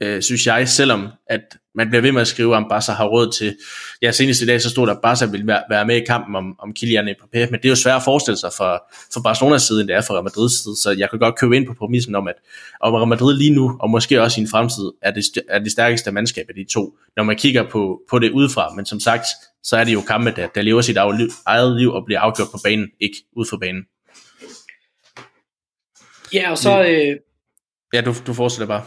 øh, 0.00 0.22
synes 0.22 0.46
jeg, 0.46 0.68
selvom 0.68 1.08
at 1.26 1.40
man 1.74 1.88
bliver 1.88 2.02
ved 2.02 2.12
med 2.12 2.20
at 2.20 2.28
skrive, 2.28 2.56
om 2.56 2.66
Barca 2.70 2.92
har 2.92 3.04
råd 3.04 3.32
til, 3.32 3.56
ja, 4.02 4.12
senest 4.12 4.42
i 4.42 4.46
dag, 4.46 4.62
så 4.62 4.70
stod 4.70 4.86
der, 4.86 4.94
at 4.94 5.00
Barca 5.02 5.26
vil 5.26 5.46
være 5.46 5.86
med 5.86 5.96
i 5.96 6.04
kampen 6.04 6.36
om, 6.36 6.56
om 6.58 6.74
Kylian 6.74 7.08
Mbappé, 7.08 7.38
men 7.50 7.52
det 7.52 7.64
er 7.64 7.68
jo 7.68 7.74
svært 7.74 7.96
at 7.96 8.02
forestille 8.02 8.36
sig 8.36 8.50
for, 8.56 8.92
for 9.12 9.20
Barcelonas 9.20 9.62
side, 9.62 9.80
end 9.80 9.88
det 9.88 9.96
er 9.96 10.00
for 10.00 10.14
Real 10.14 10.24
Madrids 10.24 10.62
side, 10.62 10.76
så 10.76 10.90
jeg 10.98 11.10
kan 11.10 11.18
godt 11.18 11.38
købe 11.38 11.56
ind 11.56 11.66
på 11.66 11.74
præmissen 11.74 12.14
om, 12.14 12.28
at 12.28 12.34
om 12.80 12.94
Real 12.94 13.08
Madrid 13.08 13.36
lige 13.36 13.54
nu, 13.54 13.76
og 13.80 13.90
måske 13.90 14.22
også 14.22 14.40
i 14.40 14.42
en 14.42 14.50
fremtid, 14.50 14.92
er 15.02 15.10
det, 15.10 15.24
er 15.48 15.58
det 15.58 15.72
stærkeste 15.72 16.12
mandskab 16.12 16.46
af 16.48 16.54
de 16.54 16.64
to, 16.64 16.96
når 17.16 17.22
man 17.22 17.36
kigger 17.36 17.68
på, 17.70 18.00
på 18.10 18.18
det 18.18 18.30
udefra, 18.30 18.74
men 18.74 18.86
som 18.86 19.00
sagt, 19.00 19.26
så 19.62 19.76
er 19.76 19.84
det 19.84 19.92
jo 19.92 20.00
kampe, 20.00 20.32
der, 20.36 20.48
der 20.54 20.62
lever 20.62 20.80
sit 20.80 20.96
eget 21.46 21.76
liv 21.76 21.92
og 21.92 22.04
bliver 22.04 22.20
afgjort 22.20 22.48
på 22.52 22.58
banen, 22.64 22.88
ikke 23.00 23.16
ud 23.36 23.46
for 23.50 23.56
banen. 23.56 23.82
Ja, 26.32 26.50
og 26.50 26.58
så... 26.58 26.82
Øh... 26.82 27.16
Ja, 27.92 28.00
du, 28.00 28.14
du 28.26 28.34
fortsætter 28.34 28.66
bare. 28.66 28.84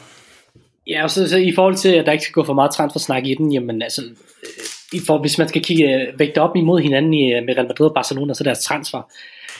Ja, 0.87 1.03
og 1.03 1.09
så, 1.09 1.29
så 1.29 1.37
i 1.37 1.51
forhold 1.55 1.75
til, 1.75 1.89
at 1.89 2.05
der 2.05 2.11
ikke 2.11 2.23
skal 2.23 2.33
gå 2.33 2.43
for 2.43 2.53
meget 2.53 2.71
transfersnak 2.71 3.27
i 3.27 3.33
den, 3.33 3.53
jamen 3.53 3.81
altså, 3.81 4.01
øh, 4.01 4.97
i 4.97 4.99
for, 5.07 5.17
hvis 5.17 5.37
man 5.37 5.47
skal 5.47 5.63
kigge 5.63 5.95
øh, 5.95 6.19
vægte 6.19 6.41
op 6.41 6.55
imod 6.55 6.81
hinanden 6.81 7.13
i, 7.13 7.33
øh, 7.33 7.43
med 7.45 7.57
Real 7.57 7.67
Madrid 7.67 7.87
og 7.87 7.93
Barcelona, 7.93 8.33
så 8.33 8.43
deres 8.43 8.63
transfer. 8.63 9.11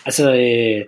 Altså, 0.05 0.33
øh, 0.33 0.85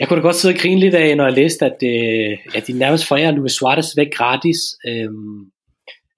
jeg 0.00 0.08
kunne 0.08 0.16
da 0.16 0.22
godt 0.22 0.36
sidde 0.36 0.54
og 0.54 0.58
grine 0.58 0.80
lidt 0.80 0.94
af, 0.94 1.16
når 1.16 1.24
jeg 1.24 1.32
læste, 1.32 1.64
at 1.66 1.82
øh, 1.82 2.38
ja, 2.54 2.60
de 2.66 2.72
nærmest 2.72 3.06
forærer 3.08 3.30
Luis 3.30 3.52
Suarez 3.52 3.96
væk 3.96 4.12
gratis. 4.12 4.56
Øh, 4.88 5.10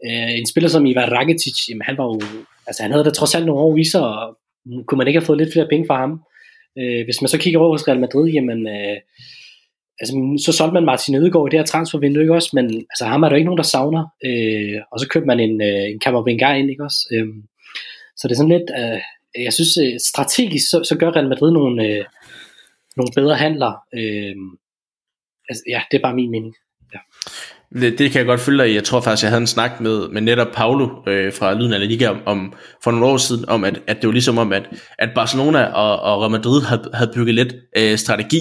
øh, 0.07 0.38
en 0.38 0.46
spiller 0.46 0.68
som 0.68 0.87
Ivar 0.87 1.07
Rakitic, 1.07 1.68
jamen, 1.68 1.83
han 1.83 1.98
var 1.98 2.05
jo, 2.05 2.20
altså 2.66 2.83
han 2.83 2.92
havde 2.92 3.05
da 3.05 3.11
trods 3.11 3.35
alt 3.35 3.46
nogle 3.46 3.62
år 3.62 3.74
viser, 3.74 4.01
og 4.01 4.38
kunne 4.87 4.98
man 4.98 5.07
ikke 5.07 5.20
have 5.20 5.27
fået 5.27 5.38
lidt 5.38 5.53
flere 5.53 5.68
penge 5.70 5.87
fra 5.87 5.98
ham. 5.98 6.20
Øh, 6.79 7.05
hvis 7.05 7.22
man 7.22 7.29
så 7.29 7.38
kigger 7.38 7.61
over 7.61 7.70
hos 7.70 7.88
Real 7.88 8.01
Madrid, 8.01 8.31
jamen, 8.31 8.68
øh, 8.68 8.96
altså, 10.00 10.14
så 10.44 10.52
solgte 10.52 10.74
man 10.74 10.84
Martin 10.84 11.14
Ødegaard 11.14 11.46
i 11.46 11.50
det 11.50 11.58
her 11.58 11.66
transfervindue, 11.66 12.22
ikke 12.22 12.34
også? 12.34 12.50
Men 12.52 12.66
altså, 12.90 13.04
ham 13.04 13.22
er 13.22 13.28
der 13.28 13.37
ikke 13.37 13.46
nogen, 13.50 13.62
der 13.62 13.72
savner. 13.74 14.04
Øh, 14.24 14.80
og 14.92 15.00
så 15.00 15.08
købte 15.08 15.26
man 15.26 15.40
en, 15.40 15.62
øh, 15.62 15.84
en 15.92 16.00
Camavinga 16.04 16.54
ind, 16.54 16.70
ikke 16.70 16.84
også? 16.84 17.00
Øh, 17.12 17.26
så 18.16 18.28
det 18.28 18.34
er 18.34 18.37
sådan 18.37 18.56
lidt, 18.58 18.70
øh, 18.78 19.00
jeg 19.44 19.52
synes 19.52 19.76
øh, 19.84 20.00
strategisk, 20.00 20.70
så, 20.70 20.84
så 20.88 20.96
gør 20.98 21.11
Real 21.11 21.28
Madrid 21.28 21.52
nogle, 21.52 21.87
øh, 21.87 22.04
nogle 22.96 23.12
bedre 23.14 23.34
handler. 23.34 23.72
Øh, 23.94 24.34
altså, 25.48 25.62
ja, 25.68 25.82
det 25.90 25.98
er 25.98 26.02
bare 26.02 26.14
min 26.14 26.30
mening. 26.30 26.54
Ja. 26.94 26.98
Det, 27.80 27.98
det 27.98 28.11
kan 28.11 28.18
jeg 28.18 28.26
godt 28.26 28.40
følge 28.40 28.62
dig 28.62 28.70
i. 28.70 28.74
Jeg 28.74 28.84
tror 28.84 29.00
faktisk, 29.00 29.22
jeg 29.22 29.30
havde 29.30 29.40
en 29.40 29.46
snak 29.46 29.80
med, 29.80 30.08
med 30.08 30.20
netop 30.20 30.48
Paulo 30.54 30.88
øh, 31.06 31.32
fra 31.32 31.54
Lyden 31.54 31.72
af 31.72 31.88
Liga 31.88 32.08
om, 32.08 32.20
om, 32.26 32.52
for 32.84 32.90
nogle 32.90 33.06
år 33.06 33.16
siden, 33.16 33.48
om 33.48 33.64
at, 33.64 33.80
at 33.87 33.96
det 33.96 34.06
var 34.06 34.12
ligesom 34.12 34.38
om, 34.38 34.52
at, 34.52 34.68
at 34.98 35.11
Barcelona 35.14 35.64
og, 35.64 36.00
og 36.00 36.20
Real 36.20 36.30
Madrid 36.30 36.62
havde, 36.62 36.90
havde 36.94 37.11
bygget 37.14 37.34
lidt 37.34 37.54
øh, 37.76 37.98
strategi 37.98 38.40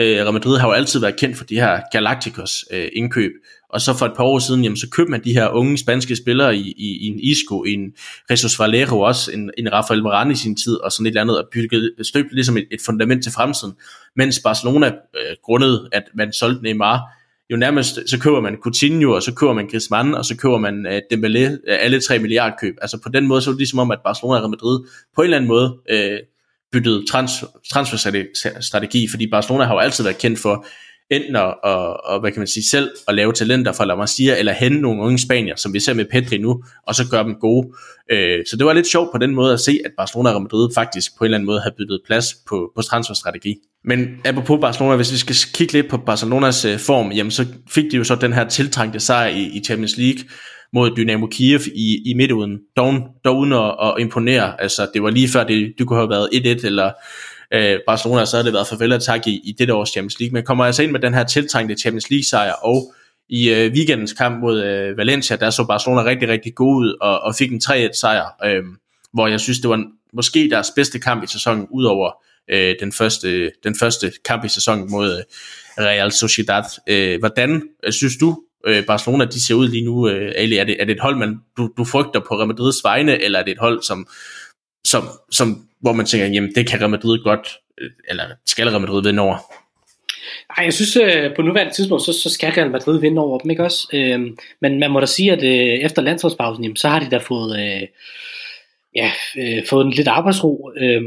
Øh, 0.00 0.16
Real 0.16 0.32
Madrid 0.32 0.58
har 0.58 0.68
jo 0.68 0.72
altid 0.72 1.00
været 1.00 1.16
kendt 1.16 1.36
for 1.36 1.44
de 1.44 1.54
her 1.54 1.80
Galacticos 1.92 2.64
øh, 2.72 2.88
indkøb, 2.92 3.32
og 3.70 3.80
så 3.80 3.94
for 3.94 4.06
et 4.06 4.12
par 4.16 4.24
år 4.24 4.38
siden, 4.38 4.62
jamen, 4.62 4.76
så 4.76 4.88
købte 4.90 5.10
man 5.10 5.24
de 5.24 5.32
her 5.32 5.48
unge 5.48 5.78
spanske 5.78 6.16
spillere 6.16 6.56
i, 6.56 6.74
i, 6.76 6.98
i 7.00 7.06
en 7.06 7.20
Isco, 7.20 7.64
i 7.64 7.72
en 7.72 7.92
Jesus 8.30 8.58
Valero 8.58 9.00
også, 9.00 9.32
en, 9.32 9.50
en 9.58 9.72
Rafael 9.72 10.00
Varane 10.00 10.32
i 10.32 10.36
sin 10.36 10.56
tid, 10.56 10.74
og 10.74 10.92
sådan 10.92 11.06
et 11.06 11.10
eller 11.10 11.20
andet, 11.20 11.38
og 11.38 11.48
bygget, 11.52 11.94
støbte 12.02 12.34
ligesom 12.34 12.56
et, 12.56 12.66
et 12.70 12.80
fundament 12.86 13.22
til 13.22 13.32
fremtiden. 13.32 13.74
Mens 14.16 14.40
Barcelona, 14.44 14.86
øh, 14.86 15.36
grundet 15.42 15.88
at 15.92 16.04
man 16.14 16.32
solgte 16.32 16.62
Neymar, 16.62 17.00
jo 17.50 17.56
nærmest, 17.56 17.98
så 18.06 18.18
køber 18.18 18.40
man 18.40 18.56
Coutinho, 18.62 19.12
og 19.12 19.22
så 19.22 19.34
køber 19.34 19.52
man 19.52 19.68
Griezmann, 19.68 20.14
og 20.14 20.24
så 20.24 20.36
køber 20.36 20.58
man 20.58 20.86
øh, 20.86 21.00
Dembélé, 21.12 21.38
øh, 21.38 21.78
alle 21.80 22.00
tre 22.00 22.18
milliardkøb. 22.18 22.74
Altså 22.82 22.98
på 23.02 23.08
den 23.08 23.26
måde, 23.26 23.42
så 23.42 23.50
er 23.50 23.52
det 23.52 23.58
ligesom 23.58 23.78
om, 23.78 23.90
at 23.90 23.98
Barcelona 24.04 24.36
og 24.36 24.42
Real 24.42 24.50
Madrid 24.50 24.80
på 25.14 25.20
en 25.20 25.24
eller 25.24 25.36
anden 25.36 25.48
måde 25.48 25.76
øh, 25.90 26.18
byttet 26.72 27.04
trans, 27.10 27.44
transferstrategi, 27.72 29.08
fordi 29.10 29.30
Barcelona 29.30 29.64
har 29.64 29.74
jo 29.74 29.78
altid 29.78 30.04
været 30.04 30.18
kendt 30.18 30.38
for 30.38 30.66
enten 31.10 31.36
at, 31.36 31.54
og, 31.64 32.04
og, 32.04 32.20
hvad 32.20 32.32
kan 32.32 32.40
man 32.40 32.46
sige, 32.46 32.68
selv 32.68 32.90
at 33.08 33.14
lave 33.14 33.32
talenter 33.32 33.72
fra 33.72 33.84
La 33.84 33.94
Masia, 33.94 34.38
eller 34.38 34.52
hente 34.52 34.80
nogle 34.80 35.02
unge 35.02 35.18
spanier, 35.18 35.56
som 35.56 35.74
vi 35.74 35.80
ser 35.80 35.94
med 35.94 36.04
Pedri 36.04 36.38
nu, 36.38 36.62
og 36.86 36.94
så 36.94 37.08
gøre 37.10 37.24
dem 37.24 37.34
gode. 37.40 37.68
Øh, 38.10 38.44
så 38.50 38.56
det 38.56 38.66
var 38.66 38.72
lidt 38.72 38.86
sjovt 38.86 39.12
på 39.12 39.18
den 39.18 39.34
måde 39.34 39.52
at 39.52 39.60
se, 39.60 39.78
at 39.84 39.90
Barcelona 39.96 40.30
og 40.30 40.42
Madrid 40.42 40.68
faktisk 40.74 41.18
på 41.18 41.24
en 41.24 41.26
eller 41.26 41.38
anden 41.38 41.46
måde 41.46 41.60
har 41.60 41.72
byttet 41.78 42.00
plads 42.06 42.34
på, 42.48 42.72
på 42.76 42.82
transferstrategi. 42.82 43.54
Men 43.84 44.08
apropos 44.24 44.58
Barcelona, 44.60 44.96
hvis 44.96 45.12
vi 45.12 45.16
skal 45.16 45.36
kigge 45.54 45.72
lidt 45.72 45.88
på 45.88 45.96
Barcelonas 45.96 46.64
øh, 46.64 46.78
form, 46.78 47.12
jamen 47.12 47.30
så 47.30 47.46
fik 47.70 47.84
de 47.90 47.96
jo 47.96 48.04
så 48.04 48.14
den 48.14 48.32
her 48.32 48.48
tiltrængte 48.48 49.00
sejr 49.00 49.28
i, 49.28 49.42
i 49.42 49.64
Champions 49.64 49.96
League, 49.96 50.24
mod 50.72 50.96
Dynamo 50.96 51.26
Kiev 51.26 51.60
i, 51.74 52.10
i 52.10 52.14
midtuden, 52.14 52.58
dog, 52.76 52.94
dog 53.24 53.38
uden 53.38 53.52
at, 53.52 53.74
at 53.82 53.94
imponere. 53.98 54.60
Altså, 54.62 54.88
det 54.94 55.02
var 55.02 55.10
lige 55.10 55.28
før, 55.28 55.44
det, 55.44 55.74
det 55.78 55.86
kunne 55.86 55.98
have 55.98 56.10
været 56.10 56.28
1-1, 56.62 56.66
eller 56.66 56.92
øh, 57.54 57.78
Barcelona, 57.86 58.24
så 58.24 58.36
havde 58.36 58.46
det 58.46 58.54
været 58.54 58.66
farvel 58.66 58.92
attack 58.92 59.26
i, 59.26 59.40
i 59.44 59.52
dette 59.58 59.74
års 59.74 59.88
Champions 59.88 60.20
League. 60.20 60.32
Men 60.32 60.44
kommer 60.44 60.64
altså 60.64 60.82
ind 60.82 60.92
med 60.92 61.00
den 61.00 61.14
her 61.14 61.24
tiltrængte 61.24 61.74
Champions 61.74 62.10
League 62.10 62.24
sejr, 62.24 62.52
og 62.52 62.94
i 63.28 63.50
øh, 63.50 63.72
weekendens 63.72 64.12
kamp 64.12 64.40
mod 64.40 64.62
øh, 64.62 64.96
Valencia, 64.96 65.36
der 65.36 65.50
så 65.50 65.64
Barcelona 65.64 66.04
rigtig, 66.04 66.28
rigtig 66.28 66.54
god 66.54 66.76
ud, 66.76 66.96
og, 67.00 67.20
og 67.20 67.34
fik 67.34 67.52
en 67.52 67.60
3-1 67.64 68.00
sejr, 68.00 68.26
øh, 68.44 68.62
hvor 69.12 69.26
jeg 69.26 69.40
synes, 69.40 69.58
det 69.58 69.70
var 69.70 69.84
måske 70.12 70.48
deres 70.50 70.70
bedste 70.76 70.98
kamp 70.98 71.24
i 71.24 71.26
sæsonen, 71.26 71.66
udover 71.70 72.12
øh, 72.50 72.74
den, 72.80 72.92
første, 72.92 73.50
den 73.64 73.74
første 73.78 74.12
kamp 74.24 74.44
i 74.44 74.48
sæsonen 74.48 74.90
mod 74.90 75.18
øh, 75.18 75.84
Real 75.84 76.12
Sociedad. 76.12 76.64
Øh, 76.86 77.18
hvordan 77.18 77.62
øh, 77.84 77.92
synes 77.92 78.16
du, 78.16 78.42
øh, 78.66 78.86
Barcelona 78.86 79.24
de 79.24 79.46
ser 79.46 79.54
ud 79.54 79.68
lige 79.68 79.84
nu, 79.84 80.08
øh, 80.08 80.32
Ali? 80.36 80.56
Er 80.56 80.64
det, 80.64 80.76
er 80.80 80.84
det 80.84 80.94
et 80.94 81.00
hold, 81.00 81.16
man, 81.16 81.38
du, 81.56 81.70
du 81.76 81.84
frygter 81.84 82.20
på 82.20 82.34
Real 82.34 82.48
Madrids 82.48 82.84
vegne, 82.84 83.22
eller 83.22 83.38
er 83.38 83.42
det 83.42 83.52
et 83.52 83.58
hold, 83.58 83.82
som, 83.82 84.08
som, 84.84 85.02
som, 85.32 85.68
hvor 85.80 85.92
man 85.92 86.06
tænker, 86.06 86.26
jamen 86.26 86.54
det 86.54 86.66
kan 86.66 86.80
Real 86.80 86.90
Madrid 86.90 87.18
godt, 87.22 87.48
øh, 87.80 87.90
eller 88.08 88.24
skal 88.46 88.68
Real 88.68 88.80
Madrid 88.80 89.02
vinde 89.02 89.22
over? 89.22 89.36
Nej, 90.56 90.64
jeg 90.64 90.74
synes 90.74 90.96
øh, 90.96 91.36
på 91.36 91.42
nuværende 91.42 91.74
tidspunkt, 91.74 92.04
så, 92.04 92.12
så 92.12 92.30
skal 92.30 92.52
Real 92.52 92.70
Madrid 92.70 93.00
vinde 93.00 93.22
over 93.22 93.38
dem, 93.38 93.50
ikke 93.50 93.64
også? 93.64 93.88
Øh, 93.92 94.20
men 94.60 94.80
man 94.80 94.90
må 94.90 95.00
da 95.00 95.06
sige, 95.06 95.32
at 95.32 95.42
øh, 95.42 95.84
efter 95.84 96.02
landsholdspausen, 96.02 96.64
jamen, 96.64 96.76
så 96.76 96.88
har 96.88 97.00
de 97.00 97.10
da 97.10 97.16
fået, 97.18 97.60
øh, 97.60 97.88
ja, 98.96 99.10
øh, 99.38 99.66
fået 99.66 99.84
en 99.84 99.92
lidt 99.92 100.08
arbejdsro. 100.08 100.70
Øh, 100.76 101.02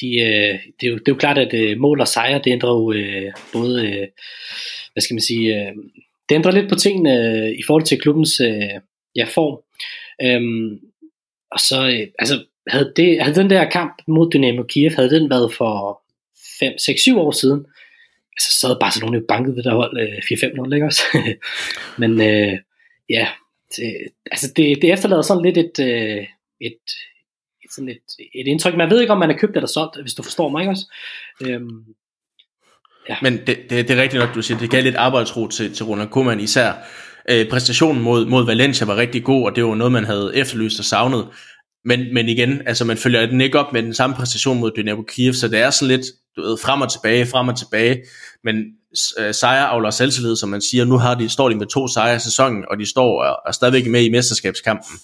de, 0.00 0.20
øh, 0.20 0.58
det, 0.80 0.86
er 0.86 0.90
jo, 0.90 0.94
det 0.94 1.08
er 1.08 1.12
jo 1.12 1.14
klart, 1.14 1.38
at 1.38 1.54
øh, 1.54 1.78
mål 1.78 2.00
og 2.00 2.08
sejre, 2.08 2.40
det 2.44 2.52
ændrer 2.52 2.70
jo 2.70 2.92
øh, 2.92 3.32
både, 3.52 3.86
øh, 3.86 4.06
hvad 4.96 5.02
skal 5.02 5.14
man 5.14 5.28
sige, 5.30 5.60
øh, 5.60 5.72
det 6.28 6.34
ændrer 6.34 6.52
lidt 6.52 6.68
på 6.68 6.74
tingene 6.74 7.12
øh, 7.12 7.50
i 7.50 7.62
forhold 7.66 7.84
til 7.84 8.00
klubbens 8.00 8.40
øh, 8.40 8.80
ja, 9.16 9.24
form. 9.24 9.62
Øhm, 10.22 10.80
og 11.50 11.60
så, 11.60 11.88
øh, 11.88 12.06
altså, 12.18 12.44
havde, 12.66 12.92
det, 12.96 13.22
havde 13.22 13.40
den 13.40 13.50
der 13.50 13.70
kamp 13.70 14.02
mod 14.08 14.30
Dynamo 14.30 14.62
Kiev, 14.62 14.90
havde 14.90 15.10
den 15.10 15.30
været 15.30 15.54
for 15.54 16.02
5, 16.58 16.78
6, 16.78 17.00
7 17.00 17.18
år 17.18 17.30
siden, 17.30 17.66
altså, 18.36 18.60
så 18.60 18.66
havde 18.66 18.78
Barcelona 18.80 19.18
jo 19.18 19.24
banket 19.28 19.56
det 19.56 19.64
der 19.64 19.74
hold 19.74 20.00
øh, 20.00 20.08
4-5-0, 20.08 20.74
ikke 20.74 20.86
også? 20.86 21.02
Men 22.00 22.20
øh, 22.20 22.58
ja, 23.08 23.28
det, 23.76 23.96
altså 24.30 24.52
det, 24.56 24.82
det 24.82 24.92
efterlader 24.92 25.22
sådan 25.22 25.44
lidt 25.44 25.58
et, 25.58 25.78
øh, 25.80 26.26
et, 26.60 26.82
et, 27.64 27.70
sådan 27.74 27.88
et, 27.88 28.06
et 28.34 28.46
indtryk. 28.46 28.76
Man 28.76 28.90
ved 28.90 29.00
ikke, 29.00 29.12
om 29.12 29.18
man 29.18 29.30
er 29.30 29.36
købt 29.36 29.56
eller 29.56 29.68
solgt, 29.68 30.00
hvis 30.00 30.14
du 30.14 30.22
forstår 30.22 30.48
mig, 30.48 30.60
ikke 30.60 30.70
også? 30.70 30.92
Øhm, 31.46 31.84
ja. 33.08 33.16
Men 33.22 33.36
det, 33.46 33.58
det, 33.70 33.88
det 33.88 33.90
er 33.90 34.02
rigtigt 34.02 34.20
nok, 34.20 34.34
du 34.34 34.42
siger, 34.42 34.58
det 34.58 34.70
gav 34.70 34.82
lidt 34.82 34.96
arbejdsro 34.96 35.48
til, 35.48 35.74
til 35.74 35.84
Ronald 35.84 36.08
Koeman 36.08 36.40
især. 36.40 36.72
Øh, 37.28 37.48
præstationen 37.48 38.02
mod, 38.02 38.26
mod 38.26 38.46
Valencia 38.46 38.86
var 38.86 38.96
rigtig 38.96 39.24
god, 39.24 39.44
og 39.44 39.56
det 39.56 39.64
var 39.64 39.74
noget, 39.74 39.92
man 39.92 40.04
havde 40.04 40.32
efterlyst 40.34 40.78
og 40.78 40.84
savnet. 40.84 41.28
Men, 41.84 42.14
men 42.14 42.28
igen, 42.28 42.62
altså 42.66 42.84
man 42.84 42.96
følger 42.96 43.26
den 43.26 43.40
ikke 43.40 43.58
op 43.58 43.72
med 43.72 43.82
den 43.82 43.94
samme 43.94 44.16
præstation 44.16 44.60
mod 44.60 44.70
Dynamo 44.76 45.02
Kiev, 45.02 45.34
så 45.34 45.48
det 45.48 45.58
er 45.58 45.70
sådan 45.70 45.96
lidt, 45.96 46.06
du 46.36 46.42
ved, 46.42 46.56
frem 46.56 46.80
og 46.80 46.92
tilbage, 46.92 47.26
frem 47.26 47.48
og 47.48 47.58
tilbage, 47.58 48.02
men 48.44 48.56
øh, 49.18 49.34
sejre 49.34 49.66
afler 49.66 49.90
selvtillid, 49.90 50.36
som 50.36 50.48
man 50.48 50.60
siger, 50.60 50.84
nu 50.84 50.98
har 50.98 51.14
de, 51.14 51.28
står 51.28 51.48
de 51.48 51.54
med 51.54 51.66
to 51.66 51.88
sejre 51.88 52.16
i 52.16 52.18
sæsonen, 52.18 52.64
og 52.70 52.78
de 52.78 52.90
står 52.90 53.22
og 53.24 53.38
er 53.46 53.52
stadigvæk 53.52 53.86
med 53.86 54.02
i 54.02 54.10
mesterskabskampen, 54.10 54.98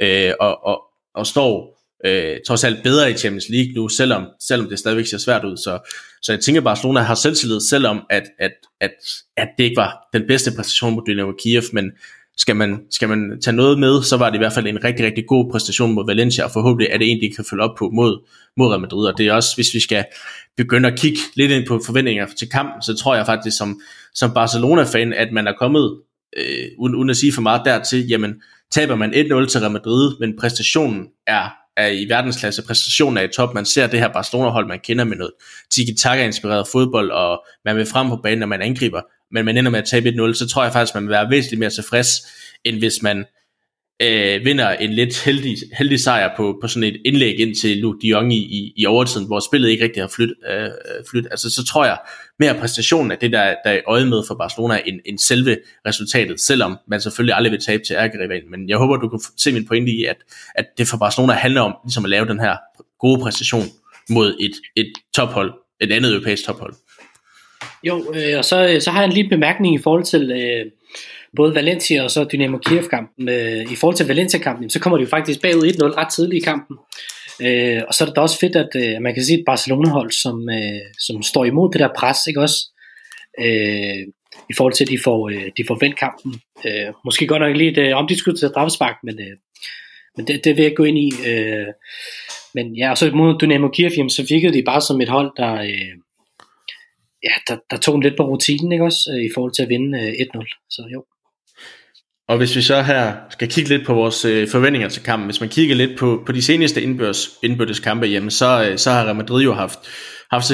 øh, 0.00 0.32
og, 0.40 0.66
og, 0.66 0.82
og 1.14 1.26
står 1.26 1.81
øh, 2.06 2.36
trods 2.46 2.64
alt 2.64 2.82
bedre 2.82 3.10
i 3.10 3.14
Champions 3.14 3.48
League 3.48 3.72
nu, 3.72 3.88
selvom, 3.88 4.26
selvom 4.40 4.68
det 4.68 4.78
stadigvæk 4.78 5.06
ser 5.06 5.18
svært 5.18 5.44
ud, 5.44 5.56
så, 5.56 5.78
så 6.22 6.32
jeg 6.32 6.40
tænker, 6.40 6.60
at 6.60 6.64
Barcelona 6.64 7.00
har 7.00 7.14
selvtillid, 7.14 7.60
selvom 7.60 8.00
at, 8.10 8.22
at, 8.38 8.52
at, 8.80 8.90
at 9.36 9.48
det 9.58 9.64
ikke 9.64 9.76
var 9.76 10.08
den 10.12 10.22
bedste 10.28 10.50
præstation 10.56 10.94
mod 10.94 11.02
Dynamo 11.06 11.32
Kiev, 11.42 11.62
men 11.72 11.90
skal 12.36 12.56
man, 12.56 12.80
skal 12.90 13.08
man 13.08 13.40
tage 13.44 13.56
noget 13.56 13.78
med, 13.78 14.02
så 14.02 14.16
var 14.16 14.30
det 14.30 14.36
i 14.36 14.38
hvert 14.38 14.52
fald 14.52 14.66
en 14.66 14.84
rigtig, 14.84 15.06
rigtig 15.06 15.24
god 15.26 15.50
præstation 15.50 15.92
mod 15.92 16.06
Valencia, 16.06 16.44
og 16.44 16.50
forhåbentlig 16.50 16.88
er 16.92 16.98
det 16.98 17.10
en, 17.10 17.20
de 17.20 17.34
kan 17.36 17.44
følge 17.50 17.62
op 17.62 17.76
på 17.78 17.90
mod, 17.90 18.28
mod 18.56 18.68
Real 18.68 18.80
Madrid, 18.80 19.06
og 19.06 19.18
det 19.18 19.26
er 19.26 19.32
også, 19.32 19.54
hvis 19.54 19.74
vi 19.74 19.80
skal 19.80 20.04
begynde 20.56 20.88
at 20.88 20.98
kigge 20.98 21.18
lidt 21.34 21.52
ind 21.52 21.66
på 21.66 21.80
forventninger 21.86 22.26
til 22.38 22.48
kampen, 22.48 22.82
så 22.82 22.96
tror 22.96 23.14
jeg 23.14 23.26
faktisk 23.26 23.58
som, 23.58 23.80
som 24.14 24.34
Barcelona-fan, 24.34 25.12
at 25.12 25.32
man 25.32 25.46
er 25.46 25.52
kommet, 25.58 25.96
øh, 26.36 26.66
uden, 26.78 26.94
uden 26.94 27.10
at 27.10 27.16
sige 27.16 27.32
for 27.32 27.42
meget 27.42 27.62
dertil, 27.64 28.08
jamen 28.08 28.34
taber 28.70 28.94
man 28.94 29.10
1-0 29.10 29.14
til 29.46 29.60
Real 29.60 29.72
Madrid, 29.72 30.16
men 30.20 30.36
præstationen 30.40 31.06
er 31.26 31.61
er 31.76 31.86
i 31.86 32.06
verdensklasse, 32.08 32.62
præstationen 32.62 33.16
er 33.16 33.22
i 33.22 33.28
top, 33.28 33.54
man 33.54 33.66
ser 33.66 33.86
det 33.86 34.00
her 34.00 34.12
Barcelona-hold, 34.12 34.66
man 34.68 34.80
kender 34.80 35.04
med 35.04 35.16
noget 35.16 35.32
tiki-taka-inspireret 35.70 36.68
fodbold, 36.72 37.10
og 37.10 37.44
man 37.64 37.76
vil 37.76 37.86
frem 37.86 38.08
på 38.08 38.16
banen, 38.16 38.38
når 38.38 38.46
man 38.46 38.62
angriber, 38.62 39.00
men 39.30 39.44
man 39.44 39.58
ender 39.58 39.70
med 39.70 39.78
at 39.78 39.84
tabe 39.84 40.08
1-0, 40.08 40.34
så 40.34 40.48
tror 40.48 40.62
jeg 40.62 40.72
faktisk, 40.72 40.94
man 40.94 41.02
vil 41.02 41.10
være 41.10 41.30
væsentligt 41.30 41.60
mere 41.60 41.70
tilfreds, 41.70 42.26
end 42.64 42.78
hvis 42.78 43.02
man 43.02 43.24
øh, 44.02 44.44
vinder 44.44 44.70
en 44.70 44.92
lidt 44.92 45.24
heldig, 45.24 45.56
heldig 45.78 46.00
sejr 46.00 46.36
på, 46.36 46.58
på 46.60 46.68
sådan 46.68 46.88
et 46.88 47.00
indlæg 47.04 47.40
ind 47.40 47.54
til 47.54 47.76
Luke 47.76 47.98
de 48.02 48.08
Jong 48.08 48.34
i, 48.34 48.38
i, 48.38 48.72
i 48.76 48.86
overtiden, 48.86 49.26
hvor 49.26 49.40
spillet 49.40 49.68
ikke 49.68 49.84
rigtig 49.84 50.02
har 50.02 50.12
flyttet. 50.16 50.36
Øh, 50.50 50.68
flyt. 51.10 51.26
Altså, 51.30 51.50
så 51.50 51.64
tror 51.64 51.84
jeg 51.84 51.98
mere 52.38 52.54
præstationen 52.54 53.10
af 53.10 53.18
det, 53.18 53.32
der, 53.32 53.54
der 53.64 53.70
er 53.70 53.80
øje 53.86 54.04
med 54.04 54.22
for 54.28 54.34
Barcelona, 54.34 54.80
end, 54.86 55.00
end 55.06 55.18
selve 55.18 55.58
resultatet, 55.86 56.40
selvom 56.40 56.78
man 56.88 57.00
selvfølgelig 57.00 57.34
aldrig 57.34 57.52
vil 57.52 57.60
tabe 57.60 57.82
til 57.86 57.94
ærgerivalen. 57.94 58.50
Men 58.50 58.68
jeg 58.68 58.78
håber, 58.78 58.96
du 58.96 59.08
kan 59.08 59.20
se 59.36 59.52
min 59.52 59.66
pointe 59.66 59.92
i, 59.92 60.04
at, 60.04 60.16
at 60.54 60.66
det 60.78 60.88
for 60.88 60.96
Barcelona 60.96 61.32
handler 61.32 61.60
om 61.60 61.74
ligesom 61.84 62.04
at 62.04 62.10
lave 62.10 62.26
den 62.26 62.40
her 62.40 62.56
gode 62.98 63.20
præstation 63.20 63.64
mod 64.10 64.36
et, 64.40 64.52
et 64.76 64.92
tophold, 65.14 65.52
et 65.80 65.92
andet 65.92 66.12
europæisk 66.12 66.46
tophold. 66.46 66.74
Jo, 67.84 68.14
øh, 68.14 68.38
og 68.38 68.44
så, 68.44 68.66
øh, 68.68 68.80
så 68.80 68.90
har 68.90 69.00
jeg 69.00 69.08
en 69.08 69.12
lille 69.12 69.30
bemærkning 69.30 69.74
i 69.74 69.82
forhold 69.82 70.04
til 70.04 70.30
øh, 70.30 70.66
både 71.36 71.54
Valencia 71.54 72.02
og 72.02 72.10
så 72.10 72.24
Dynamo 72.24 72.58
Kiev-kampen. 72.58 73.28
Øh, 73.28 73.72
I 73.72 73.76
forhold 73.76 73.96
til 73.96 74.06
Valencia-kampen, 74.06 74.70
så 74.70 74.80
kommer 74.80 74.96
de 74.96 75.04
jo 75.04 75.08
faktisk 75.08 75.42
bagud 75.42 75.66
1-0 75.66 75.96
ret 75.96 76.12
tidligt 76.12 76.42
i 76.42 76.44
kampen. 76.44 76.76
Øh, 77.42 77.82
og 77.88 77.94
så 77.94 78.04
er 78.04 78.06
det 78.06 78.16
da 78.16 78.20
også 78.20 78.38
fedt, 78.38 78.56
at 78.56 78.68
øh, 78.76 79.02
man 79.02 79.14
kan 79.14 79.24
sige 79.24 79.38
et 79.38 79.44
Barcelona-hold, 79.46 80.10
som, 80.10 80.50
øh, 80.50 80.80
som 80.98 81.22
står 81.22 81.44
imod 81.44 81.72
det 81.72 81.80
der 81.80 81.88
pres, 81.98 82.18
ikke 82.28 82.40
også? 82.40 82.58
Øh, 83.40 84.00
I 84.50 84.54
forhold 84.56 84.72
til, 84.72 84.84
at 84.84 84.90
de 84.90 84.98
får, 85.04 85.28
øh, 85.28 85.50
de 85.56 85.64
får 85.68 85.78
vendt 85.80 85.98
kampen. 85.98 86.40
Øh, 86.66 86.92
måske 87.04 87.26
godt 87.26 87.42
nok 87.42 87.56
lige 87.56 87.70
et 87.70 87.78
øh, 87.78 87.96
omdiskuteret 87.96 88.52
straffespark, 88.52 88.96
men, 89.04 89.20
øh, 89.20 89.36
men 90.16 90.26
det, 90.26 90.44
det 90.44 90.56
vil 90.56 90.62
jeg 90.62 90.76
gå 90.76 90.84
ind 90.84 90.98
i. 90.98 91.10
Øh, 91.26 91.66
men 92.54 92.76
ja, 92.76 92.90
og 92.90 92.98
så 92.98 93.10
mod 93.10 93.38
Dynamo 93.40 93.68
Kiev, 93.68 94.08
så 94.08 94.26
virkede 94.28 94.52
de 94.52 94.62
bare 94.62 94.80
som 94.80 95.00
et 95.00 95.08
hold, 95.08 95.30
der... 95.36 95.52
Øh, 95.54 95.94
ja, 97.24 97.34
der, 97.48 97.56
der 97.70 97.76
tog 97.76 97.94
en 97.94 98.02
lidt 98.02 98.16
på 98.16 98.22
rutinen, 98.22 98.72
ikke 98.72 98.84
også, 98.84 99.10
øh, 99.14 99.24
i 99.24 99.30
forhold 99.34 99.52
til 99.52 99.62
at 99.62 99.68
vinde 99.68 99.98
øh, 99.98 100.08
1-0. 100.08 100.66
Så 100.70 100.88
jo. 100.92 101.04
Og 102.28 102.36
hvis 102.36 102.56
vi 102.56 102.62
så 102.62 102.82
her 102.82 103.14
skal 103.30 103.48
kigge 103.48 103.68
lidt 103.68 103.86
på 103.86 103.94
vores 103.94 104.24
øh, 104.24 104.48
forventninger 104.48 104.88
til 104.88 105.02
kampen, 105.02 105.26
hvis 105.26 105.40
man 105.40 105.48
kigger 105.48 105.74
lidt 105.74 105.98
på, 105.98 106.22
på 106.26 106.32
de 106.32 106.42
seneste 106.42 106.82
indbørs, 106.82 107.28
indbyrdes 107.42 107.80
kampe, 107.80 108.06
hjemme, 108.06 108.30
så, 108.30 108.68
øh, 108.70 108.78
så 108.78 108.90
har 108.90 109.04
Real 109.04 109.16
Madrid 109.16 109.42
jo 109.44 109.52
haft, 109.52 109.78
haft 110.30 110.44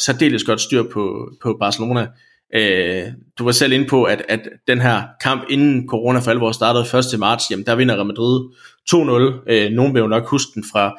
særdeles 0.00 0.44
godt 0.44 0.60
styr 0.60 0.82
på, 0.92 1.30
på 1.42 1.56
Barcelona. 1.60 2.06
Øh, 2.54 3.06
du 3.38 3.44
var 3.44 3.52
selv 3.52 3.72
inde 3.72 3.86
på, 3.86 4.04
at, 4.04 4.22
at 4.28 4.40
den 4.68 4.80
her 4.80 5.02
kamp 5.22 5.42
inden 5.50 5.88
corona 5.88 6.18
for 6.18 6.30
alvor 6.30 6.52
startede 6.52 7.14
1. 7.14 7.18
marts, 7.18 7.50
jamen 7.50 7.66
der 7.66 7.74
vinder 7.74 7.94
Real 7.94 8.06
Madrid 8.06 8.50
2-0. 8.90 9.52
Øh, 9.52 9.70
nogen 9.70 9.94
vil 9.94 10.00
jo 10.00 10.06
nok 10.06 10.26
huske 10.26 10.50
den 10.54 10.64
fra, 10.72 10.94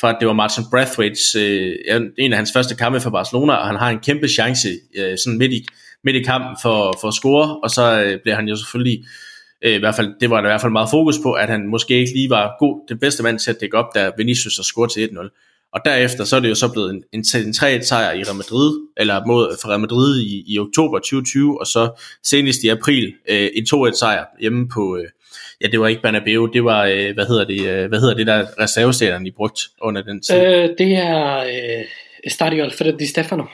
fra 0.00 0.08
at 0.08 0.16
det 0.20 0.28
var 0.28 0.34
Martin 0.34 0.64
Brathwaite's, 0.64 1.38
øh, 1.38 2.00
en 2.18 2.32
af 2.32 2.36
hans 2.36 2.52
første 2.52 2.74
kampe 2.74 3.00
for 3.00 3.10
Barcelona, 3.10 3.52
og 3.52 3.66
han 3.66 3.76
har 3.76 3.90
en 3.90 3.98
kæmpe 3.98 4.28
chance 4.28 4.68
øh, 4.98 5.18
sådan 5.18 5.38
midt 5.38 5.52
i, 5.52 5.66
midt 6.04 6.16
i 6.16 6.22
kampen 6.22 6.56
for, 6.62 6.98
for 7.00 7.08
at 7.08 7.14
score, 7.14 7.60
og 7.62 7.70
så 7.70 8.02
øh, 8.02 8.20
bliver 8.22 8.36
han 8.36 8.48
jo 8.48 8.56
selvfølgelig 8.56 9.04
øh, 9.62 9.74
i 9.74 9.78
hvert 9.78 9.94
fald, 9.94 10.14
det 10.20 10.30
var 10.30 10.40
der 10.40 10.48
i 10.48 10.50
hvert 10.50 10.60
fald 10.60 10.72
meget 10.72 10.90
fokus 10.90 11.18
på, 11.22 11.32
at 11.32 11.48
han 11.48 11.66
måske 11.66 11.98
ikke 11.98 12.12
lige 12.12 12.30
var 12.30 12.56
god, 12.58 12.86
den 12.88 12.98
bedste 12.98 13.22
mand 13.22 13.38
til 13.38 13.50
at 13.50 13.60
dække 13.60 13.76
op, 13.76 13.94
da 13.94 14.10
Vinicius 14.16 14.56
har 14.56 14.62
scoret 14.62 14.90
til 14.92 15.08
1-0. 15.08 15.68
Og 15.72 15.80
derefter 15.84 16.24
så 16.24 16.36
er 16.36 16.40
det 16.40 16.48
jo 16.48 16.54
så 16.54 16.72
blevet 16.72 16.90
en, 16.90 17.04
en, 17.12 17.24
en 17.46 17.52
3 17.52 17.82
sejr 17.82 18.12
i 18.12 18.22
Real 18.22 18.36
Madrid, 18.36 18.80
eller 18.96 19.26
mod 19.26 19.56
for 19.62 19.68
Real 19.68 19.80
Madrid 19.80 20.20
i, 20.20 20.44
i 20.46 20.58
oktober 20.58 20.98
2020, 20.98 21.60
og 21.60 21.66
så 21.66 21.90
senest 22.22 22.62
i 22.64 22.68
april 22.68 23.14
øh, 23.28 23.50
en 23.54 23.66
2-1 23.74 23.98
sejr 23.98 24.24
hjemme 24.40 24.68
på, 24.68 24.96
øh, 24.96 25.08
ja 25.60 25.66
det 25.66 25.80
var 25.80 25.88
ikke 25.88 26.02
Bernabeu, 26.02 26.46
det 26.46 26.64
var, 26.64 26.84
øh, 26.84 27.14
hvad 27.14 27.26
hedder 27.26 27.44
det, 27.44 27.66
øh, 27.66 27.88
hvad 27.88 28.00
hedder 28.00 28.14
det 28.14 28.26
der 28.26 28.46
reservestadion, 28.60 29.26
I 29.26 29.30
brugt 29.30 29.60
under 29.82 30.02
den 30.02 30.20
tid? 30.22 30.36
Øh, 30.36 30.68
det 30.78 30.96
er 30.96 31.38
øh, 31.38 31.84
Stadio 32.28 32.64
Alfredo 32.64 32.96
Di 32.96 33.06
Stefano. 33.06 33.44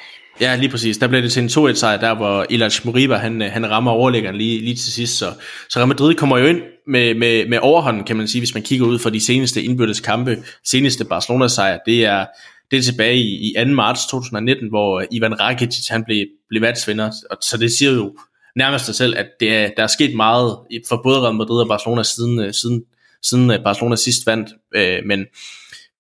Ja, 0.40 0.56
lige 0.56 0.68
præcis. 0.68 0.98
Der 0.98 1.08
blev 1.08 1.22
det 1.22 1.32
til 1.32 1.42
en 1.42 1.48
2-1 1.48 1.72
sejr, 1.74 1.96
der 1.96 2.14
hvor 2.14 2.46
Ilaç 2.50 2.84
Moriba, 2.84 3.16
han, 3.16 3.42
øh, 3.42 3.52
han 3.52 3.70
rammer 3.70 3.90
overlæggeren 3.90 4.36
lige, 4.36 4.60
lige 4.60 4.76
til 4.76 4.92
sidst. 4.92 5.18
Så, 5.18 5.32
så 5.68 5.78
Real 5.78 5.88
Madrid 5.88 6.14
kommer 6.14 6.38
jo 6.38 6.46
ind 6.46 6.60
med, 6.86 7.14
med, 7.14 7.48
med 7.48 7.58
overhånden, 7.62 8.04
kan 8.04 8.16
man 8.16 8.28
sige, 8.28 8.40
hvis 8.40 8.54
man 8.54 8.62
kigger 8.62 8.86
ud 8.86 8.98
for 8.98 9.10
de 9.10 9.20
seneste 9.20 9.62
indbyrdes 9.62 10.00
kampe. 10.00 10.42
Seneste 10.64 11.04
Barcelona-sejr, 11.04 11.78
det 11.86 12.04
er, 12.04 12.26
det 12.70 12.78
er 12.78 12.82
tilbage 12.82 13.16
i, 13.16 13.50
i 13.50 13.54
2. 13.64 13.70
marts 13.70 14.06
2019, 14.06 14.68
hvor 14.68 15.00
øh, 15.00 15.06
Ivan 15.10 15.40
Rakitic 15.40 15.88
han 15.88 16.04
blev, 16.04 16.26
blev 16.48 16.62
værtsvinder. 16.62 17.10
Og, 17.30 17.36
så 17.42 17.56
det 17.56 17.72
siger 17.72 17.92
jo 17.92 18.16
nærmest 18.56 18.84
sig 18.84 18.94
selv, 18.94 19.14
at 19.18 19.26
det 19.40 19.56
er, 19.56 19.70
der 19.76 19.82
er 19.82 19.86
sket 19.86 20.16
meget 20.16 20.56
for 20.88 21.00
både 21.02 21.20
Real 21.20 21.34
Madrid 21.34 21.60
og 21.60 21.68
Barcelona 21.68 22.02
siden, 22.02 22.40
øh, 22.40 22.54
siden, 22.54 22.82
siden 23.22 23.52
Barcelona 23.64 23.96
sidst 23.96 24.26
vandt. 24.26 24.48
Øh, 24.74 24.98
men, 25.06 25.24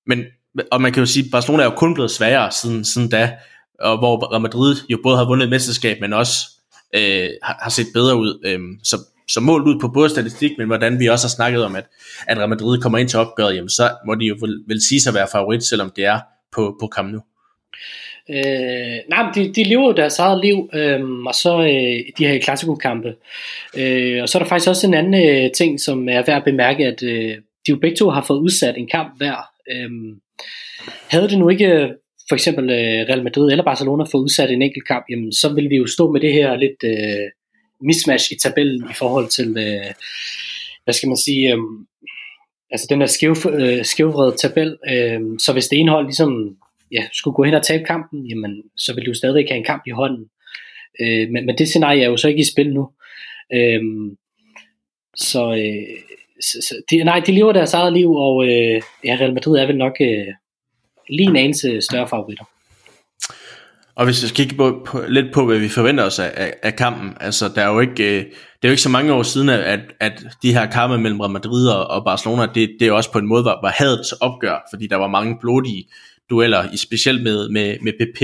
men, 0.06 0.24
og 0.70 0.80
man 0.80 0.92
kan 0.92 1.00
jo 1.00 1.06
sige, 1.06 1.24
at 1.24 1.30
Barcelona 1.32 1.62
er 1.62 1.66
jo 1.66 1.76
kun 1.76 1.94
blevet 1.94 2.10
sværere 2.10 2.52
siden, 2.52 2.84
siden 2.84 3.08
da 3.08 3.32
og 3.80 3.98
hvor 3.98 4.32
Real 4.32 4.42
Madrid 4.42 4.76
jo 4.88 4.98
både 5.02 5.16
har 5.16 5.24
vundet 5.24 5.44
et 5.44 5.50
mesterskab, 5.50 6.00
men 6.00 6.12
også 6.12 6.32
øh, 6.94 7.28
har, 7.42 7.58
har 7.62 7.70
set 7.70 7.86
bedre 7.94 8.16
ud. 8.16 8.40
Øh, 8.44 8.60
så, 8.82 8.96
så 9.28 9.40
målt 9.40 9.66
ud 9.66 9.80
på 9.80 9.88
både 9.88 10.08
statistik, 10.08 10.50
men 10.58 10.66
hvordan 10.66 11.00
vi 11.00 11.06
også 11.06 11.26
har 11.26 11.30
snakket 11.30 11.64
om, 11.64 11.76
at, 11.76 11.84
at 12.26 12.38
Real 12.38 12.48
Madrid 12.48 12.80
kommer 12.80 12.98
ind 12.98 13.08
til 13.08 13.18
opgøret, 13.18 13.54
jamen 13.54 13.68
så 13.68 13.90
må 14.06 14.14
de 14.14 14.24
jo 14.24 14.36
vel, 14.40 14.62
vel 14.66 14.82
sige 14.88 15.00
sig 15.00 15.10
at 15.10 15.14
være 15.14 15.28
favorit, 15.32 15.64
selvom 15.64 15.92
det 15.96 16.04
er 16.04 16.20
på, 16.52 16.76
på 16.80 16.90
Camp 16.94 17.12
Nou. 17.12 17.22
Øh, 18.30 18.98
nej, 19.08 19.22
men 19.22 19.34
de, 19.34 19.54
de 19.54 19.64
lever 19.64 19.86
jo 19.86 19.92
deres 19.92 20.18
eget 20.18 20.44
liv, 20.44 20.70
øh, 20.72 21.00
og 21.26 21.34
så 21.34 21.58
øh, 21.58 22.12
de 22.18 22.26
her 22.26 22.38
klassikokampe. 22.38 23.14
Øh, 23.76 24.22
og 24.22 24.28
så 24.28 24.38
er 24.38 24.42
der 24.42 24.48
faktisk 24.48 24.68
også 24.68 24.86
en 24.86 24.94
anden 24.94 25.28
øh, 25.28 25.50
ting, 25.52 25.80
som 25.80 26.08
er 26.08 26.22
værd 26.26 26.36
at 26.36 26.44
bemærke, 26.44 26.86
at 26.86 27.02
øh, 27.02 27.36
de 27.66 27.70
jo 27.70 27.76
begge 27.76 27.96
to 27.96 28.10
har 28.10 28.24
fået 28.26 28.38
udsat 28.38 28.74
en 28.76 28.88
kamp 28.88 29.16
hver. 29.16 29.36
Øh, 29.72 29.90
havde 31.08 31.28
det 31.28 31.38
nu 31.38 31.48
ikke 31.48 31.94
for 32.28 32.34
eksempel 32.34 32.64
øh, 32.70 33.08
Real 33.08 33.24
Madrid 33.24 33.50
eller 33.50 33.64
Barcelona 33.64 34.04
får 34.04 34.18
udsat 34.18 34.50
en 34.50 34.62
enkelt 34.62 34.86
kamp, 34.86 35.04
jamen, 35.10 35.32
så 35.32 35.54
vil 35.54 35.70
vi 35.70 35.76
jo 35.76 35.86
stå 35.86 36.12
med 36.12 36.20
det 36.20 36.32
her 36.32 36.56
lidt 36.56 36.84
øh, 36.84 37.30
mismatch 37.80 38.32
i 38.32 38.36
tabellen 38.42 38.82
i 38.90 38.94
forhold 38.94 39.28
til, 39.28 39.48
øh, 39.48 39.92
hvad 40.84 40.94
skal 40.94 41.08
man 41.08 41.16
sige, 41.16 41.52
øh, 41.52 41.58
altså 42.70 42.86
den 42.90 43.00
der 43.00 43.06
skæv, 43.06 43.36
øh, 43.52 43.84
skævvrede 43.84 44.36
tabel. 44.36 44.76
Øh, 44.90 45.20
så 45.38 45.52
hvis 45.52 45.68
det 45.68 45.78
ene 45.78 45.90
hold 45.90 46.06
ligesom 46.06 46.56
ja, 46.92 47.02
skulle 47.12 47.34
gå 47.34 47.42
hen 47.42 47.54
og 47.54 47.62
tabe 47.62 47.84
kampen, 47.84 48.26
jamen, 48.26 48.62
så 48.76 48.94
vil 48.94 49.06
du 49.06 49.14
stadig 49.14 49.46
have 49.48 49.58
en 49.58 49.64
kamp 49.64 49.82
i 49.86 49.90
hånden. 49.90 50.24
Øh, 51.00 51.28
men, 51.30 51.46
men 51.46 51.58
det 51.58 51.68
scenarie 51.68 52.02
er 52.02 52.08
jo 52.08 52.16
så 52.16 52.28
ikke 52.28 52.40
i 52.40 52.52
spil 52.52 52.74
nu. 52.74 52.90
Øh, 53.54 53.82
så, 55.16 55.42
øh, 55.52 55.96
så, 56.40 56.66
så 56.68 56.74
de, 56.90 57.04
nej, 57.04 57.20
de 57.26 57.32
lever 57.32 57.52
deres 57.52 57.74
eget 57.74 57.92
liv, 57.92 58.12
og 58.12 58.44
øh, 58.44 58.82
ja, 59.04 59.16
Real 59.20 59.34
Madrid 59.34 59.58
er 59.58 59.66
vel 59.66 59.76
nok 59.76 59.96
øh, 60.00 60.34
lige 61.10 61.28
en 61.28 61.36
anelse 61.36 61.80
større 61.90 62.08
favoritter. 62.08 62.44
Og 63.98 64.04
hvis 64.04 64.22
vi 64.22 64.28
skal 64.28 64.36
kigge 64.36 64.56
på, 64.56 64.82
på, 64.86 65.02
lidt 65.08 65.26
på, 65.34 65.46
hvad 65.46 65.58
vi 65.58 65.68
forventer 65.68 66.04
os 66.04 66.18
af, 66.18 66.32
af, 66.36 66.54
af 66.62 66.76
kampen, 66.76 67.16
altså 67.20 67.48
der 67.54 67.62
er 67.62 67.68
jo 67.68 67.80
ikke, 67.80 68.18
øh, 68.18 68.24
det 68.24 68.62
er 68.62 68.68
jo 68.68 68.70
ikke 68.70 68.82
så 68.82 68.88
mange 68.88 69.12
år 69.12 69.22
siden, 69.22 69.48
at, 69.48 69.80
at 70.00 70.26
de 70.42 70.52
her 70.52 70.66
kampe 70.66 70.98
mellem 70.98 71.20
Real 71.20 71.32
Madrid 71.32 71.68
og, 71.68 71.86
og 71.86 72.04
Barcelona, 72.04 72.46
det, 72.54 72.70
det 72.80 72.88
er 72.88 72.92
også 72.92 73.12
på 73.12 73.18
en 73.18 73.26
måde 73.26 73.44
var, 73.44 73.58
var 73.62 73.70
hadets 73.70 74.12
opgør, 74.12 74.68
fordi 74.72 74.86
der 74.86 74.96
var 74.96 75.08
mange 75.08 75.36
blodige 75.40 75.88
dueller, 76.30 76.76
specielt 76.76 77.22
med, 77.22 77.48
med, 77.48 77.76
med 77.82 77.92
PP, 77.92 78.22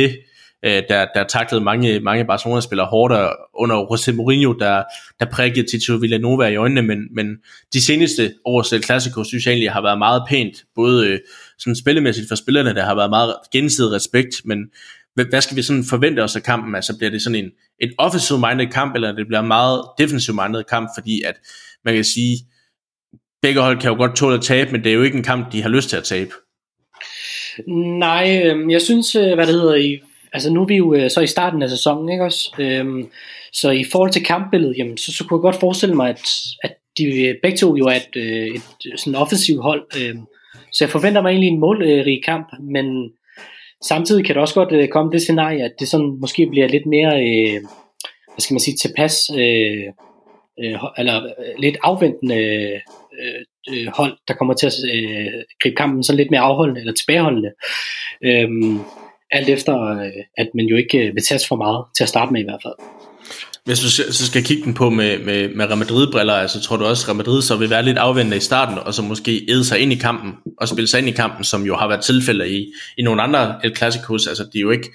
øh, 0.64 0.82
der, 0.88 1.06
der 1.14 1.24
taklede 1.24 1.64
mange, 1.64 2.00
mange 2.00 2.24
Barcelona-spillere 2.24 2.86
hårdt 2.86 3.14
under 3.54 3.84
José 3.84 4.12
Mourinho, 4.12 4.52
der, 4.52 4.82
der 5.20 5.26
prikkede 5.32 5.66
Tito 5.70 5.94
Villanova 5.94 6.46
i 6.46 6.56
øjnene, 6.56 6.82
men, 6.82 6.98
men 7.14 7.36
de 7.72 7.84
seneste 7.84 8.34
års 8.44 8.72
El 8.72 8.82
Clasico 8.82 9.24
synes 9.24 9.46
jeg 9.46 9.52
egentlig 9.52 9.72
har 9.72 9.82
været 9.82 9.98
meget 9.98 10.22
pænt, 10.28 10.56
både 10.74 11.08
øh, 11.08 11.18
sådan 11.58 11.76
spillemæssigt 11.76 12.28
for 12.28 12.34
spillerne, 12.34 12.74
der 12.74 12.84
har 12.84 12.94
været 12.94 13.10
meget 13.10 13.34
gensidig 13.52 13.92
respekt, 13.92 14.34
men 14.44 14.58
hvad 15.14 15.40
skal 15.40 15.56
vi 15.56 15.62
sådan 15.62 15.84
forvente 15.84 16.20
os 16.20 16.36
af 16.36 16.42
kampen? 16.42 16.74
Altså 16.74 16.98
bliver 16.98 17.10
det 17.10 17.22
sådan 17.22 17.44
en, 17.44 17.50
en 17.80 17.92
offensive-minded 17.98 18.66
kamp, 18.66 18.94
eller 18.94 19.12
det 19.12 19.26
bliver 19.26 19.40
en 19.40 19.48
meget 19.48 19.84
defensive-minded 19.98 20.64
kamp, 20.64 20.88
fordi 20.96 21.22
at 21.22 21.34
man 21.84 21.94
kan 21.94 22.04
sige, 22.04 22.38
begge 23.42 23.60
hold 23.60 23.80
kan 23.80 23.90
jo 23.90 23.96
godt 23.96 24.16
tåle 24.16 24.36
at 24.36 24.42
tabe, 24.42 24.72
men 24.72 24.84
det 24.84 24.90
er 24.90 24.94
jo 24.94 25.02
ikke 25.02 25.16
en 25.16 25.24
kamp, 25.24 25.52
de 25.52 25.62
har 25.62 25.68
lyst 25.68 25.88
til 25.88 25.96
at 25.96 26.04
tabe. 26.04 26.30
Nej, 27.98 28.42
øhm, 28.44 28.70
jeg 28.70 28.82
synes, 28.82 29.14
øh, 29.14 29.34
hvad 29.34 29.46
det 29.46 29.54
hedder, 29.54 29.74
i, 29.74 30.00
altså 30.32 30.52
nu 30.52 30.62
er 30.62 30.66
vi 30.66 30.76
jo 30.76 30.94
øh, 30.94 31.10
så 31.10 31.20
i 31.20 31.26
starten 31.26 31.62
af 31.62 31.70
sæsonen, 31.70 32.08
ikke 32.08 32.24
også? 32.24 32.54
Øhm, 32.58 33.08
så 33.52 33.70
i 33.70 33.84
forhold 33.92 34.12
til 34.12 34.24
kampbilledet, 34.24 34.78
jamen, 34.78 34.98
så, 34.98 35.12
så 35.12 35.24
kunne 35.24 35.38
jeg 35.38 35.42
godt 35.42 35.60
forestille 35.60 35.94
mig, 35.94 36.08
at, 36.08 36.28
at 36.62 36.74
de 36.98 37.04
øh, 37.04 37.34
begge 37.42 37.58
to 37.58 37.76
jo 37.76 37.86
er 37.86 37.94
et, 37.94 38.16
et, 38.16 38.54
et 38.54 39.00
sådan 39.00 39.14
offensivt 39.14 39.62
hold. 39.62 39.82
Øhm, 40.00 40.26
så 40.74 40.84
jeg 40.84 40.90
forventer 40.90 41.22
mig 41.22 41.30
egentlig 41.30 41.48
en 41.48 41.60
målrig 41.60 42.24
kamp, 42.24 42.48
men 42.60 43.10
samtidig 43.84 44.24
kan 44.24 44.34
det 44.34 44.40
også 44.40 44.54
godt 44.54 44.72
øh, 44.72 44.88
komme 44.88 45.12
det 45.12 45.22
scenarie, 45.22 45.64
at 45.64 45.72
det 45.78 45.88
sådan 45.88 46.16
måske 46.20 46.46
bliver 46.50 46.68
lidt 46.68 46.86
mere, 46.86 47.12
øh, 47.28 47.60
hvad 48.32 48.40
skal 48.40 48.54
man 48.54 48.60
sige, 48.60 48.76
tilpas, 48.76 49.16
øh, 49.38 49.86
øh, 50.62 50.78
eller 50.98 51.24
øh, 51.24 51.54
lidt 51.58 51.76
afventende 51.82 52.36
øh, 52.36 52.80
øh, 53.70 53.86
hold, 53.96 54.16
der 54.28 54.34
kommer 54.34 54.54
til 54.54 54.66
at 54.66 54.74
øh, 54.94 55.32
gribe 55.62 55.76
kampen 55.76 56.02
så 56.02 56.14
lidt 56.14 56.30
mere 56.30 56.40
afholdende 56.40 56.80
eller 56.80 56.92
tilbageholdende. 56.92 57.52
Øhm, 58.22 58.80
alt 59.30 59.48
efter, 59.48 59.74
øh, 59.80 60.22
at 60.36 60.48
man 60.54 60.66
jo 60.66 60.76
ikke 60.76 60.98
vil 61.14 61.22
tage 61.22 61.40
for 61.48 61.56
meget 61.56 61.84
til 61.96 62.04
at 62.04 62.08
starte 62.08 62.32
med 62.32 62.40
i 62.40 62.44
hvert 62.44 62.62
fald. 62.62 63.03
Hvis 63.64 63.80
du 63.80 63.90
så 63.90 64.26
skal 64.26 64.44
kigge 64.44 64.64
den 64.64 64.74
på 64.74 64.90
med, 64.90 65.18
med, 65.18 65.48
med 65.48 65.66
Real 65.66 65.78
Madrid-briller, 65.78 66.34
altså 66.34 66.60
tror 66.60 66.76
du 66.76 66.84
også, 66.84 67.04
at 67.04 67.08
Real 67.08 67.16
Madrid 67.16 67.42
så 67.42 67.56
vil 67.56 67.70
være 67.70 67.82
lidt 67.82 67.98
afvendende 67.98 68.36
i 68.36 68.40
starten, 68.40 68.78
og 68.78 68.94
så 68.94 69.02
måske 69.02 69.46
æde 69.48 69.64
sig 69.64 69.78
ind 69.78 69.92
i 69.92 69.96
kampen, 69.96 70.32
og 70.60 70.68
spille 70.68 70.88
sig 70.88 70.98
ind 70.98 71.08
i 71.08 71.12
kampen, 71.12 71.44
som 71.44 71.62
jo 71.62 71.76
har 71.76 71.88
været 71.88 72.04
tilfælde 72.04 72.50
i, 72.50 72.72
i 72.98 73.02
nogle 73.02 73.22
andre 73.22 73.60
El 73.64 73.76
Clasicos, 73.76 74.26
altså 74.26 74.44
det 74.44 74.56
er 74.56 74.60
jo 74.60 74.70
ikke, 74.70 74.92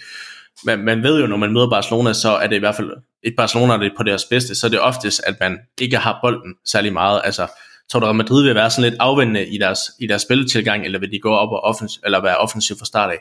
man, 0.65 0.79
man 0.79 1.03
ved 1.03 1.21
jo, 1.21 1.27
når 1.27 1.37
man 1.37 1.53
møder 1.53 1.69
Barcelona, 1.69 2.13
så 2.13 2.29
er 2.29 2.47
det 2.47 2.55
i 2.55 2.59
hvert 2.59 2.75
fald 2.75 2.91
et 3.23 3.33
Barcelona, 3.37 3.73
der 3.73 3.79
er 3.79 3.89
på 3.97 4.03
deres 4.03 4.25
bedste, 4.25 4.55
så 4.55 4.67
er 4.67 4.71
det 4.71 4.79
oftest, 4.79 5.21
at 5.25 5.35
man 5.39 5.57
ikke 5.81 5.97
har 5.97 6.19
bolden 6.23 6.55
særlig 6.65 6.93
meget, 6.93 7.21
altså 7.23 7.47
Tror 7.91 7.99
du, 7.99 8.05
at 8.05 8.15
Madrid 8.15 8.43
vil 8.43 8.55
være 8.55 8.69
sådan 8.69 8.89
lidt 8.89 8.99
afvendende 9.01 9.47
i 9.47 9.57
deres, 9.57 9.79
i 9.99 10.07
deres 10.07 10.21
spilletilgang, 10.21 10.85
eller 10.85 10.99
vil 10.99 11.11
de 11.11 11.19
gå 11.19 11.29
op 11.29 11.51
og 11.51 11.63
offens, 11.63 11.99
eller 12.05 12.21
være 12.21 12.37
offensiv 12.37 12.77
fra 12.77 12.85
start 12.85 13.11
af? 13.11 13.17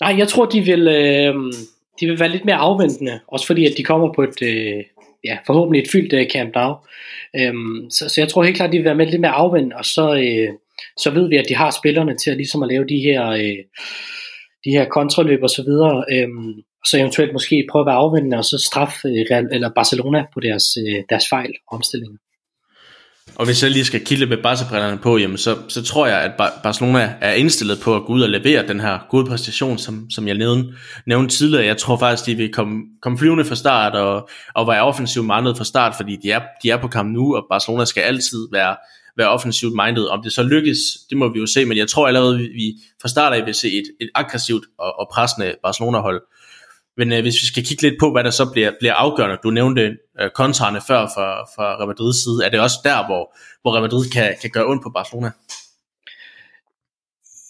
Nej, 0.00 0.18
jeg 0.18 0.28
tror, 0.28 0.46
de 0.46 0.60
vil, 0.60 0.88
øh, 0.88 1.34
de 2.00 2.06
vil 2.06 2.20
være 2.20 2.28
lidt 2.28 2.44
mere 2.44 2.56
afventende, 2.56 3.20
også 3.26 3.46
fordi 3.46 3.66
at 3.66 3.72
de 3.76 3.84
kommer 3.84 4.12
på 4.12 4.22
et, 4.22 4.42
øh, 4.42 4.84
ja, 5.24 5.38
forhåbentlig 5.46 5.82
et 5.82 5.90
fyldt 5.90 6.12
øh, 6.12 6.26
Camp 6.30 6.54
Nou. 6.54 6.74
Øhm, 7.36 7.90
så, 7.90 8.08
så 8.08 8.20
jeg 8.20 8.28
tror 8.28 8.42
helt 8.42 8.56
klart, 8.56 8.72
de 8.72 8.76
vil 8.76 8.84
være 8.84 8.94
med 8.94 9.06
lidt 9.06 9.20
mere 9.20 9.30
afventende, 9.30 9.76
og 9.76 9.84
så, 9.84 10.14
øh, 10.14 10.48
så 10.96 11.10
ved 11.10 11.28
vi, 11.28 11.36
at 11.36 11.48
de 11.48 11.54
har 11.54 11.70
spillerne 11.70 12.16
til 12.16 12.30
at, 12.30 12.36
ligesom 12.36 12.62
at 12.62 12.68
lave 12.68 12.84
de 12.84 12.98
her, 12.98 13.28
øh, 13.28 13.62
de 14.64 14.70
her 14.70 14.84
kontraløb 14.84 15.42
og 15.42 15.50
så 15.50 15.62
videre, 15.62 16.04
øhm, 16.12 16.48
og 16.80 16.86
så 16.86 16.98
eventuelt 16.98 17.32
måske 17.32 17.66
prøve 17.70 17.82
at 17.82 17.86
være 17.86 18.02
afvendende, 18.04 18.36
og 18.36 18.44
så 18.44 18.58
straffe 18.70 19.08
øh, 19.08 19.26
Real, 19.30 19.48
eller 19.52 19.70
Barcelona 19.74 20.24
på 20.34 20.40
deres, 20.40 20.64
øh, 20.86 21.02
deres 21.10 21.28
fejl 21.28 21.52
og 21.68 21.76
omstillinger. 21.76 22.18
Og 23.40 23.46
hvis 23.46 23.62
jeg 23.62 23.70
lige 23.70 23.84
skal 23.84 24.04
kilde 24.04 24.26
med 24.26 24.36
barca 24.36 24.96
på, 24.96 25.16
jamen 25.16 25.38
så, 25.38 25.56
så 25.68 25.82
tror 25.82 26.06
jeg, 26.06 26.20
at 26.20 26.32
Barcelona 26.62 27.14
er 27.20 27.32
indstillet 27.32 27.80
på 27.80 27.96
at 27.96 28.02
gå 28.04 28.12
ud 28.12 28.22
og 28.22 28.28
levere 28.28 28.68
den 28.68 28.80
her 28.80 28.98
gode 29.10 29.26
præstation, 29.26 29.78
som, 29.78 30.10
som 30.10 30.28
jeg 30.28 30.36
nævnte, 30.36 30.74
nævnte 31.06 31.36
tidligere. 31.36 31.64
Jeg 31.64 31.76
tror 31.76 31.96
faktisk, 31.96 32.26
de 32.26 32.34
vil 32.34 32.52
komme, 32.52 32.82
komme 33.02 33.18
flyvende 33.18 33.44
fra 33.44 33.54
start 33.54 33.94
og, 33.94 34.28
og 34.54 34.68
være 34.68 34.82
offensivt 34.82 35.26
minded 35.26 35.54
fra 35.54 35.64
start, 35.64 35.94
fordi 35.96 36.16
de 36.22 36.30
er, 36.30 36.40
de 36.62 36.70
er 36.70 36.76
på 36.76 36.88
kamp 36.88 37.12
nu, 37.12 37.36
og 37.36 37.46
Barcelona 37.50 37.84
skal 37.84 38.00
altid 38.00 38.48
være, 38.52 38.76
være 39.16 39.28
offensivt 39.28 39.74
minded. 39.84 40.04
Om 40.04 40.22
det 40.22 40.32
så 40.32 40.42
lykkes, 40.42 40.78
det 41.10 41.18
må 41.18 41.28
vi 41.28 41.38
jo 41.38 41.46
se, 41.46 41.64
men 41.64 41.78
jeg 41.78 41.88
tror 41.88 42.08
allerede, 42.08 42.38
vi 42.38 42.74
fra 43.02 43.08
start 43.08 43.32
af 43.32 43.46
vil 43.46 43.54
se 43.54 43.68
et, 43.68 43.84
et 44.00 44.10
aggressivt 44.14 44.64
og, 44.78 45.00
og 45.00 45.08
pressende 45.12 45.54
Barcelona-hold. 45.62 46.22
Men 46.96 47.12
øh, 47.12 47.22
hvis 47.22 47.42
vi 47.42 47.46
skal 47.46 47.64
kigge 47.64 47.82
lidt 47.82 48.00
på, 48.00 48.12
hvad 48.12 48.24
der 48.24 48.30
så 48.30 48.50
bliver, 48.52 48.72
bliver 48.80 48.94
afgørende, 48.94 49.36
du 49.42 49.50
nævnte 49.50 49.96
øh, 50.20 50.30
kontrarne 50.34 50.80
før 50.88 51.06
fra, 51.14 51.44
fra 51.54 51.76
Real 51.76 51.86
Madrids 51.86 52.22
side, 52.24 52.46
er 52.46 52.50
det 52.50 52.60
også 52.60 52.76
der, 52.84 53.06
hvor, 53.06 53.36
hvor 53.62 53.72
Real 53.72 53.82
Madrid 53.82 54.10
kan, 54.10 54.34
kan 54.40 54.50
gøre 54.50 54.66
ondt 54.66 54.82
på 54.82 54.90
Barcelona? 54.90 55.30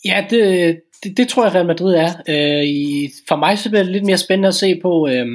Ja, 0.05 0.27
det, 0.31 0.81
det, 1.05 1.17
det 1.17 1.29
tror 1.29 1.45
jeg 1.45 1.55
Real 1.55 1.67
Madrid 1.67 1.95
er. 1.95 2.11
Øh, 2.29 2.65
i, 2.65 3.11
for 3.29 3.37
mig 3.37 3.59
så 3.59 3.71
bliver 3.71 3.83
det 3.83 3.93
lidt 3.93 4.05
mere 4.05 4.19
spændende 4.19 4.49
at 4.49 4.55
se 4.55 4.81
på 4.83 5.09
øh, 5.09 5.27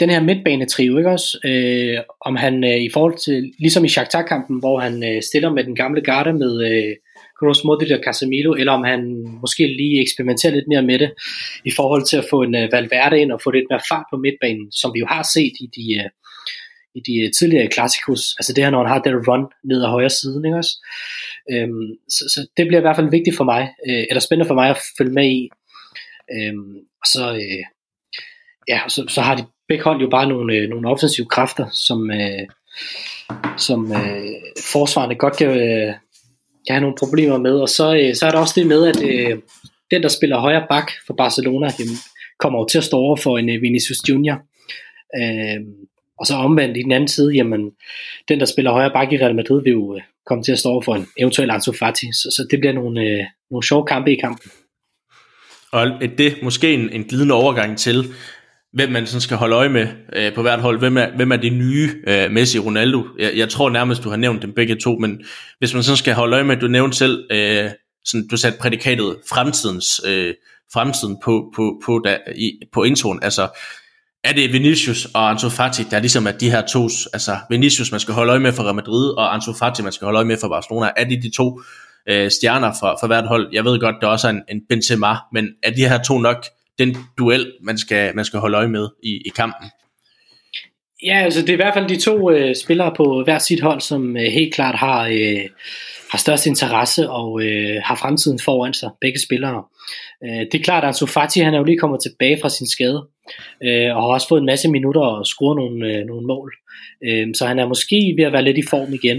den 0.00 0.10
her 0.10 0.22
midtbanetrio, 0.22 0.98
ikke 0.98 1.10
også? 1.10 1.38
Øh, 1.44 1.98
om 2.20 2.36
han 2.36 2.64
øh, 2.64 2.76
i 2.76 2.90
forhold 2.92 3.18
til, 3.18 3.52
ligesom 3.58 3.84
i 3.84 3.88
Shakhtar-kampen, 3.88 4.58
hvor 4.58 4.78
han 4.78 5.04
øh, 5.04 5.22
stiller 5.22 5.52
med 5.52 5.64
den 5.64 5.76
gamle 5.76 6.00
garde 6.00 6.32
med 6.32 6.72
øh, 6.72 6.96
Kroos, 7.38 7.64
Modric 7.64 7.92
og 7.92 8.02
Casemiro, 8.04 8.52
eller 8.60 8.72
om 8.72 8.84
han 8.84 9.00
måske 9.40 9.66
lige 9.66 10.02
eksperimenterer 10.04 10.54
lidt 10.54 10.68
mere 10.68 10.82
med 10.82 10.98
det, 10.98 11.10
i 11.64 11.72
forhold 11.78 12.04
til 12.06 12.16
at 12.16 12.26
få 12.30 12.42
en 12.42 12.54
uh, 12.54 12.72
Valverde 12.72 13.20
ind 13.20 13.32
og 13.32 13.40
få 13.44 13.50
lidt 13.50 13.70
mere 13.70 13.86
fart 13.90 14.06
på 14.10 14.16
midtbanen, 14.16 14.72
som 14.72 14.90
vi 14.94 14.98
jo 14.98 15.06
har 15.14 15.24
set 15.34 15.54
i 15.64 15.66
de, 15.76 15.86
uh, 16.00 16.10
i 16.98 17.00
de 17.06 17.14
øh, 17.24 17.32
tidligere 17.38 17.68
klassikos, 17.68 18.22
altså 18.38 18.52
det 18.52 18.64
her, 18.64 18.70
når 18.70 18.82
han 18.82 18.92
har 18.92 19.02
den 19.02 19.26
run 19.28 19.44
ned 19.64 19.82
ad 19.82 19.88
højre 19.88 20.10
siden, 20.10 20.44
ikke 20.44 20.56
også? 20.56 20.74
Øhm, 21.52 21.88
så, 22.08 22.22
så 22.34 22.40
det 22.56 22.66
bliver 22.66 22.80
i 22.80 22.86
hvert 22.86 22.96
fald 22.96 23.10
vigtigt 23.10 23.36
for 23.36 23.44
mig, 23.44 23.62
øh, 23.88 24.04
eller 24.10 24.20
spændende 24.20 24.48
for 24.48 24.54
mig 24.54 24.70
at 24.70 24.78
følge 24.98 25.12
med 25.12 25.26
i. 25.38 25.50
Øhm, 26.34 26.76
og 27.02 27.06
så, 27.14 27.24
øh, 27.34 27.64
ja, 28.68 28.80
så, 28.88 29.04
så 29.08 29.20
har 29.20 29.34
de 29.34 29.44
begge 29.68 29.84
hold 29.84 30.00
jo 30.00 30.08
bare 30.10 30.28
nogle, 30.28 30.54
øh, 30.54 30.68
nogle 30.68 30.88
offensive 30.88 31.26
kræfter, 31.26 31.66
som, 31.70 32.10
øh, 32.10 32.46
som 33.56 33.92
øh, 33.92 34.34
forsvarende 34.72 35.14
godt 35.14 35.36
kan, 35.36 35.48
øh, 35.48 35.94
kan 36.66 36.74
have 36.74 36.80
nogle 36.80 36.96
problemer 36.98 37.38
med. 37.38 37.52
Og 37.52 37.68
så, 37.68 37.94
øh, 37.94 38.14
så 38.14 38.26
er 38.26 38.30
der 38.30 38.38
også 38.38 38.54
det 38.56 38.66
med, 38.66 38.86
at 38.86 39.02
øh, 39.02 39.38
den, 39.90 40.02
der 40.02 40.08
spiller 40.08 40.38
højre 40.38 40.66
bak 40.68 40.90
for 41.06 41.14
Barcelona, 41.14 41.70
jamen, 41.78 41.96
kommer 42.38 42.58
jo 42.58 42.66
til 42.66 42.78
at 42.78 42.84
stå 42.84 42.96
over 42.96 43.16
for 43.16 43.38
en 43.38 43.48
øh, 43.48 43.62
Vinicius 43.62 44.08
Junior. 44.08 44.42
Øh, 45.20 45.60
og 46.18 46.26
så 46.26 46.34
omvendt 46.34 46.76
i 46.76 46.82
den 46.82 46.92
anden 46.92 47.08
side, 47.08 47.34
jamen, 47.34 47.70
den, 48.28 48.40
der 48.40 48.46
spiller 48.46 48.70
højre 48.70 48.90
bak 48.90 49.12
i 49.12 49.16
Real 49.16 49.34
Madrid, 49.34 49.62
vil 49.62 49.72
jo 49.72 49.96
øh, 49.96 50.02
komme 50.26 50.44
til 50.44 50.52
at 50.52 50.58
stå 50.58 50.68
over 50.68 50.82
for 50.82 50.94
en 50.94 51.06
eventuel 51.18 51.50
Ansu 51.50 51.72
Fati. 51.72 52.06
Så, 52.12 52.28
så 52.36 52.46
det 52.50 52.60
bliver 52.60 52.72
nogle, 52.72 53.00
øh, 53.00 53.24
nogle 53.50 53.66
sjove 53.66 53.86
kampe 53.86 54.12
i 54.12 54.20
kampen. 54.20 54.50
Og 55.72 55.86
det 56.18 56.42
måske 56.42 56.74
en, 56.74 56.90
en 56.92 57.04
glidende 57.04 57.34
overgang 57.34 57.78
til, 57.78 58.04
hvem 58.76 58.90
man 58.90 59.06
sådan 59.06 59.20
skal 59.20 59.36
holde 59.36 59.56
øje 59.56 59.68
med 59.68 59.88
øh, 60.12 60.34
på 60.34 60.42
hvert 60.42 60.60
hold. 60.60 60.78
Hvem 60.78 60.96
er, 60.96 61.06
hvem 61.16 61.32
er 61.32 61.36
det 61.36 61.52
nye 61.52 61.90
øh, 62.08 62.30
Messi 62.30 62.58
Ronaldo? 62.58 63.04
Jeg, 63.18 63.32
jeg 63.36 63.48
tror 63.48 63.70
nærmest, 63.70 64.04
du 64.04 64.08
har 64.10 64.16
nævnt 64.16 64.42
dem 64.42 64.52
begge 64.52 64.76
to, 64.76 64.98
men 64.98 65.20
hvis 65.58 65.74
man 65.74 65.82
sådan 65.82 65.96
skal 65.96 66.14
holde 66.14 66.34
øje 66.34 66.44
med, 66.44 66.56
du 66.56 66.66
nævnte 66.66 66.96
selv, 66.96 67.24
øh, 67.30 67.70
sådan, 68.04 68.28
du 68.28 68.36
satte 68.36 68.58
prædikatet 68.58 69.16
fremtidens, 69.28 70.00
øh, 70.06 70.34
fremtiden 70.72 71.16
på, 71.24 71.52
på, 71.56 71.80
på, 71.86 72.00
da, 72.04 72.18
i, 72.36 72.52
på 72.72 72.82
introen. 72.82 73.22
Altså, 73.22 73.48
er 74.24 74.32
det 74.32 74.52
Vinicius 74.52 75.04
og 75.14 75.30
Ansu 75.30 75.48
Fati, 75.48 75.82
der 75.90 76.00
ligesom 76.00 76.26
er 76.26 76.32
de 76.32 76.50
her 76.50 76.66
to, 76.66 76.82
altså 77.12 77.36
Vinicius, 77.50 77.90
man 77.90 78.00
skal 78.00 78.14
holde 78.14 78.30
øje 78.30 78.40
med 78.40 78.52
for 78.52 78.62
Real 78.62 78.74
Madrid, 78.74 79.08
og 79.18 79.34
Ansu 79.34 79.52
Fati, 79.52 79.82
man 79.82 79.92
skal 79.92 80.04
holde 80.04 80.16
øje 80.16 80.26
med 80.26 80.36
for 80.40 80.48
Barcelona. 80.48 80.90
Er 80.96 81.04
det 81.04 81.22
de 81.22 81.30
to 81.36 81.60
øh, 82.08 82.30
stjerner 82.30 82.72
for, 82.80 82.96
for 83.00 83.06
hvert 83.06 83.26
hold? 83.26 83.48
Jeg 83.52 83.64
ved 83.64 83.80
godt, 83.80 83.96
der 84.00 84.06
også 84.06 84.26
er 84.26 84.32
en, 84.32 84.42
en 84.48 84.60
Benzema, 84.68 85.16
men 85.32 85.48
er 85.62 85.70
de 85.70 85.88
her 85.88 86.02
to 86.02 86.18
nok 86.18 86.46
den 86.78 86.96
duel, 87.18 87.52
man 87.60 87.78
skal, 87.78 88.16
man 88.16 88.24
skal 88.24 88.40
holde 88.40 88.56
øje 88.56 88.68
med 88.68 88.88
i, 89.02 89.22
i 89.26 89.28
kampen? 89.36 89.70
Ja, 91.02 91.18
altså 91.24 91.40
det 91.40 91.48
er 91.48 91.52
i 91.52 91.56
hvert 91.56 91.74
fald 91.74 91.88
de 91.88 92.00
to 92.00 92.30
øh, 92.30 92.56
spillere 92.56 92.94
på 92.96 93.22
hver 93.24 93.38
sit 93.38 93.60
hold, 93.60 93.80
som 93.80 94.16
øh, 94.16 94.22
helt 94.22 94.54
klart 94.54 94.74
har, 94.74 95.06
øh, 95.06 95.44
har 96.10 96.18
størst 96.18 96.46
interesse 96.46 97.10
og 97.10 97.42
øh, 97.42 97.82
har 97.84 97.96
fremtiden 97.96 98.38
foran 98.38 98.74
sig, 98.74 98.90
begge 99.00 99.20
spillere. 99.20 99.64
Øh, 100.24 100.46
det 100.52 100.54
er 100.54 100.64
klart, 100.64 100.84
at 100.84 100.88
Ansu 100.88 101.06
Fati, 101.06 101.40
han 101.40 101.54
er 101.54 101.58
jo 101.58 101.64
lige 101.64 101.78
kommet 101.78 102.00
tilbage 102.02 102.38
fra 102.42 102.48
sin 102.48 102.66
skade, 102.66 103.06
øh, 103.62 103.96
og 103.96 104.02
har 104.02 104.08
også 104.08 104.28
fået 104.28 104.40
en 104.40 104.46
masse 104.46 104.68
minutter 104.70 105.00
og 105.00 105.26
scoret 105.26 105.56
nogle, 105.56 105.92
øh, 105.92 106.06
nogle 106.06 106.26
mål. 106.26 106.52
Øh, 107.04 107.26
så 107.34 107.46
han 107.46 107.58
er 107.58 107.68
måske 107.68 108.14
ved 108.18 108.24
at 108.24 108.32
være 108.32 108.44
lidt 108.44 108.58
i 108.58 108.68
form 108.70 108.94
igen. 108.94 109.18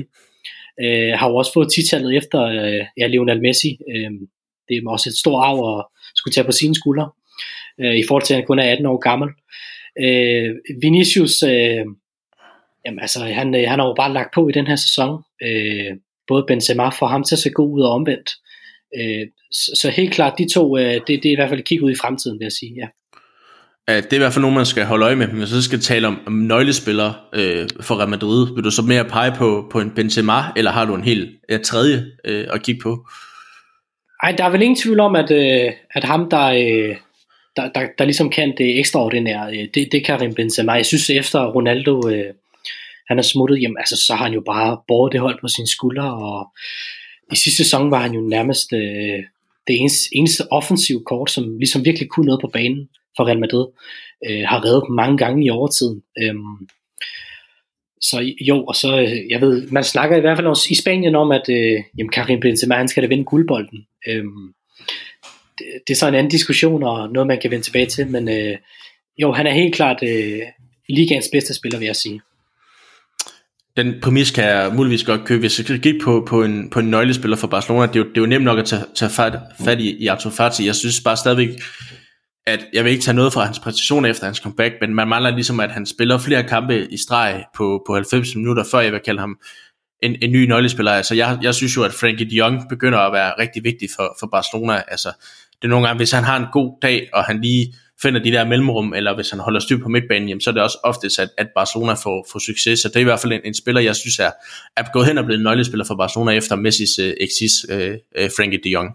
Øh, 0.84 1.20
har 1.20 1.30
jo 1.30 1.36
også 1.36 1.54
fået 1.54 1.72
titallet 1.76 2.18
efter 2.18 2.42
øh, 2.44 2.86
ja, 2.98 3.08
Lionel 3.08 3.42
Messi. 3.42 3.78
Øh, 3.96 4.12
det 4.68 4.76
er 4.78 4.90
også 4.90 5.10
et 5.10 5.18
stort 5.18 5.44
arv 5.48 5.80
at 5.80 5.86
skulle 6.16 6.34
tage 6.34 6.46
på 6.46 6.52
sine 6.52 6.76
skuldre, 6.76 7.10
øh, 7.82 7.96
i 7.96 8.04
forhold 8.08 8.24
til 8.24 8.34
at 8.34 8.38
han 8.38 8.48
kun 8.48 8.60
er 8.60 8.72
18 8.72 8.86
år 8.86 8.98
gammel. 8.98 9.30
Øh, 10.06 10.56
Vinicius, 10.82 11.44
øh, 11.44 11.86
jamen, 12.86 13.00
altså, 13.02 13.20
han, 13.20 13.56
øh, 13.56 13.64
han 13.68 13.80
har 13.80 13.88
jo 13.88 13.94
bare 13.98 14.14
lagt 14.14 14.34
på 14.34 14.50
i 14.50 14.52
den 14.52 14.68
her 14.68 14.76
sæson. 14.76 15.24
Øh, 15.44 15.92
både 16.28 16.46
Benzema 16.48 16.90
får 16.90 17.08
ham 17.08 17.24
til 17.24 17.36
at 17.36 17.40
se 17.40 17.50
god 17.50 17.74
ud 17.74 17.82
og 17.82 17.92
omvendt. 17.92 18.30
Øh, 19.00 19.28
så, 19.52 19.80
så 19.82 19.90
helt 19.90 20.14
klart, 20.14 20.34
de 20.38 20.54
to, 20.54 20.78
øh, 20.78 20.94
det, 20.94 21.08
det 21.08 21.26
er 21.26 21.32
i 21.32 21.36
hvert 21.36 21.50
fald 21.50 21.60
et 21.60 21.66
kig 21.66 21.84
ud 21.84 21.92
i 21.92 22.02
fremtiden, 22.02 22.40
vil 22.40 22.46
jeg 22.46 22.52
sige. 22.52 22.74
Ja. 22.78 22.88
Det 23.88 24.14
er 24.14 24.16
i 24.16 24.18
hvert 24.18 24.34
fald 24.34 24.42
nogen, 24.42 24.56
man 24.56 24.66
skal 24.66 24.86
holde 24.86 25.06
øje 25.06 25.16
med. 25.16 25.28
Men 25.28 25.48
så 25.48 25.64
skal 25.64 25.80
tale 25.80 26.08
om, 26.08 26.20
om 26.26 26.34
nøglespillere 26.34 27.14
øh, 27.34 27.68
for 27.82 27.96
Real 27.96 28.10
Madrid, 28.10 28.56
vil 28.56 28.64
du 28.64 28.72
så 28.72 28.82
mere 28.82 29.06
pege 29.06 29.32
på, 29.38 29.68
på 29.72 29.80
en 29.80 29.92
Benzema, 29.92 30.42
eller 30.56 30.72
har 30.72 30.86
du 30.86 30.96
en 30.96 31.04
helt 31.04 31.30
ja, 31.50 31.58
tredje 31.58 32.06
øh, 32.26 32.48
at 32.54 32.64
kigge 32.64 32.82
på? 32.82 33.08
Ej, 34.24 34.32
der 34.38 34.44
er 34.44 34.50
vel 34.50 34.62
ingen 34.62 34.76
tvivl 34.76 35.00
om, 35.00 35.16
at, 35.16 35.32
øh, 35.32 35.74
at 35.92 36.04
ham, 36.04 36.30
der, 36.30 36.46
øh, 36.46 36.96
der, 37.58 37.70
der, 37.70 37.88
der 37.98 38.06
ligesom 38.06 38.30
kan 38.30 38.54
det 38.58 38.80
ekstraordinære, 38.80 39.58
øh, 39.58 39.68
det, 39.74 39.92
det 39.92 40.06
kan 40.06 40.18
Karim 40.18 40.34
Benzema. 40.34 40.72
Jeg 40.72 40.86
synes, 40.86 41.10
efter 41.10 41.46
Ronaldo 41.46 42.10
øh, 42.10 42.34
han 43.08 43.20
er 43.20 43.24
smuttet, 43.24 43.62
jamen, 43.62 43.78
altså, 43.78 44.04
så 44.08 44.16
har 44.16 44.24
han 44.24 44.34
jo 44.34 44.42
bare 44.46 44.80
båret 44.88 45.14
det 45.14 45.22
hold 45.22 45.42
på 45.42 45.48
sine 45.48 45.68
skuldre, 45.68 46.14
og 46.14 46.48
i 47.32 47.36
sidste 47.36 47.64
sæson 47.64 47.92
var 47.92 48.02
han 48.02 48.14
jo 48.14 48.22
nærmest 48.22 48.74
øh, 48.74 49.24
det 49.68 49.76
eneste, 49.80 50.10
eneste 50.14 50.52
offensive 50.52 51.04
kort, 51.06 51.32
som 51.32 51.58
ligesom 51.58 51.86
virkelig 51.86 52.10
kunne 52.10 52.26
noget 52.26 52.42
på 52.42 52.50
banen 52.54 52.90
for 53.18 53.28
Real 53.28 53.40
Madrid, 53.40 53.66
øh, 54.30 54.44
har 54.48 54.66
reddet 54.66 54.90
mange 54.90 55.18
gange 55.18 55.46
i 55.46 55.50
overtiden. 55.50 56.04
Øh, 56.22 56.36
så 58.02 58.34
jo, 58.42 58.64
og 58.66 58.76
så, 58.76 59.00
øh, 59.02 59.30
jeg 59.30 59.42
ved, 59.42 59.68
man 59.72 59.84
snakker 59.84 60.18
i 60.18 60.20
hvert 60.20 60.38
fald 60.38 60.48
også 60.48 60.68
i 60.72 60.76
Spanien 60.76 61.16
om, 61.16 61.32
at 61.32 61.50
øh, 61.50 61.84
jamen 61.98 62.12
Karim 62.12 62.40
Benzema, 62.40 62.76
han 62.76 62.88
skal 62.88 63.04
da 63.04 63.08
vinde 63.08 63.24
guldbolden. 63.24 63.88
Øhm, 64.08 64.54
det, 65.60 65.66
det 65.88 65.94
er 65.94 65.98
så 65.98 66.08
en 66.08 66.16
anden 66.16 66.32
diskussion, 66.32 66.84
og 66.84 67.10
noget 67.10 67.28
man 67.28 67.40
kan 67.42 67.52
vende 67.52 67.66
tilbage 67.66 67.86
til, 67.86 68.08
men 68.08 68.30
øh, 68.30 68.58
jo, 69.18 69.32
han 69.32 69.48
er 69.48 69.52
helt 69.52 69.76
klart 69.76 70.04
øh, 70.04 70.42
ligaens 70.90 71.30
bedste 71.32 71.54
spiller, 71.54 71.80
vil 71.80 71.86
jeg 71.86 71.96
sige. 71.96 72.22
Den 73.78 73.96
præmis 74.02 74.32
kan 74.32 74.44
jeg 74.44 74.72
muligvis 74.76 75.04
godt 75.04 75.26
købe. 75.26 75.40
Hvis 75.40 75.70
jeg 75.70 75.80
gik 75.80 76.02
på, 76.02 76.24
på, 76.28 76.44
en, 76.44 76.70
på 76.70 76.80
en 76.80 76.86
nøglespiller 76.90 77.38
for 77.38 77.48
Barcelona, 77.48 77.86
det 77.86 77.96
er 77.96 78.00
jo, 78.00 78.10
det 78.10 78.18
er 78.18 78.22
jo 78.22 78.28
nemt 78.28 78.46
nok 78.46 78.60
at 78.60 78.66
tage, 78.66 78.86
tage 78.96 79.12
fat, 79.12 79.40
fat 79.66 79.80
i, 79.80 79.96
i 80.04 80.08
Arthur 80.08 80.30
Fati. 80.30 80.66
Jeg 80.66 80.76
synes 80.76 81.02
bare 81.02 81.18
stadigvæk, 81.18 81.50
at 82.48 82.66
jeg 82.74 82.84
vil 82.84 82.92
ikke 82.92 83.04
tage 83.04 83.16
noget 83.16 83.34
fra 83.34 83.46
hans 83.46 83.60
præstation 83.60 84.06
efter 84.06 84.26
hans 84.26 84.38
comeback, 84.38 84.74
men 84.82 84.96
man 84.96 85.08
mangler 85.08 85.30
ligesom, 85.30 85.60
at 85.60 85.72
han 85.72 85.86
spiller 85.86 86.18
flere 86.18 86.44
kampe 86.44 86.88
i 86.92 86.98
streg 86.98 87.44
på, 87.56 87.84
på 87.88 87.94
90 87.94 88.36
minutter, 88.36 88.64
før 88.72 88.80
jeg 88.80 88.92
vil 88.92 89.02
kalde 89.06 89.20
ham 89.20 89.38
en, 90.04 90.16
en 90.22 90.32
ny 90.32 90.46
nøglespiller. 90.46 90.92
Altså, 90.92 91.16
jeg, 91.16 91.38
jeg 91.42 91.56
synes 91.56 91.78
jo, 91.78 91.84
at 91.84 91.94
Frankie 91.94 92.30
de 92.30 92.36
Jong 92.36 92.70
begynder 92.70 93.00
at 93.00 93.14
være 93.14 93.34
rigtig 93.40 93.64
vigtig 93.64 93.90
for, 93.96 94.18
for 94.20 94.28
Barcelona. 94.28 94.82
Altså, 94.88 95.10
det 95.62 95.68
er 95.68 95.68
nogle 95.68 95.88
gange, 95.88 95.98
hvis 95.98 96.12
han 96.12 96.24
har 96.24 96.38
en 96.40 96.46
god 96.52 96.78
dag, 96.82 97.10
og 97.14 97.24
han 97.24 97.42
lige 97.42 97.74
finder 98.02 98.24
de 98.24 98.32
der 98.32 98.46
mellemrum, 98.46 98.94
eller 98.94 99.16
hvis 99.16 99.30
han 99.30 99.40
holder 99.40 99.60
styr 99.60 99.78
på 99.84 99.90
midtbanen, 99.90 100.30
jamen, 100.30 100.42
så 100.42 100.50
er 100.50 100.54
det 100.54 100.64
også 100.64 100.78
ofte, 100.84 101.22
at, 101.22 101.30
at 101.38 101.48
Barcelona 101.56 101.94
får, 101.94 102.28
får 102.32 102.40
succes. 102.40 102.80
Så 102.80 102.88
det 102.88 102.96
er 102.96 103.00
i 103.00 103.04
hvert 103.04 103.20
fald 103.20 103.34
en, 103.34 103.42
en 103.46 103.54
spiller, 103.54 103.82
jeg 103.82 103.96
synes 103.96 104.20
er, 104.20 104.32
er 104.78 104.84
gået 104.94 105.06
hen 105.06 105.18
og 105.18 105.26
blevet 105.26 105.40
en 105.40 105.44
nøglespiller 105.44 105.86
for 105.86 105.96
Barcelona 105.96 106.32
efter 106.32 106.56
Messis 106.56 107.00
øh, 107.00 107.14
eksis, 107.20 107.52
øh, 107.70 107.98
øh, 108.16 108.30
Frankie 108.38 108.60
de 108.64 108.70
Jong. 108.70 108.90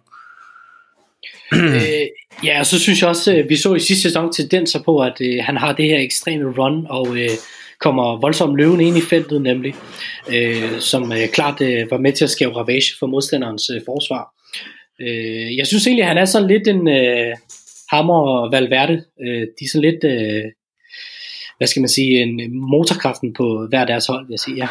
øh, 1.54 2.06
ja, 2.44 2.60
og 2.60 2.66
så 2.66 2.78
synes 2.78 3.00
jeg 3.00 3.08
også, 3.08 3.32
at 3.32 3.48
vi 3.48 3.56
så 3.56 3.74
i 3.74 3.80
sidste 3.80 4.02
sæson 4.02 4.32
tendenser 4.32 4.82
på, 4.82 4.98
at 4.98 5.20
øh, 5.20 5.38
han 5.40 5.56
har 5.56 5.72
det 5.72 5.84
her 5.84 5.98
ekstreme 5.98 6.54
run, 6.58 6.86
og 6.90 7.16
øh, 7.16 7.30
kommer 7.80 8.20
voldsomt 8.20 8.56
løvende 8.56 8.84
ind 8.84 8.96
i 8.96 9.00
feltet 9.00 9.42
nemlig, 9.42 9.74
øh, 10.34 10.80
som 10.80 11.12
øh, 11.12 11.28
klart 11.32 11.60
øh, 11.60 11.90
var 11.90 11.98
med 11.98 12.12
til 12.12 12.24
at 12.24 12.30
skabe 12.30 12.56
ravage 12.56 12.92
for 12.98 13.06
modstanderens 13.06 13.70
øh, 13.70 13.80
forsvar. 13.86 14.41
Øh, 15.02 15.56
jeg 15.56 15.66
synes 15.66 15.86
egentlig, 15.86 16.02
at 16.02 16.08
han 16.08 16.18
er 16.18 16.24
sådan 16.24 16.48
lidt 16.48 16.68
en 16.68 16.88
øh, 16.88 17.36
hammer 17.90 18.20
og 18.20 18.52
Valverde. 18.52 19.04
Øh, 19.20 19.40
de 19.40 19.64
er 19.64 19.68
sådan 19.72 19.90
lidt, 19.90 20.04
øh, 20.04 20.44
hvad 21.58 21.66
skal 21.66 21.80
man 21.80 21.88
sige, 21.88 22.22
en 22.22 22.60
motorkraften 22.70 23.34
på 23.34 23.66
hver 23.68 23.84
deres 23.84 24.06
hold, 24.06 24.26
vil 24.26 24.32
jeg 24.32 24.40
sige, 24.40 24.56
ja. 24.56 24.68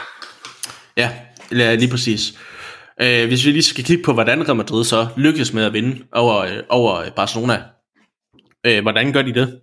Ja, 0.97 1.75
lige 1.75 1.89
præcis. 1.89 2.33
Øh, 3.01 3.27
hvis 3.27 3.45
vi 3.45 3.51
lige 3.51 3.63
skal 3.63 3.83
kigge 3.83 4.03
på, 4.03 4.13
hvordan 4.13 4.47
Real 4.47 4.55
Madrid 4.55 4.83
så 4.83 5.07
lykkes 5.17 5.53
med 5.53 5.63
at 5.63 5.73
vinde 5.73 6.03
over, 6.11 6.37
øh, 6.37 6.63
over 6.69 7.09
Barcelona. 7.15 7.61
Øh, 8.65 8.81
hvordan 8.81 9.13
gør 9.13 9.21
de 9.21 9.33
det? 9.33 9.59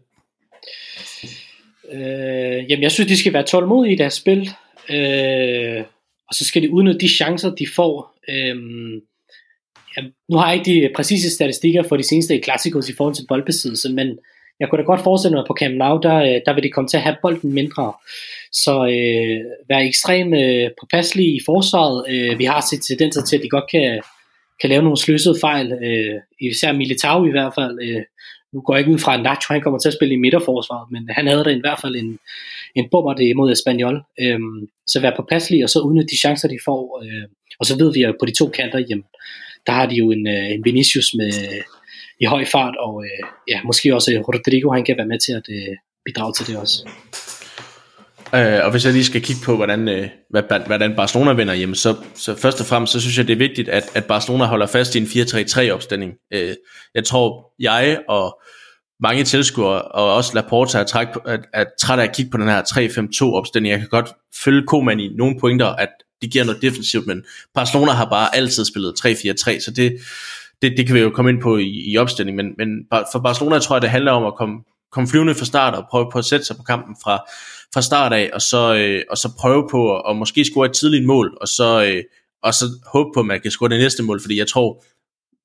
Øh, 1.93 2.71
jamen, 2.71 2.83
jeg 2.83 2.93
synes, 2.93 3.09
de 3.09 3.19
skal 3.19 3.33
være 3.33 3.43
tålmodige 3.43 3.95
i 3.95 3.97
deres 3.97 4.15
spil. 4.15 4.51
Øh, 4.91 5.85
og 6.29 6.35
så 6.35 6.45
skal 6.45 6.63
de 6.63 6.71
udnytte 6.71 7.01
de 7.01 7.09
chancer, 7.09 7.55
de 7.55 7.67
får. 7.77 8.19
Øh, 8.29 8.57
nu 10.29 10.37
har 10.37 10.47
jeg 10.49 10.59
ikke 10.59 10.71
de 10.73 10.81
øh, 10.81 10.91
præcise 10.97 11.31
statistikker 11.31 11.83
for 11.83 11.97
de 11.97 12.09
seneste 12.09 12.39
klassikos 12.39 12.89
i 12.89 12.95
forhold 12.97 13.15
til 13.15 13.25
boldbesiddelse, 13.29 13.93
men 13.93 14.19
jeg 14.61 14.69
kunne 14.69 14.79
da 14.83 14.87
godt 14.87 15.01
forestille 15.01 15.35
mig, 15.35 15.41
at 15.41 15.47
på 15.49 15.57
Camp 15.61 15.75
Nou, 15.77 16.01
der, 16.03 16.17
øh, 16.17 16.41
der 16.47 16.55
vil 16.55 16.63
de 16.63 16.71
komme 16.71 16.89
til 16.89 16.97
at 16.97 17.03
have 17.03 17.17
bolden 17.23 17.53
mindre. 17.53 17.93
Så 18.53 18.75
øh, 18.87 19.39
være 19.69 19.87
ekstremt 19.87 20.35
øh, 20.35 20.71
påpasselige 20.81 21.37
i 21.37 21.41
forsvaret. 21.47 22.05
Øh, 22.09 22.39
vi 22.39 22.45
har 22.45 22.67
set 22.71 22.83
tendenser 22.89 23.23
til, 23.25 23.37
at 23.37 23.43
de 23.43 23.49
godt 23.49 23.71
kan, 23.71 24.01
kan 24.61 24.71
lave 24.71 24.83
nogle 24.83 24.99
sløsede 24.99 25.39
fejl, 25.41 25.73
øh, 25.73 26.15
især 26.41 26.73
Militao 26.73 27.27
i 27.27 27.31
hvert 27.31 27.53
fald. 27.55 27.79
Øh, 27.83 28.03
nu 28.53 28.61
går 28.61 28.75
jeg 28.75 28.81
ikke 28.81 28.93
ud 28.93 28.99
fra, 28.99 29.15
at 29.15 29.23
Nacho 29.23 29.53
han 29.55 29.63
kommer 29.63 29.79
til 29.79 29.89
at 29.89 29.95
spille 29.95 30.15
i 30.15 30.23
midterforsvaret, 30.25 30.91
men 30.91 31.09
han 31.09 31.27
havde 31.27 31.45
da 31.45 31.51
i 31.51 31.61
hvert 31.61 31.81
fald 31.81 31.97
en, 31.97 32.19
en 32.75 32.89
bummer 32.91 33.15
det 33.15 33.25
imod 33.25 33.53
Espanyol. 33.53 34.03
Øh, 34.21 34.41
så 34.87 35.01
vær 35.01 35.17
påpasselig, 35.17 35.65
og 35.65 35.71
så 35.71 35.79
udnytte 35.81 36.09
de 36.13 36.19
chancer, 36.19 36.49
de 36.49 36.59
får. 36.65 37.03
Øh, 37.05 37.29
og 37.61 37.67
så 37.67 37.79
ved 37.79 37.93
vi, 37.93 38.03
at 38.03 38.15
på 38.21 38.27
de 38.27 38.35
to 38.39 38.47
kanter, 38.49 38.79
jamen, 38.91 39.05
der 39.69 39.75
har 39.75 39.87
de 39.87 39.95
jo 39.95 40.11
en, 40.11 40.27
øh, 40.27 40.51
en 40.55 40.65
Vinicius 40.65 41.11
med, 41.21 41.33
i 42.21 42.25
høj 42.25 42.45
fart, 42.53 42.75
og 42.77 43.05
øh, 43.05 43.29
ja, 43.49 43.59
måske 43.65 43.95
også 43.95 44.23
Rodrigo, 44.29 44.73
han 44.73 44.85
kan 44.85 44.97
være 44.99 45.07
med 45.07 45.19
til 45.27 45.33
at 45.33 45.47
øh, 45.57 45.75
bidrage 46.05 46.33
til 46.33 46.47
det 46.47 46.57
også. 46.57 46.89
Øh, 48.35 48.65
og 48.65 48.71
hvis 48.71 48.85
jeg 48.85 48.93
lige 48.93 49.05
skal 49.05 49.23
kigge 49.23 49.43
på, 49.45 49.57
hvordan, 49.57 49.89
øh, 49.89 50.09
hvordan 50.67 50.97
Barcelona 50.97 51.33
vinder, 51.33 51.55
hjemme, 51.55 51.77
så, 51.77 51.97
så 52.15 52.35
først 52.35 52.61
og 52.61 52.67
fremmest, 52.67 52.93
så 52.93 53.01
synes 53.01 53.19
jeg, 53.19 53.27
det 53.29 53.33
er 53.33 53.39
vigtigt, 53.49 53.69
at, 53.69 53.85
at 53.95 54.05
Barcelona 54.05 54.45
holder 54.45 54.67
fast 54.67 54.95
i 54.95 54.99
en 54.99 55.05
4-3-3 55.05 55.71
opstilling. 55.71 56.13
Øh, 56.35 56.55
jeg 56.95 57.05
tror, 57.05 57.53
jeg 57.59 57.99
og 58.09 58.41
mange 59.03 59.25
tilskuere, 59.25 59.83
og 59.83 60.15
også 60.15 60.33
Laporta 60.35 60.79
er, 60.79 60.85
træk, 60.85 61.09
er, 61.27 61.39
er 61.55 61.65
træt 61.81 61.99
af 61.99 62.05
at 62.05 62.17
kigge 62.17 62.31
på 62.31 62.39
den 62.39 62.49
her 62.49 62.63
3-5-2 62.63 63.35
opstilling. 63.35 63.71
Jeg 63.71 63.79
kan 63.79 63.89
godt 63.89 64.09
følge 64.45 64.67
Koman 64.67 65.01
i 65.01 65.09
nogle 65.09 65.37
pointer, 65.41 65.67
at 65.67 65.89
de 66.23 66.29
giver 66.29 66.45
noget 66.45 66.63
defensivt, 66.63 67.07
men 67.07 67.25
Barcelona 67.55 67.93
har 67.93 68.05
bare 68.05 68.37
altid 68.37 68.65
spillet 68.65 68.95
3-4-3, 69.07 69.61
så 69.61 69.73
det, 69.77 69.99
det, 70.63 70.75
det 70.77 70.87
kan 70.87 70.95
vi 70.95 71.01
jo 71.01 71.11
komme 71.11 71.31
ind 71.31 71.41
på 71.43 71.57
i, 71.57 71.93
i 71.93 71.97
opstilling, 71.97 72.37
men, 72.37 72.47
men 72.59 72.69
for 73.13 73.19
Barcelona 73.19 73.59
tror 73.59 73.77
jeg, 73.77 73.83
det 73.83 73.91
handler 73.91 74.13
om 74.13 74.25
at 74.27 74.35
komme, 74.35 74.59
komme 74.93 75.09
flyvende 75.09 75.35
fra 75.35 75.45
start 75.45 75.75
og 75.75 75.85
prøve 75.91 76.09
på 76.13 76.19
at 76.19 76.25
sætte 76.25 76.47
sig 76.47 76.57
på 76.57 76.63
kampen 76.63 76.97
fra, 77.05 77.25
fra 77.75 77.83
start 77.83 78.13
af, 78.13 78.31
og 78.33 78.43
så, 78.43 78.75
øh, 78.75 79.03
og 79.11 79.19
så 79.19 79.29
prøve 79.39 79.69
på 79.71 79.97
at, 79.97 80.05
og 80.05 80.17
måske 80.17 80.45
score 80.45 80.67
et 80.67 80.73
tidligt 80.73 81.07
mål, 81.07 81.39
og 81.41 81.49
så, 81.49 81.85
øh, 81.85 82.03
og 82.43 82.55
så 82.55 82.65
håbe 82.87 83.11
på, 83.15 83.21
at 83.21 83.27
man 83.27 83.41
kan 83.41 83.51
score 83.51 83.69
det 83.69 83.79
næste 83.79 84.03
mål, 84.03 84.21
fordi 84.21 84.39
jeg 84.39 84.49
tror, 84.49 84.85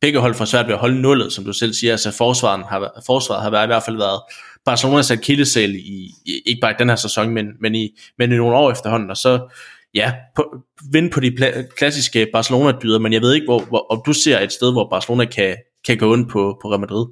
begge 0.02 0.20
hold 0.20 0.36
får 0.36 0.46
svært 0.46 0.68
ved 0.68 0.74
at 0.74 0.80
holde 0.80 1.02
nullet, 1.02 1.34
som 1.34 1.46
du 1.46 1.54
selv 1.54 1.74
siger, 1.74 1.94
altså 1.94 2.12
forsvaret 2.12 2.66
har, 2.70 3.02
forsvaret 3.06 3.42
har 3.42 3.64
i 3.64 3.68
hvert 3.68 3.84
fald 3.84 3.98
været 3.98 4.22
Barcelonas 4.66 5.12
akillesæl 5.12 5.76
i, 5.76 6.12
i, 6.26 6.42
ikke 6.46 6.60
bare 6.62 6.72
i 6.72 6.76
den 6.80 6.90
her 6.90 6.96
sæson, 6.96 7.30
men, 7.30 7.48
men, 7.60 7.76
i, 7.76 7.90
men 8.18 8.32
i 8.32 8.36
nogle 8.36 8.58
år 8.58 8.72
efterhånden, 8.72 9.10
og 9.10 9.18
så, 9.18 9.54
ja, 9.94 10.14
på, 10.36 10.56
vinde 10.92 11.10
på 11.10 11.20
de 11.20 11.28
pla- 11.28 11.76
klassiske 11.76 12.28
Barcelona-dyder, 12.34 13.00
men 13.00 13.14
jeg 13.14 13.22
ved 13.22 13.34
ikke, 13.34 13.46
hvor, 13.46 13.60
hvor, 13.60 13.86
om 13.90 14.02
du 14.06 14.14
ser 14.14 14.40
et 14.40 14.52
sted, 14.52 14.72
hvor 14.72 14.90
Barcelona 14.90 15.26
kan, 15.26 15.56
kan 15.88 15.98
gå 15.98 16.16
ind 16.16 16.30
på, 16.30 16.60
på 16.62 16.70
Real 16.70 16.80
Madrid. 16.80 17.06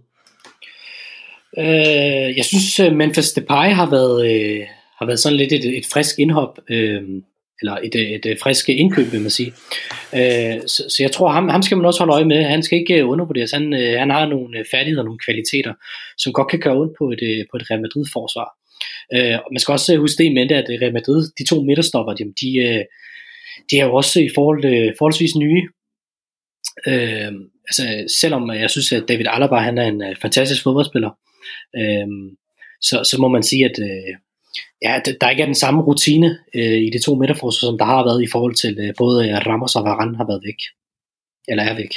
Øh, 1.57 2.38
jeg 2.38 2.45
synes, 2.45 2.79
øh, 2.79 2.95
Memphis 2.95 3.32
Depay 3.32 3.69
har 3.73 3.89
været, 3.89 4.32
øh, 4.32 4.61
har 4.99 5.05
været 5.05 5.19
sådan 5.19 5.38
lidt 5.38 5.53
et, 5.53 5.77
et 5.77 5.86
frisk 5.93 6.19
indhop, 6.19 6.59
øh, 6.69 7.01
eller 7.61 7.77
et, 7.84 7.95
øh, 7.95 8.01
et, 8.01 8.25
et 8.25 8.39
frisk 8.43 8.69
indkøb, 8.69 9.11
vil 9.11 9.21
man 9.21 9.29
sige. 9.29 9.53
Øh, 10.15 10.61
så, 10.67 10.84
så 10.89 10.97
jeg 10.99 11.11
tror, 11.11 11.29
ham, 11.29 11.49
ham 11.49 11.61
skal 11.61 11.77
man 11.77 11.86
også 11.86 11.99
holde 11.99 12.13
øje 12.13 12.25
med. 12.25 12.43
Han 12.43 12.63
skal 12.63 12.79
ikke 12.79 13.05
undervurderes. 13.05 13.51
Han, 13.51 13.73
øh, 13.73 13.99
han 13.99 14.09
har 14.09 14.25
nogle 14.25 14.65
færdigheder, 14.71 15.03
nogle 15.03 15.19
kvaliteter, 15.25 15.73
som 16.17 16.34
godt 16.34 16.47
kan 16.47 16.59
gøre 16.59 16.77
ondt 16.82 16.93
på 16.99 17.05
et, 17.11 17.45
på 17.51 17.57
et 17.57 17.71
Real 17.71 17.82
Madrid-forsvar. 17.82 18.49
Øh, 19.15 19.38
man 19.51 19.59
skal 19.59 19.71
også 19.71 19.93
øh, 19.93 19.99
huske 19.99 20.17
det 20.17 20.29
i 20.29 20.34
mente, 20.34 20.55
at 20.55 20.69
øh, 20.69 20.82
Real 20.82 20.93
Madrid, 20.93 21.29
de 21.38 21.45
to 21.45 21.63
midterstopper, 21.63 22.13
de, 22.13 22.23
de, 22.23 22.49
de 23.71 23.77
er 23.77 23.86
jo 23.86 23.93
også 23.93 24.19
i 24.19 24.29
forhold, 24.36 24.63
forholdsvis 24.97 25.36
nye. 25.36 25.63
Øh, 26.88 27.32
altså, 27.67 27.84
selvom 28.21 28.51
jeg 28.51 28.69
synes, 28.69 28.91
at 28.91 29.03
David 29.07 29.25
Alaba 29.29 29.55
han 29.55 29.77
er 29.77 29.88
en 29.88 30.03
fantastisk 30.21 30.63
fodboldspiller, 30.63 31.11
øh, 31.79 32.07
så, 32.82 33.03
så 33.03 33.15
må 33.19 33.27
man 33.27 33.43
sige, 33.43 33.65
at 33.65 33.79
øh, 33.79 34.13
ja, 34.86 34.99
der 35.21 35.29
ikke 35.29 35.41
er 35.41 35.51
den 35.53 35.63
samme 35.63 35.82
rutine 35.82 36.38
øh, 36.55 36.79
i 36.88 36.89
de 36.89 37.03
to 37.05 37.15
midterforsvar, 37.15 37.67
som 37.67 37.77
der 37.77 37.86
har 37.86 38.03
været 38.03 38.23
i 38.23 38.32
forhold 38.32 38.55
til 38.55 38.79
øh, 38.79 38.93
både 38.97 39.39
Ramos 39.39 39.75
og 39.75 39.84
Varane 39.84 40.17
har 40.17 40.27
været 40.27 40.41
væk. 40.45 40.59
Eller 41.47 41.63
er 41.63 41.75
væk. 41.75 41.93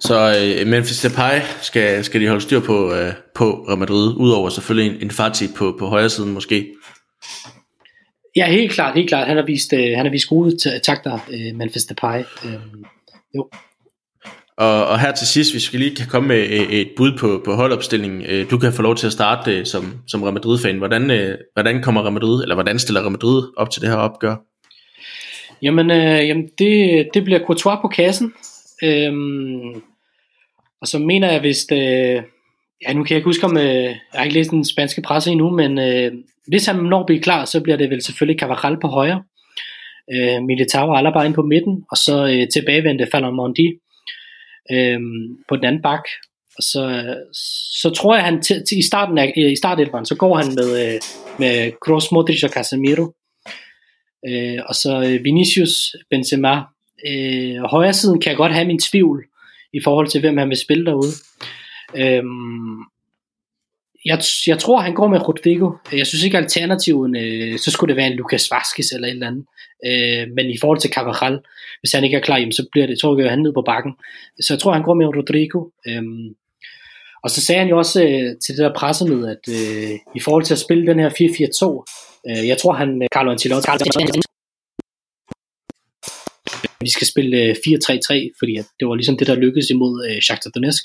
Så 0.00 0.36
øh, 0.40 0.66
Memphis 0.66 1.00
Depay 1.00 1.40
skal, 1.60 2.04
skal 2.04 2.20
de 2.20 2.28
holde 2.28 2.40
styr 2.40 2.60
på, 2.60 2.94
øh, 2.94 3.12
på 3.34 3.64
Real 3.68 3.78
Madrid, 3.78 4.14
udover 4.16 4.48
selvfølgelig 4.48 4.96
en, 4.96 5.02
en 5.02 5.10
Fati 5.10 5.44
på, 5.56 5.76
på 5.78 5.86
højre 5.86 6.10
siden 6.10 6.32
måske. 6.32 6.66
Ja, 8.36 8.46
helt 8.50 8.72
klart, 8.72 8.94
helt 8.94 9.08
klart. 9.08 9.26
Han 9.26 9.36
har 9.36 9.44
vist, 9.44 9.72
øh, 9.72 9.96
han 9.96 10.06
har 10.06 10.10
vist 10.10 10.28
gode 10.28 10.80
takter, 10.84 11.18
øh, 11.30 11.56
Memphis 11.56 11.84
Depay. 11.84 12.18
Øh, 12.18 12.52
jo. 13.34 13.48
Og, 14.58 14.86
og 14.86 15.00
her 15.00 15.12
til 15.12 15.26
sidst, 15.26 15.52
hvis 15.52 15.72
vi 15.72 15.78
lige 15.78 15.96
kan 15.96 16.06
komme 16.06 16.28
med 16.28 16.38
et, 16.38 16.80
et 16.80 16.88
bud 16.96 17.18
på, 17.18 17.42
på 17.44 17.54
holdopstillingen. 17.54 18.22
Øh, 18.28 18.50
du 18.50 18.58
kan 18.58 18.72
få 18.72 18.82
lov 18.82 18.96
til 18.96 19.06
at 19.06 19.12
starte 19.12 19.58
øh, 19.58 19.66
som, 19.66 19.94
som 20.06 20.22
Real 20.22 20.34
Madrid-fan. 20.34 20.78
Hvordan, 20.78 21.10
øh, 21.10 21.38
hvordan 21.52 21.82
kommer 21.82 22.02
Real 22.02 22.12
Madrid, 22.12 22.42
eller 22.42 22.54
hvordan 22.54 22.78
stiller 22.78 23.00
Real 23.00 23.10
Madrid 23.10 23.42
op 23.56 23.70
til 23.70 23.82
det 23.82 23.90
her 23.90 23.96
opgør? 23.96 24.36
Jamen, 25.62 25.90
øh, 25.90 26.28
jamen 26.28 26.48
det, 26.58 27.08
det 27.14 27.24
bliver 27.24 27.40
Courtois 27.46 27.78
på 27.82 27.88
kassen. 27.88 28.32
Øhm, 28.82 29.82
og 30.80 30.86
så 30.88 30.98
mener 30.98 31.32
jeg, 31.32 31.40
hvis 31.40 31.64
det, 31.64 31.76
øh, 31.76 32.22
ja, 32.82 32.92
nu 32.92 33.02
kan 33.02 33.10
jeg 33.10 33.16
ikke 33.16 33.28
huske, 33.28 33.46
om 33.46 33.56
øh, 33.56 33.64
jeg 33.64 33.98
har 34.14 34.24
ikke 34.24 34.34
læst 34.34 34.50
den 34.50 34.64
spanske 34.64 35.02
presse 35.02 35.30
endnu, 35.30 35.50
men 35.50 35.78
øh, 35.78 36.12
hvis 36.48 36.66
han 36.66 36.76
når 36.76 37.00
at 37.00 37.06
blive 37.06 37.22
klar, 37.22 37.44
så 37.44 37.60
bliver 37.60 37.76
det 37.76 37.90
vel 37.90 38.02
selvfølgelig 38.02 38.40
Cavaral 38.40 38.80
på 38.80 38.88
højre, 38.88 39.22
øh, 40.12 40.42
Militao 40.42 40.88
og 40.88 40.98
Alaba 40.98 41.22
ind 41.22 41.34
på 41.34 41.42
midten, 41.42 41.84
og 41.90 41.96
så 41.96 42.26
øh, 42.26 42.48
tilbagevendte 42.48 43.20
Mondi 43.20 43.66
øh, 44.72 45.00
på 45.48 45.56
den 45.56 45.64
anden 45.64 45.82
bak. 45.82 46.02
Og 46.56 46.62
så, 46.62 47.14
så 47.82 47.90
tror 47.90 48.14
jeg, 48.14 48.24
han 48.24 48.42
til, 48.42 48.62
til, 48.68 48.78
i 48.78 48.82
starten 48.82 49.18
af, 49.18 49.32
øh, 49.38 49.52
i 49.52 49.56
startelveren, 49.56 50.06
så 50.06 50.14
går 50.14 50.36
han 50.36 50.54
med, 50.54 50.70
øh, 50.84 51.00
med 51.38 51.72
Kroos, 51.80 52.12
Modric 52.12 52.44
og 52.44 52.50
Casemiro. 52.50 53.12
Øh, 54.28 54.58
og 54.68 54.74
så 54.74 55.02
øh, 55.06 55.24
Vinicius, 55.24 55.96
Benzema. 56.10 56.75
Øh, 57.08 57.62
højre 57.62 57.92
siden 57.92 58.20
kan 58.20 58.30
jeg 58.30 58.36
godt 58.36 58.52
have 58.52 58.66
min 58.66 58.78
tvivl 58.78 59.24
i 59.72 59.80
forhold 59.84 60.08
til, 60.08 60.20
hvem 60.20 60.36
han 60.36 60.48
vil 60.48 60.56
spille 60.56 60.86
derude. 60.86 61.12
Øhm, 61.96 62.78
jeg, 64.04 64.18
jeg 64.46 64.58
tror, 64.58 64.80
han 64.80 64.94
går 64.94 65.08
med 65.08 65.28
Rodrigo. 65.28 65.70
Jeg 65.92 66.06
synes 66.06 66.24
ikke, 66.24 66.36
alternativen, 66.36 67.16
øh, 67.16 67.58
så 67.58 67.70
skulle 67.70 67.88
det 67.88 67.96
være 67.96 68.06
en 68.06 68.16
Lucas 68.16 68.50
Vazquez 68.50 68.92
eller 68.92 69.08
et 69.08 69.12
eller 69.12 69.26
andet. 69.26 69.44
Øh, 69.86 70.34
men 70.34 70.50
i 70.50 70.58
forhold 70.60 70.78
til 70.80 70.90
Carvajal, 70.90 71.38
hvis 71.80 71.92
han 71.92 72.04
ikke 72.04 72.16
er 72.16 72.20
klar, 72.20 72.36
jamen, 72.36 72.52
så 72.52 72.66
bliver 72.72 72.86
det, 72.86 72.98
tror 72.98 73.20
jeg, 73.20 73.30
han 73.30 73.38
ned 73.38 73.52
på 73.52 73.62
bakken. 73.66 73.92
Så 74.40 74.54
jeg 74.54 74.60
tror, 74.60 74.72
han 74.72 74.82
går 74.82 74.94
med 74.94 75.06
Rodrigo. 75.06 75.64
Øhm, 75.88 76.34
og 77.24 77.30
så 77.30 77.40
sagde 77.40 77.58
han 77.58 77.68
jo 77.68 77.78
også 77.78 78.02
øh, 78.02 78.38
til 78.44 78.56
det 78.56 78.64
der 78.64 78.72
pressemøde, 78.76 79.30
at 79.30 79.44
øh, 79.48 79.90
i 80.14 80.20
forhold 80.20 80.44
til 80.44 80.54
at 80.54 80.58
spille 80.58 80.86
den 80.86 80.98
her 80.98 81.10
4-4-2, 81.10 82.30
øh, 82.30 82.48
jeg 82.48 82.58
tror 82.58 82.72
han, 82.72 83.02
øh, 83.02 83.08
Carlo 83.12 83.30
Ancelotti, 83.30 84.25
vi 86.80 86.90
skal 86.90 87.06
spille 87.06 87.36
øh, 87.36 87.50
4-3-3, 87.50 88.38
fordi 88.38 88.56
at 88.56 88.66
det 88.80 88.88
var 88.88 88.94
ligesom 88.94 89.16
det, 89.18 89.26
der 89.26 89.34
lykkedes 89.34 89.70
imod 89.70 90.06
øh, 90.08 90.22
Shakhtar 90.22 90.50
Donetsk. 90.50 90.84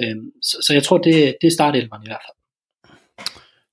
Øh, 0.00 0.16
så, 0.42 0.56
så 0.66 0.72
jeg 0.72 0.82
tror, 0.82 0.98
det, 0.98 1.36
det 1.40 1.46
er 1.46 1.50
startelveren 1.50 2.02
i 2.02 2.08
hvert 2.08 2.24
fald. 2.26 2.36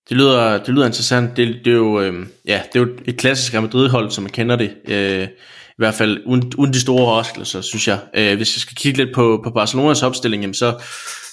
Det 0.09 0.17
lyder, 0.17 0.63
det 0.63 0.69
lyder 0.69 0.85
interessant. 0.85 1.37
Det, 1.37 1.47
det, 1.65 1.71
er 1.71 1.77
jo, 1.77 2.01
øh, 2.01 2.25
ja, 2.45 2.61
det 2.73 2.81
er 2.81 2.83
jo 2.85 2.97
et 3.05 3.17
klassisk 3.17 3.53
Real 3.53 3.63
Madrid-hold, 3.63 4.11
som 4.11 4.23
man 4.23 4.31
kender 4.31 4.55
det. 4.55 4.75
Øh, 4.87 5.27
I 5.69 5.77
hvert 5.77 5.93
fald 5.93 6.21
uden, 6.25 6.53
uden 6.57 6.73
de 6.73 6.81
store 6.81 7.01
overraskelser, 7.05 7.61
synes 7.61 7.87
jeg. 7.87 7.99
Øh, 8.15 8.37
hvis 8.37 8.55
jeg 8.55 8.61
skal 8.61 8.75
kigge 8.75 8.97
lidt 9.03 9.15
på, 9.15 9.41
på 9.43 9.49
Barcelonas 9.49 10.03
opstilling, 10.03 10.43
jamen 10.43 10.53
så, 10.53 10.83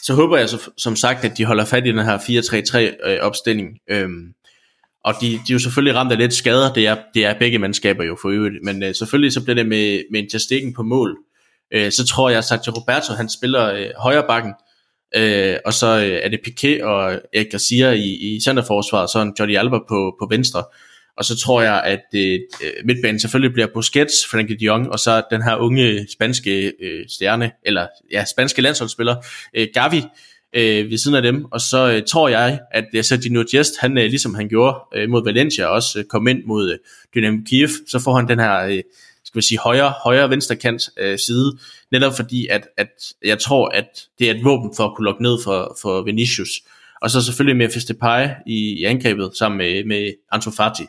så 0.03 0.15
håber 0.15 0.37
jeg 0.37 0.49
så, 0.49 0.71
som 0.79 0.97
sagt, 0.97 1.25
at 1.25 1.39
de 1.39 1.45
holder 1.45 1.65
fat 1.65 1.87
i 1.87 1.91
den 1.91 2.05
her 2.05 2.19
4-3-3 2.19 3.11
øh, 3.11 3.19
opstilling. 3.21 3.69
Øh, 3.91 4.09
og 5.09 5.15
de, 5.21 5.27
de 5.27 5.37
er 5.37 5.53
jo 5.53 5.59
selvfølgelig 5.59 5.95
ramt 5.95 6.13
af 6.13 6.19
lidt 6.19 6.35
skader, 6.35 6.73
det 6.73 6.87
er, 6.87 6.97
det 7.15 7.25
er 7.25 7.39
begge 7.39 7.59
mandskaber 7.59 8.05
jo 8.05 8.17
for 8.23 8.29
øvrigt, 8.29 8.55
men 8.65 8.83
øh, 8.83 8.95
selvfølgelig 8.95 9.33
så 9.33 9.45
bliver 9.45 9.55
det 9.55 9.67
med, 9.67 10.03
med 10.11 10.21
en 10.21 10.31
Testikken 10.31 10.75
på 10.75 10.83
mål. 10.83 11.17
Øh, 11.75 11.93
så 11.93 12.07
tror 12.07 12.31
jeg, 12.31 12.39
at 12.39 12.77
Roberto, 12.77 13.13
han 13.15 13.29
spiller 13.29 13.73
øh, 13.73 13.87
højre 13.97 14.25
bakken, 14.29 14.53
øh, 15.17 15.57
og 15.67 15.75
så 15.75 15.87
øh, 15.87 16.21
er 16.23 16.29
det 16.29 16.41
Piqué 16.47 16.85
og 16.85 17.21
Erik 17.35 17.51
Garcia 17.51 17.91
i, 17.91 18.09
i 18.09 18.41
centerforsvaret, 18.45 19.03
og 19.03 19.09
så 19.09 19.21
en 19.21 19.35
Jordi 19.41 19.55
Alba 19.55 19.79
på, 19.79 20.17
på 20.21 20.27
venstre. 20.31 20.65
Og 21.17 21.25
så 21.25 21.39
tror 21.39 21.63
jeg, 21.63 21.83
at 21.85 22.05
øh, 22.15 22.39
øh 22.63 22.71
midtbanen 22.85 23.21
selvfølgelig 23.21 23.53
bliver 23.53 23.69
Busquets, 23.75 24.27
Frankie 24.31 24.57
de 24.57 24.65
Jong, 24.65 24.91
og 24.91 24.99
så 24.99 25.23
den 25.31 25.43
her 25.43 25.57
unge 25.57 26.07
spanske 26.13 26.73
øh, 26.83 27.05
stjerne, 27.09 27.51
eller 27.67 27.87
ja, 28.13 28.25
spanske 28.25 28.63
landsholdsspiller, 28.63 29.17
øh, 29.55 29.69
Gavi, 29.75 30.03
øh, 30.53 30.91
ved 30.91 30.99
siden 30.99 31.17
af 31.17 31.23
dem. 31.23 31.45
Og 31.45 31.61
så 31.61 31.91
øh, 31.93 32.03
tror 32.07 32.29
jeg, 32.29 32.61
at 32.71 32.85
øh, 32.95 33.05
Sergio 33.05 33.45
Jest, 33.55 33.75
han, 33.81 33.99
øh, 33.99 34.05
ligesom 34.05 34.35
han 34.35 34.49
gjorde 34.49 34.77
øh, 34.95 35.09
mod 35.09 35.25
Valencia, 35.25 35.67
også 35.67 35.99
øh, 35.99 36.05
kom 36.05 36.29
ind 36.29 36.45
mod 36.45 36.73
øh, 36.73 36.79
Dynamo 37.15 37.39
Kiev, 37.47 37.69
så 37.89 37.99
får 37.99 38.17
han 38.17 38.29
den 38.29 38.39
her 38.39 38.65
øh, 38.65 38.83
skal 39.25 39.39
vi 39.39 39.47
sige, 39.47 39.59
højre, 39.59 39.95
højre 40.05 40.31
venstre 40.31 40.57
kant 40.57 40.83
øh, 40.97 41.19
side, 41.19 41.59
netop 41.93 42.17
fordi, 42.17 42.47
at, 42.47 42.69
at 42.77 42.89
jeg 43.25 43.39
tror, 43.39 43.69
at 43.69 43.89
det 44.19 44.31
er 44.31 44.35
et 44.35 44.45
våben 44.45 44.71
for 44.77 44.85
at 44.85 44.97
kunne 44.97 45.05
lukke 45.05 45.23
ned 45.23 45.39
for, 45.45 45.77
for 45.83 46.03
Vinicius. 46.03 46.51
Og 47.03 47.11
så 47.11 47.23
selvfølgelig 47.23 47.57
med 47.57 47.71
Festepai 47.71 48.29
i, 48.47 48.81
i 48.81 48.85
angrebet 48.85 49.31
sammen 49.35 49.59
med, 49.59 49.85
med 49.85 50.13
Ansu 50.33 50.51
Fati 50.51 50.83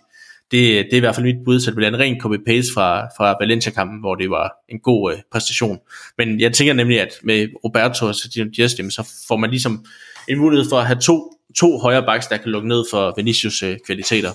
det, 0.51 0.85
det 0.85 0.93
er 0.93 0.97
i 0.97 0.99
hvert 0.99 1.15
fald 1.15 1.25
mit 1.25 1.45
bud, 1.45 1.59
så 1.59 1.71
det 1.71 1.75
bliver 1.75 1.89
en 1.89 1.99
ren 1.99 2.21
copy-paste 2.21 2.73
fra, 2.73 3.07
fra 3.17 3.37
Valencia-kampen, 3.39 3.99
hvor 3.99 4.15
det 4.15 4.29
var 4.29 4.51
en 4.69 4.79
god 4.79 5.13
øh, 5.13 5.19
præstation. 5.31 5.79
Men 6.17 6.39
jeg 6.39 6.53
tænker 6.53 6.73
nemlig, 6.73 7.01
at 7.01 7.13
med 7.23 7.47
Roberto 7.63 8.05
og 8.05 8.15
Sergio 8.15 8.49
Dias, 8.55 8.71
så 8.71 9.23
får 9.27 9.37
man 9.37 9.49
ligesom 9.49 9.85
en 10.27 10.37
mulighed 10.37 10.69
for 10.69 10.77
at 10.77 10.87
have 10.87 10.99
to, 11.01 11.33
to 11.55 11.77
højre 11.77 12.03
backs, 12.03 12.27
der 12.27 12.37
kan 12.37 12.51
lukke 12.51 12.67
ned 12.67 12.85
for 12.91 13.13
Vinicius 13.17 13.63
øh, 13.63 13.77
kvaliteter. 13.85 14.29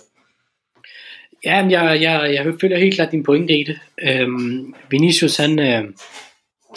Ja, 1.44 1.56
jeg, 1.56 2.02
jeg, 2.02 2.34
jeg 2.34 2.54
følger 2.60 2.78
helt 2.78 2.94
klart 2.94 3.12
din 3.12 3.24
pointe 3.24 3.58
i 3.58 3.64
det. 3.64 3.78
Øhm, 4.02 4.74
Vinicius, 4.90 5.36
han, 5.36 5.58
øh, 5.58 5.84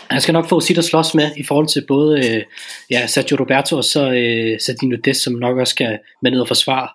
han 0.10 0.22
skal 0.22 0.34
nok 0.34 0.50
få 0.50 0.60
sit 0.60 0.78
at 0.78 0.84
slås 0.84 1.16
med 1.16 1.32
i 1.38 1.44
forhold 1.44 1.68
til 1.68 1.86
både 1.88 2.18
øh, 2.18 2.44
ja, 2.90 3.08
Sergio 3.08 3.38
Roberto 3.40 3.78
og 3.78 3.84
så 3.84 4.12
øh, 4.12 4.60
Sardino 4.60 4.98
Des, 5.06 5.18
som 5.18 5.34
nok 5.34 5.58
også 5.58 5.72
skal 5.72 6.00
med 6.22 6.32
ned 6.32 6.42
og 6.42 6.48
forsvare. 6.48 6.88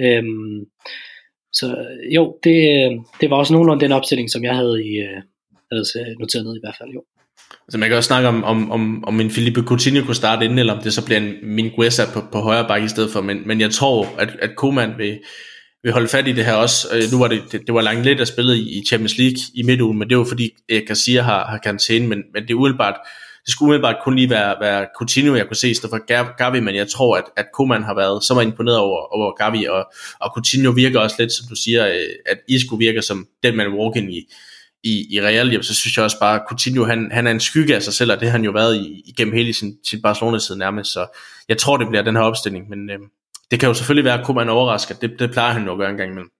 Øhm, 0.00 0.66
så 1.54 1.66
øh, 1.66 2.14
jo, 2.14 2.38
det, 2.44 2.58
øh, 2.84 2.92
det 3.20 3.30
var 3.30 3.36
også 3.36 3.52
nogenlunde 3.52 3.84
den 3.84 3.92
opstilling, 3.92 4.30
som 4.30 4.44
jeg 4.44 4.56
havde, 4.56 4.84
i, 4.84 4.90
øh, 4.90 5.22
havde 5.72 6.16
noteret 6.20 6.44
ned 6.44 6.56
i 6.56 6.62
hvert 6.62 6.76
fald, 6.80 6.90
jo. 6.90 7.04
Altså 7.68 7.78
man 7.78 7.88
kan 7.88 7.96
også 7.96 8.08
snakke 8.08 8.28
om, 8.28 8.44
om, 8.44 8.70
om, 8.70 9.04
om 9.04 9.20
en 9.20 9.30
Felipe 9.30 9.62
Coutinho 9.62 10.04
kunne 10.04 10.14
starte 10.14 10.44
inden, 10.44 10.58
eller 10.58 10.72
om 10.72 10.82
det 10.82 10.92
så 10.92 11.04
bliver 11.04 11.20
en 11.20 11.34
Mingueza 11.42 12.02
på, 12.14 12.20
på 12.32 12.38
højre 12.38 12.68
bakke 12.68 12.84
i 12.84 12.88
stedet 12.88 13.10
for, 13.10 13.20
men, 13.20 13.42
men 13.46 13.60
jeg 13.60 13.70
tror, 13.70 14.08
at, 14.18 14.28
at 14.42 14.56
Koeman 14.56 14.92
vil, 14.98 15.20
vil 15.82 15.92
holde 15.92 16.08
fat 16.08 16.28
i 16.28 16.32
det 16.32 16.44
her 16.44 16.52
også. 16.52 16.88
Øh, 16.94 17.02
nu 17.12 17.18
var 17.18 17.28
det, 17.28 17.42
det, 17.52 17.60
det 17.66 17.74
var 17.74 17.80
langt 17.80 18.04
lidt 18.04 18.20
at 18.20 18.28
spille 18.28 18.56
i, 18.56 18.78
i 18.78 18.82
Champions 18.88 19.18
League 19.18 19.38
i 19.54 19.62
midtugen, 19.62 19.98
men 19.98 20.10
det 20.10 20.18
var 20.18 20.24
fordi 20.24 20.50
Garcia 20.86 21.22
har, 21.22 21.46
har 21.46 21.58
karantæne, 21.58 22.06
men, 22.06 22.22
men 22.34 22.42
det 22.42 22.50
er 22.50 22.54
umiddelbart, 22.54 22.96
det 23.44 23.52
skulle 23.52 23.66
umiddelbart 23.66 23.96
kun 24.04 24.16
lige 24.16 24.30
være, 24.30 24.56
være 24.60 24.86
Coutinho, 24.98 25.34
jeg 25.34 25.46
kunne 25.46 25.56
se, 25.56 25.70
i 25.70 25.74
stedet 25.74 25.90
for 25.90 26.36
Gavi, 26.36 26.60
men 26.60 26.74
jeg 26.74 26.88
tror, 26.88 27.16
at, 27.16 27.24
at 27.36 27.46
Koeman 27.52 27.82
har 27.82 27.94
været 27.94 28.24
så 28.24 28.34
meget 28.34 28.46
imponeret 28.46 28.78
over, 28.78 29.14
over 29.14 29.32
Gavi, 29.32 29.64
og, 29.64 29.84
og 30.20 30.30
Coutinho 30.34 30.70
virker 30.70 31.00
også 31.00 31.16
lidt, 31.18 31.32
som 31.32 31.46
du 31.48 31.54
siger, 31.54 31.88
øh, 31.88 32.08
at 32.26 32.38
Isco 32.48 32.76
virker 32.76 33.00
som 33.00 33.26
den 33.42 33.56
man 33.56 33.72
walk 33.72 33.96
in 33.96 34.10
i, 34.10 34.20
i, 34.84 35.06
i 35.10 35.20
Real, 35.20 35.48
jamen, 35.48 35.62
så 35.62 35.74
synes 35.74 35.96
jeg 35.96 36.04
også 36.04 36.18
bare, 36.20 36.40
at 36.40 36.42
Coutinho, 36.48 36.84
han, 36.84 37.08
han 37.12 37.26
er 37.26 37.30
en 37.30 37.40
skygge 37.40 37.74
af 37.74 37.82
sig 37.82 37.94
selv, 37.94 38.12
og 38.12 38.20
det 38.20 38.28
har 38.28 38.32
han 38.32 38.44
jo 38.44 38.50
været 38.50 38.76
i, 38.76 39.02
igennem 39.06 39.34
hele 39.34 39.54
sin, 39.54 39.76
sin 39.84 40.02
Barcelona-tid 40.02 40.56
nærmest, 40.56 40.92
så 40.92 41.06
jeg 41.48 41.58
tror, 41.58 41.76
det 41.76 41.88
bliver 41.88 42.02
den 42.02 42.16
her 42.16 42.22
opstilling, 42.22 42.68
men 42.68 42.90
øh, 42.90 42.98
det 43.50 43.60
kan 43.60 43.66
jo 43.66 43.74
selvfølgelig 43.74 44.04
være, 44.04 44.18
at 44.18 44.26
Koeman 44.26 44.48
overrasker, 44.48 44.94
det, 44.94 45.18
det 45.18 45.30
plejer 45.30 45.52
han 45.52 45.64
jo 45.64 45.72
at 45.72 45.78
gøre 45.78 45.90
en 45.90 45.96
gang 45.96 46.10
imellem. 46.10 46.30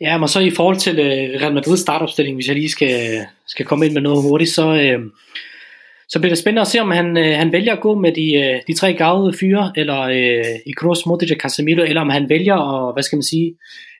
Ja, 0.00 0.18
men 0.18 0.28
så 0.28 0.40
i 0.40 0.50
forhold 0.50 0.76
til 0.76 0.98
øh, 0.98 1.40
Real 1.40 1.54
Madrid 1.54 1.76
startopstilling, 1.76 2.36
hvis 2.36 2.46
jeg 2.46 2.56
lige 2.56 2.70
skal, 2.70 3.26
skal 3.46 3.66
komme 3.66 3.86
ind 3.86 3.94
med 3.94 4.02
noget 4.02 4.22
hurtigt, 4.22 4.50
så, 4.50 4.74
øh, 4.74 5.00
så 6.08 6.18
bliver 6.18 6.30
det 6.30 6.38
spændende 6.38 6.60
at 6.60 6.68
se, 6.68 6.78
om 6.78 6.90
han, 6.90 7.16
øh, 7.16 7.36
han 7.36 7.52
vælger 7.52 7.72
at 7.72 7.80
gå 7.80 7.94
med 7.94 8.12
de, 8.12 8.34
øh, 8.34 8.60
de 8.66 8.74
tre 8.74 8.94
gavede 8.94 9.32
fyre, 9.40 9.72
eller 9.76 10.00
øh, 10.00 10.60
i 10.66 10.72
Kroos, 10.72 11.06
Modric 11.06 11.30
og 11.30 11.36
Casemiro, 11.36 11.82
eller 11.82 12.00
om 12.00 12.10
han 12.10 12.28
vælger 12.28 12.54
at, 12.54 12.94
hvad 12.94 13.02
skal 13.02 13.16
man 13.16 13.22
sige, 13.22 13.54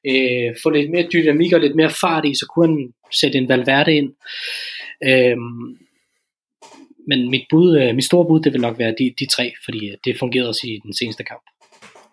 øh, 0.07 0.55
få 0.63 0.71
lidt 0.71 0.91
mere 0.91 1.09
dynamik 1.13 1.53
og 1.53 1.61
lidt 1.61 1.77
mere 1.77 1.91
fart 1.91 2.25
i, 2.25 2.35
så 2.35 2.47
kunne 2.55 2.67
han 2.67 2.93
sætte 3.13 3.39
en 3.39 3.49
Valverde 3.49 3.95
ind. 3.95 4.13
Øh, 5.05 5.37
men 7.09 7.31
mit, 7.31 7.45
bud, 7.51 7.79
øh, 7.79 7.95
mit 7.95 8.05
store 8.05 8.27
bud, 8.27 8.41
det 8.41 8.53
vil 8.53 8.61
nok 8.61 8.79
være 8.79 8.95
de, 8.99 9.15
de 9.19 9.27
tre, 9.27 9.53
fordi 9.65 9.89
øh, 9.89 9.97
det 10.05 10.19
fungerede 10.19 10.49
også 10.49 10.67
i 10.67 10.81
den 10.85 10.95
seneste 10.95 11.25
kamp 11.25 11.43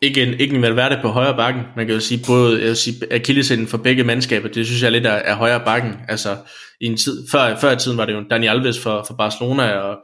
ikke 0.05 0.23
en, 0.23 0.39
ikke 0.39 0.55
en 0.55 0.61
Valverde 0.61 0.99
på 1.01 1.07
højre 1.07 1.35
bakken. 1.35 1.63
Man 1.75 1.85
kan 1.85 1.95
jo 1.95 2.01
sige 2.01 2.21
både 2.27 2.59
jeg 2.59 2.67
vil 2.67 2.75
sige, 2.75 3.13
akillesinden 3.13 3.67
for 3.67 3.77
begge 3.77 4.03
mandskaber, 4.03 4.47
det 4.47 4.65
synes 4.65 4.83
jeg 4.83 4.91
lidt 4.91 5.05
er, 5.05 5.11
er 5.11 5.35
højre 5.35 5.61
bakken. 5.65 5.93
Altså, 6.07 6.37
i 6.81 6.85
en 6.85 6.97
tid, 6.97 7.27
før, 7.31 7.57
før 7.59 7.71
i 7.71 7.75
tiden 7.75 7.97
var 7.97 8.05
det 8.05 8.13
jo 8.13 8.23
Dani 8.29 8.47
Alves 8.47 8.79
for, 8.79 9.03
for 9.07 9.13
Barcelona, 9.13 9.71
og, 9.71 9.97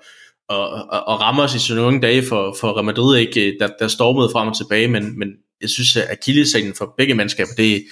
og, 0.50 0.70
og, 0.70 1.08
og 1.08 1.22
Ramos 1.22 1.56
i 1.56 1.60
sine 1.60 1.82
unge 1.82 2.02
dage 2.02 2.24
for, 2.24 2.56
for 2.60 2.74
Real 2.74 2.86
Madrid, 2.86 3.18
ikke, 3.18 3.56
der, 3.60 3.68
der 3.80 3.88
stormede 3.88 4.30
frem 4.34 4.48
og 4.48 4.58
tilbage, 4.58 4.88
men, 4.88 5.20
men 5.20 5.30
jeg 5.62 5.70
synes, 5.70 5.98
at 5.98 6.08
akillesinden 6.12 6.74
for 6.78 6.94
begge 6.98 7.14
mandskaber, 7.14 7.52
det, 7.58 7.84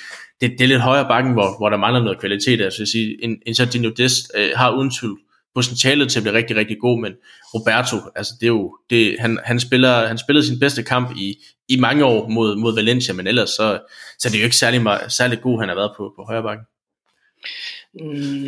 det, 0.41 0.51
det 0.51 0.61
er 0.61 0.67
lidt 0.67 0.81
højere 0.81 1.07
bakken, 1.07 1.33
hvor, 1.33 1.57
hvor 1.57 1.69
der 1.69 1.77
mangler 1.77 2.03
noget 2.03 2.19
kvalitet. 2.19 2.61
Altså, 2.61 2.81
jeg 2.81 2.87
sige, 2.87 3.23
en, 3.23 3.37
en 3.45 3.55
Sardinio 3.55 3.89
Dest 3.97 4.31
øh, 4.37 4.49
har 4.55 4.71
uden 4.71 4.91
tvivl 4.91 5.19
potentialet 5.55 6.11
til 6.11 6.19
at 6.19 6.23
blive 6.23 6.37
rigtig, 6.37 6.55
rigtig 6.55 6.77
god, 6.79 7.01
men 7.01 7.13
Roberto, 7.53 7.97
altså 8.15 8.33
det 8.39 8.45
er 8.45 8.51
jo, 8.51 8.77
det, 8.89 9.15
han, 9.19 9.39
han, 9.43 9.59
spiller, 9.59 10.07
han 10.07 10.17
spillede 10.17 10.47
sin 10.47 10.59
bedste 10.59 10.83
kamp 10.83 11.17
i, 11.17 11.37
i 11.69 11.79
mange 11.79 12.05
år 12.05 12.27
mod, 12.27 12.55
mod 12.55 12.75
Valencia, 12.75 13.13
men 13.13 13.27
ellers 13.27 13.49
så, 13.49 13.79
så 14.19 14.27
er 14.27 14.31
det 14.31 14.39
jo 14.39 14.43
ikke 14.43 14.55
særlig, 14.55 14.81
særlig 15.07 15.41
god, 15.41 15.59
han 15.59 15.69
har 15.69 15.75
været 15.75 15.91
på, 15.97 16.13
på 16.15 16.23
højre 16.23 16.43
bakken. 16.43 16.65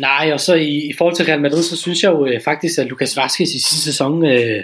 Nej, 0.00 0.30
og 0.32 0.40
så 0.40 0.54
i, 0.54 0.76
i 0.76 0.92
forhold 0.98 1.16
til 1.16 1.24
Real 1.24 1.40
Madrid, 1.40 1.62
så 1.62 1.76
synes 1.76 2.02
jeg 2.02 2.12
jo 2.12 2.26
øh, 2.26 2.40
faktisk, 2.44 2.78
at 2.78 2.86
Lukas 2.86 3.16
Vazquez 3.16 3.48
i 3.48 3.60
sidste 3.60 3.80
sæson 3.80 4.26
øh, 4.26 4.62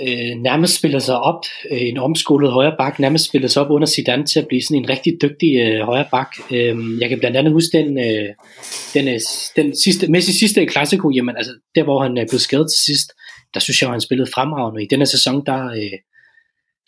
øh, 0.00 0.36
nærmest 0.36 0.78
spiller 0.78 0.98
sig 0.98 1.18
op, 1.18 1.44
øh, 1.70 1.82
en 1.82 1.98
omskolet 1.98 2.52
højre 2.52 2.74
bak, 2.78 2.98
nærmest 2.98 3.28
spiller 3.28 3.48
sig 3.48 3.62
op 3.62 3.70
under 3.70 3.86
Zidane 3.86 4.26
til 4.26 4.40
at 4.40 4.48
blive 4.48 4.62
sådan 4.62 4.82
en 4.82 4.88
rigtig 4.88 5.18
dygtig 5.22 5.56
øh, 5.56 5.80
højre 5.80 6.08
bak. 6.10 6.36
Øh, 6.50 7.00
jeg 7.00 7.08
kan 7.08 7.18
blandt 7.18 7.36
andet 7.36 7.52
huske 7.52 7.78
den, 7.78 7.98
øh, 7.98 8.28
den, 8.94 9.08
øh, 9.08 9.20
den 9.56 9.76
sidste, 9.76 10.10
Messi 10.10 10.38
sidste 10.38 10.66
klassiko, 10.66 11.10
jamen 11.10 11.36
altså 11.36 11.52
der 11.74 11.84
hvor 11.84 12.02
han 12.02 12.18
øh, 12.18 12.26
blev 12.28 12.38
skadet 12.38 12.70
til 12.70 12.84
sidst, 12.84 13.12
der 13.54 13.60
synes 13.60 13.82
jeg, 13.82 13.88
at 13.88 13.94
han 13.94 14.00
spillede 14.00 14.30
fremragende. 14.34 14.82
I 14.82 14.86
denne 14.90 15.06
sæson, 15.06 15.46
der, 15.46 15.66
øh, 15.66 15.98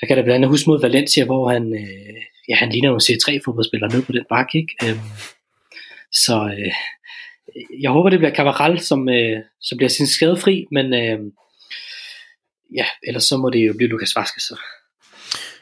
der 0.00 0.06
kan 0.06 0.16
jeg 0.16 0.24
blandt 0.24 0.36
andet 0.36 0.50
huske 0.50 0.70
mod 0.70 0.80
Valencia, 0.80 1.24
hvor 1.24 1.52
han, 1.52 1.74
øh, 1.74 2.14
ja, 2.48 2.54
han 2.54 2.70
ligner 2.70 2.90
jo 2.90 2.96
C3-fodboldspiller 2.96 3.88
ned 3.94 4.02
på 4.02 4.12
den 4.12 4.24
bak, 4.28 4.54
ikke? 4.54 4.74
Øh, 4.84 4.96
så 6.12 6.54
øh, 6.58 6.72
jeg 7.82 7.90
håber, 7.90 8.10
det 8.10 8.18
bliver 8.18 8.34
Cavaral, 8.34 8.80
som, 8.80 9.08
øh, 9.08 9.38
som 9.60 9.78
bliver 9.78 9.88
sin 9.88 10.06
skadefri, 10.06 10.66
men 10.70 10.94
øh, 10.94 11.18
ja, 12.76 12.84
ellers 13.06 13.24
så 13.24 13.36
må 13.36 13.50
det 13.50 13.66
jo 13.66 13.74
blive 13.76 13.90
Lukas 13.90 14.16
Vazquez. 14.16 14.42
Så. 14.42 14.56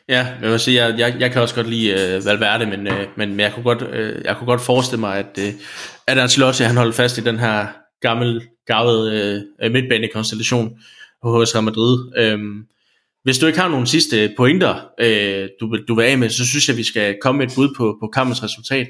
Ja, 0.08 0.26
jeg 0.42 0.50
vil 0.50 0.60
sige, 0.60 0.84
jeg, 0.84 0.98
jeg, 0.98 1.16
jeg 1.20 1.32
kan 1.32 1.42
også 1.42 1.54
godt 1.54 1.68
lide 1.68 2.18
uh, 2.18 2.26
Valverde, 2.26 2.66
men, 2.66 2.86
uh, 2.86 2.94
men 3.16 3.40
jeg, 3.40 3.52
kunne 3.52 3.62
godt, 3.62 3.82
uh, 3.82 4.24
jeg 4.24 4.36
kunne 4.36 4.46
godt 4.46 4.60
forestille 4.60 5.00
mig, 5.00 5.18
at, 5.18 5.38
uh, 5.38 5.60
at 6.06 6.18
Ancelotti 6.18 6.62
han 6.62 6.76
holder 6.76 6.92
fast 6.92 7.18
i 7.18 7.20
den 7.20 7.38
her 7.38 7.66
gammel, 8.00 8.42
gavede 8.66 9.44
uh, 9.64 9.72
midtbanekonstellation 9.72 10.78
hos 11.22 11.54
Real 11.54 11.64
Madrid. 11.64 12.32
Um, 12.34 12.66
hvis 13.24 13.38
du 13.38 13.46
ikke 13.46 13.58
har 13.58 13.68
nogen 13.68 13.86
sidste 13.86 14.34
pointer, 14.36 14.74
uh, 15.02 15.48
du, 15.60 15.76
du 15.88 15.94
vil 15.94 16.04
af 16.04 16.18
med, 16.18 16.30
så 16.30 16.46
synes 16.46 16.68
jeg, 16.68 16.76
vi 16.76 16.84
skal 16.84 17.16
komme 17.20 17.38
med 17.38 17.46
et 17.46 17.52
bud 17.56 17.74
på, 17.76 17.96
på 18.00 18.06
kampens 18.06 18.42
resultat. 18.42 18.86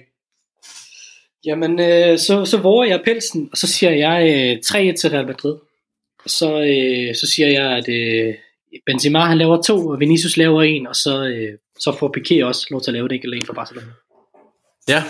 Jamen, 1.45 1.81
øh, 1.81 2.19
så, 2.19 2.45
så 2.45 2.59
våger 2.59 2.85
jeg 2.85 3.01
pelsen, 3.05 3.49
og 3.53 3.59
så 3.59 3.67
siger 3.67 3.93
jeg 3.93 4.23
øh, 4.23 4.59
3-1 4.67 4.97
til 4.97 5.11
Real 5.11 5.27
Madrid. 5.27 5.57
Så, 6.27 6.61
øh, 6.61 7.15
så 7.15 7.27
siger 7.35 7.49
jeg, 7.49 7.71
at 7.71 7.89
øh, 7.89 8.35
Benzema 8.87 9.19
han 9.19 9.39
laver 9.39 9.63
to, 9.63 9.89
og 9.89 10.01
Vinicius 10.01 10.37
laver 10.37 10.63
en, 10.63 10.87
og 10.87 10.97
så, 10.97 11.25
øh, 11.25 11.59
så 11.79 11.97
får 11.99 12.15
Piqué 12.17 12.45
også 12.45 12.67
lov 12.71 12.81
til 12.81 12.91
at 12.91 12.95
lave 12.95 13.09
det 13.09 13.15
enkelt 13.15 13.35
en 13.35 13.47
for 13.47 13.53
Barcelona. 13.53 13.87
Ja, 14.89 15.05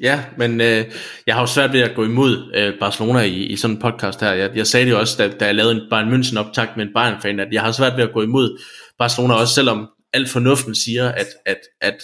ja, 0.00 0.24
men 0.38 0.60
øh, 0.60 0.84
jeg 1.26 1.34
har 1.34 1.42
jo 1.42 1.46
svært 1.46 1.72
ved 1.72 1.80
at 1.80 1.94
gå 1.94 2.04
imod 2.04 2.52
øh, 2.54 2.78
Barcelona 2.80 3.20
i, 3.20 3.44
i 3.44 3.56
sådan 3.56 3.76
en 3.76 3.80
podcast 3.80 4.20
her. 4.20 4.32
Jeg, 4.32 4.50
jeg 4.56 4.66
sagde 4.66 4.86
det 4.86 4.92
jo 4.92 4.98
også, 4.98 5.22
da, 5.22 5.28
da 5.28 5.46
jeg 5.46 5.54
lavede 5.54 5.74
en 5.74 5.80
Bayern 5.90 6.14
München 6.14 6.38
optakt 6.38 6.76
med 6.76 6.86
en 6.86 6.92
Bayern-fan, 6.94 7.40
at 7.40 7.48
jeg 7.52 7.62
har 7.62 7.72
svært 7.72 7.96
ved 7.96 8.04
at 8.04 8.12
gå 8.12 8.22
imod 8.22 8.60
Barcelona, 8.98 9.34
også 9.34 9.54
selvom 9.54 9.88
alt 10.12 10.28
fornuften 10.28 10.74
siger, 10.74 11.08
at, 11.08 11.26
at, 11.46 11.58
at 11.80 11.96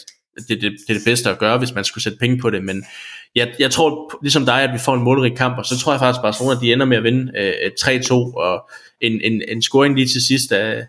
det, 0.48 0.62
det, 0.62 0.62
det 0.62 0.90
er 0.90 0.94
det 0.94 1.04
bedste 1.04 1.30
at 1.30 1.38
gøre, 1.38 1.58
hvis 1.58 1.74
man 1.74 1.84
skulle 1.84 2.04
sætte 2.04 2.18
penge 2.18 2.38
på 2.38 2.50
det, 2.50 2.64
men 2.64 2.84
jeg, 3.34 3.54
jeg 3.58 3.70
tror, 3.70 4.18
ligesom 4.22 4.46
dig, 4.46 4.62
at 4.62 4.72
vi 4.72 4.78
får 4.78 4.94
en 4.94 5.02
målrig 5.02 5.36
kamp, 5.36 5.58
og 5.58 5.66
så 5.66 5.78
tror 5.78 5.92
jeg 5.92 6.00
faktisk, 6.00 6.18
at 6.18 6.22
Barcelona 6.22 6.60
de 6.60 6.72
ender 6.72 6.86
med 6.86 6.96
at 6.96 7.04
vinde 7.04 7.32
øh, 7.38 7.70
3-2, 7.80 8.12
og 8.14 8.70
en, 9.00 9.20
en, 9.20 9.42
en 9.48 9.62
scoring 9.62 9.94
lige 9.94 10.06
til 10.06 10.26
sidst 10.26 10.52
af, 10.52 10.86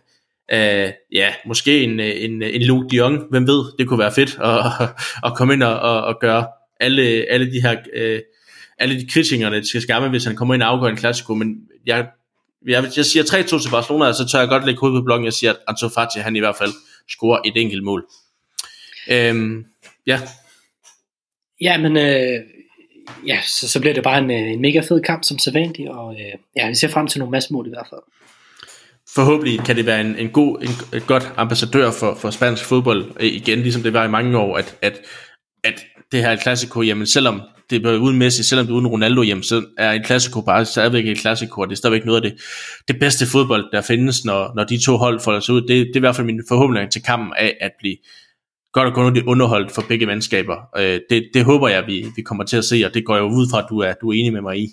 af 0.50 0.96
ja, 1.12 1.34
måske 1.46 1.84
en, 1.84 2.00
en, 2.00 2.44
en 2.44 2.62
Luke 2.62 2.88
de 2.90 2.96
Jong, 2.96 3.24
hvem 3.30 3.48
ved, 3.48 3.64
det 3.80 3.88
kunne 3.88 4.00
være 4.00 4.14
fedt 4.14 4.38
at, 4.44 4.90
at 5.26 5.36
komme 5.36 5.54
ind 5.54 5.64
og, 5.64 5.80
og, 5.80 6.04
og 6.04 6.20
gøre 6.22 6.48
alle, 6.80 7.02
alle 7.30 7.52
de 7.52 7.62
her, 7.62 7.76
øh, 7.94 8.20
alle 8.80 9.00
de 9.00 9.08
kritikerne 9.08 9.62
til 9.62 9.82
skamme, 9.82 10.10
hvis 10.10 10.26
han 10.26 10.36
kommer 10.36 10.54
ind 10.54 10.64
og 10.64 10.70
afgør 10.70 10.88
en 10.88 10.98
klassiko, 10.98 11.34
men 11.34 11.56
jeg, 11.86 12.08
jeg, 12.68 12.84
jeg 12.98 13.06
siger 13.06 13.24
3-2 13.24 13.62
til 13.62 13.70
Barcelona, 13.72 14.06
og 14.06 14.16
så 14.16 14.28
tør 14.28 14.40
jeg 14.40 14.48
godt 14.48 14.66
lægge 14.66 14.80
hovedet 14.80 15.02
på 15.02 15.06
blokken, 15.06 15.26
jeg 15.26 15.34
siger, 15.34 15.52
at 15.52 15.58
Ansu 15.68 15.90
Fati, 15.90 16.20
han 16.20 16.36
i 16.36 16.40
hvert 16.40 16.56
fald 16.56 16.72
scorer 17.10 17.40
et 17.46 17.58
enkelt 17.58 17.84
mål. 17.84 18.06
Øhm, 19.12 19.66
ja, 20.08 20.22
Ja, 21.62 21.78
men 21.78 21.98
øh, 21.98 22.40
ja, 23.28 23.40
så, 23.46 23.70
så 23.70 23.80
bliver 23.80 23.94
det 23.94 24.04
bare 24.04 24.18
en, 24.18 24.32
øh, 24.32 24.52
en 24.52 24.62
mega 24.62 24.80
fed 24.80 25.02
kamp 25.02 25.24
som 25.24 25.40
sædvanligt, 25.40 25.90
og 25.90 26.14
øh, 26.14 26.40
ja, 26.56 26.68
vi 26.68 26.76
ser 26.76 26.88
frem 26.88 27.08
til 27.08 27.20
nogle 27.20 27.32
masse 27.32 27.54
mål 27.54 27.68
i 27.68 27.70
hvert 27.70 27.88
fald. 27.90 28.02
Forhåbentlig 29.16 29.60
kan 29.60 29.76
det 29.76 29.86
være 29.86 30.02
en, 30.02 30.16
en 30.16 30.30
god, 30.30 30.62
en, 30.62 30.98
et 30.98 31.08
godt 31.08 31.32
ambassadør 31.38 31.92
for, 31.92 32.16
for 32.16 32.30
spansk 32.30 32.66
fodbold 32.66 33.12
øh, 33.20 33.28
igen, 33.28 33.60
ligesom 33.60 33.84
det 33.84 33.94
var 33.94 34.06
i 34.06 34.10
mange 34.10 34.38
år, 34.38 34.58
at, 34.58 34.78
at, 34.82 35.02
at 35.64 35.86
det 36.12 36.24
her 36.24 36.36
klassiko, 36.36 36.82
jamen 36.82 37.08
selvom 37.08 37.42
det 37.70 37.86
er 37.86 37.98
uden 37.98 38.18
Messi, 38.18 38.44
selvom 38.44 38.66
det 38.66 38.74
er 38.74 38.76
uden 38.76 38.88
Ronaldo, 38.88 39.22
jamen 39.22 39.44
så 39.44 39.66
er 39.78 39.92
en 39.92 40.04
klassiko 40.04 40.42
bare 40.42 40.66
stadigvæk 40.66 41.08
et 41.08 41.18
klassiko, 41.18 41.62
og 41.62 41.68
det 41.68 41.76
er 41.76 41.78
stadigvæk 41.78 42.06
noget 42.06 42.24
af 42.24 42.32
det, 42.32 42.42
det 42.88 43.00
bedste 43.00 43.26
fodbold, 43.26 43.72
der 43.72 43.82
findes, 43.82 44.26
når, 44.26 44.52
når 44.56 44.64
de 44.64 44.86
to 44.86 44.98
hold 44.98 45.20
folder 45.20 45.40
sig 45.40 45.56
ud. 45.56 45.62
Det, 45.62 45.68
det 45.70 45.92
er 45.94 45.96
i 45.96 46.00
hvert 46.00 46.16
fald 46.16 46.28
min 46.28 46.44
forhåbning 46.48 46.92
til 46.92 47.04
kampen 47.04 47.34
af 47.38 47.58
at 47.62 47.72
blive, 47.80 47.98
godt 48.74 48.88
og 48.88 48.94
grundigt 48.94 49.26
underholdt 49.26 49.72
for 49.72 49.84
begge 49.88 50.06
mandskaber. 50.06 50.56
Øh, 50.78 51.00
det, 51.10 51.30
det 51.34 51.46
håber 51.46 51.68
jeg, 51.68 51.88
vi, 51.88 52.06
vi 52.16 52.22
kommer 52.22 52.44
til 52.44 52.58
at 52.58 52.66
se, 52.66 52.84
og 52.86 52.94
det 52.94 53.06
går 53.06 53.16
jeg 53.16 53.24
ud 53.24 53.48
fra, 53.52 53.60
at 53.60 53.66
du 53.70 53.80
er, 53.80 53.94
du 54.02 54.10
er 54.10 54.14
enig 54.14 54.34
med 54.34 54.42
mig 54.42 54.58
i. 54.58 54.68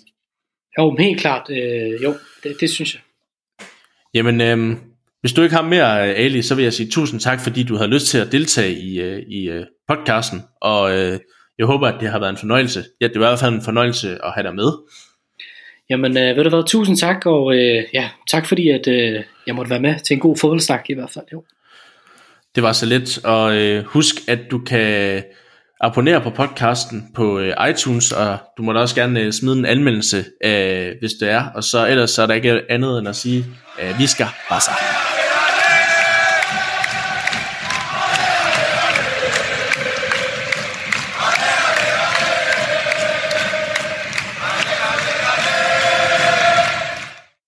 Jo, 0.79 0.95
helt 0.99 1.19
klart. 1.19 1.49
Øh, 1.49 2.03
jo, 2.03 2.13
det, 2.43 2.57
det 2.59 2.69
synes 2.69 2.93
jeg. 2.93 3.01
Jamen, 4.13 4.41
øh, 4.41 4.77
hvis 5.21 5.33
du 5.33 5.41
ikke 5.41 5.55
har 5.55 5.63
mere, 5.63 6.05
Ali, 6.05 6.41
så 6.41 6.55
vil 6.55 6.63
jeg 6.63 6.73
sige 6.73 6.89
tusind 6.89 7.19
tak, 7.19 7.41
fordi 7.41 7.63
du 7.63 7.75
havde 7.75 7.89
lyst 7.89 8.07
til 8.07 8.17
at 8.17 8.31
deltage 8.31 8.73
i, 8.79 9.01
øh, 9.01 9.23
i 9.27 9.49
øh, 9.49 9.65
podcasten, 9.87 10.41
og 10.61 10.97
øh, 10.97 11.19
jeg 11.57 11.67
håber, 11.67 11.87
at 11.87 12.01
det 12.01 12.09
har 12.09 12.19
været 12.19 12.29
en 12.29 12.37
fornøjelse. 12.37 12.83
Ja, 13.01 13.07
det 13.07 13.19
var 13.19 13.27
i 13.27 13.29
hvert 13.29 13.39
fald 13.39 13.53
en 13.53 13.61
fornøjelse 13.61 14.25
at 14.25 14.31
have 14.33 14.43
dig 14.43 14.55
med. 14.55 14.71
Jamen, 15.89 16.17
øh, 16.17 16.35
ved 16.35 16.43
du 16.43 16.49
hvad, 16.49 16.67
tusind 16.67 16.97
tak, 16.97 17.25
og 17.25 17.55
øh, 17.55 17.83
ja, 17.93 18.09
tak 18.31 18.45
fordi, 18.45 18.69
at 18.69 18.87
øh, 18.87 19.23
jeg 19.47 19.55
måtte 19.55 19.69
være 19.69 19.79
med 19.79 19.99
til 19.99 20.13
en 20.13 20.19
god 20.19 20.37
fodboldsnak 20.37 20.89
i 20.89 20.93
hvert 20.93 21.11
fald. 21.11 21.25
Jo. 21.33 21.43
Det 22.55 22.63
var 22.63 22.73
så 22.73 22.85
lidt, 22.85 23.25
og 23.25 23.55
øh, 23.55 23.85
husk, 23.85 24.15
at 24.27 24.39
du 24.51 24.59
kan 24.59 25.23
abonnere 25.81 26.21
på 26.21 26.29
podcasten 26.29 27.07
på 27.15 27.39
øh, 27.39 27.69
iTunes, 27.69 28.11
og 28.11 28.37
du 28.57 28.63
må 28.63 28.73
da 28.73 28.79
også 28.79 28.95
gerne 28.95 29.19
øh, 29.19 29.33
smide 29.33 29.57
en 29.57 29.65
anmeldelse, 29.65 30.25
øh, 30.45 30.91
hvis 30.99 31.11
det 31.19 31.29
er, 31.29 31.45
og 31.55 31.63
så 31.63 31.87
ellers 31.87 32.11
så 32.11 32.21
er 32.21 32.27
der 32.27 32.33
ikke 32.33 32.61
andet 32.69 32.99
end 32.99 33.07
at 33.07 33.15
sige, 33.15 33.45
øh, 33.81 33.99
vi 33.99 34.07
skal 34.07 34.27
bare 34.49 34.61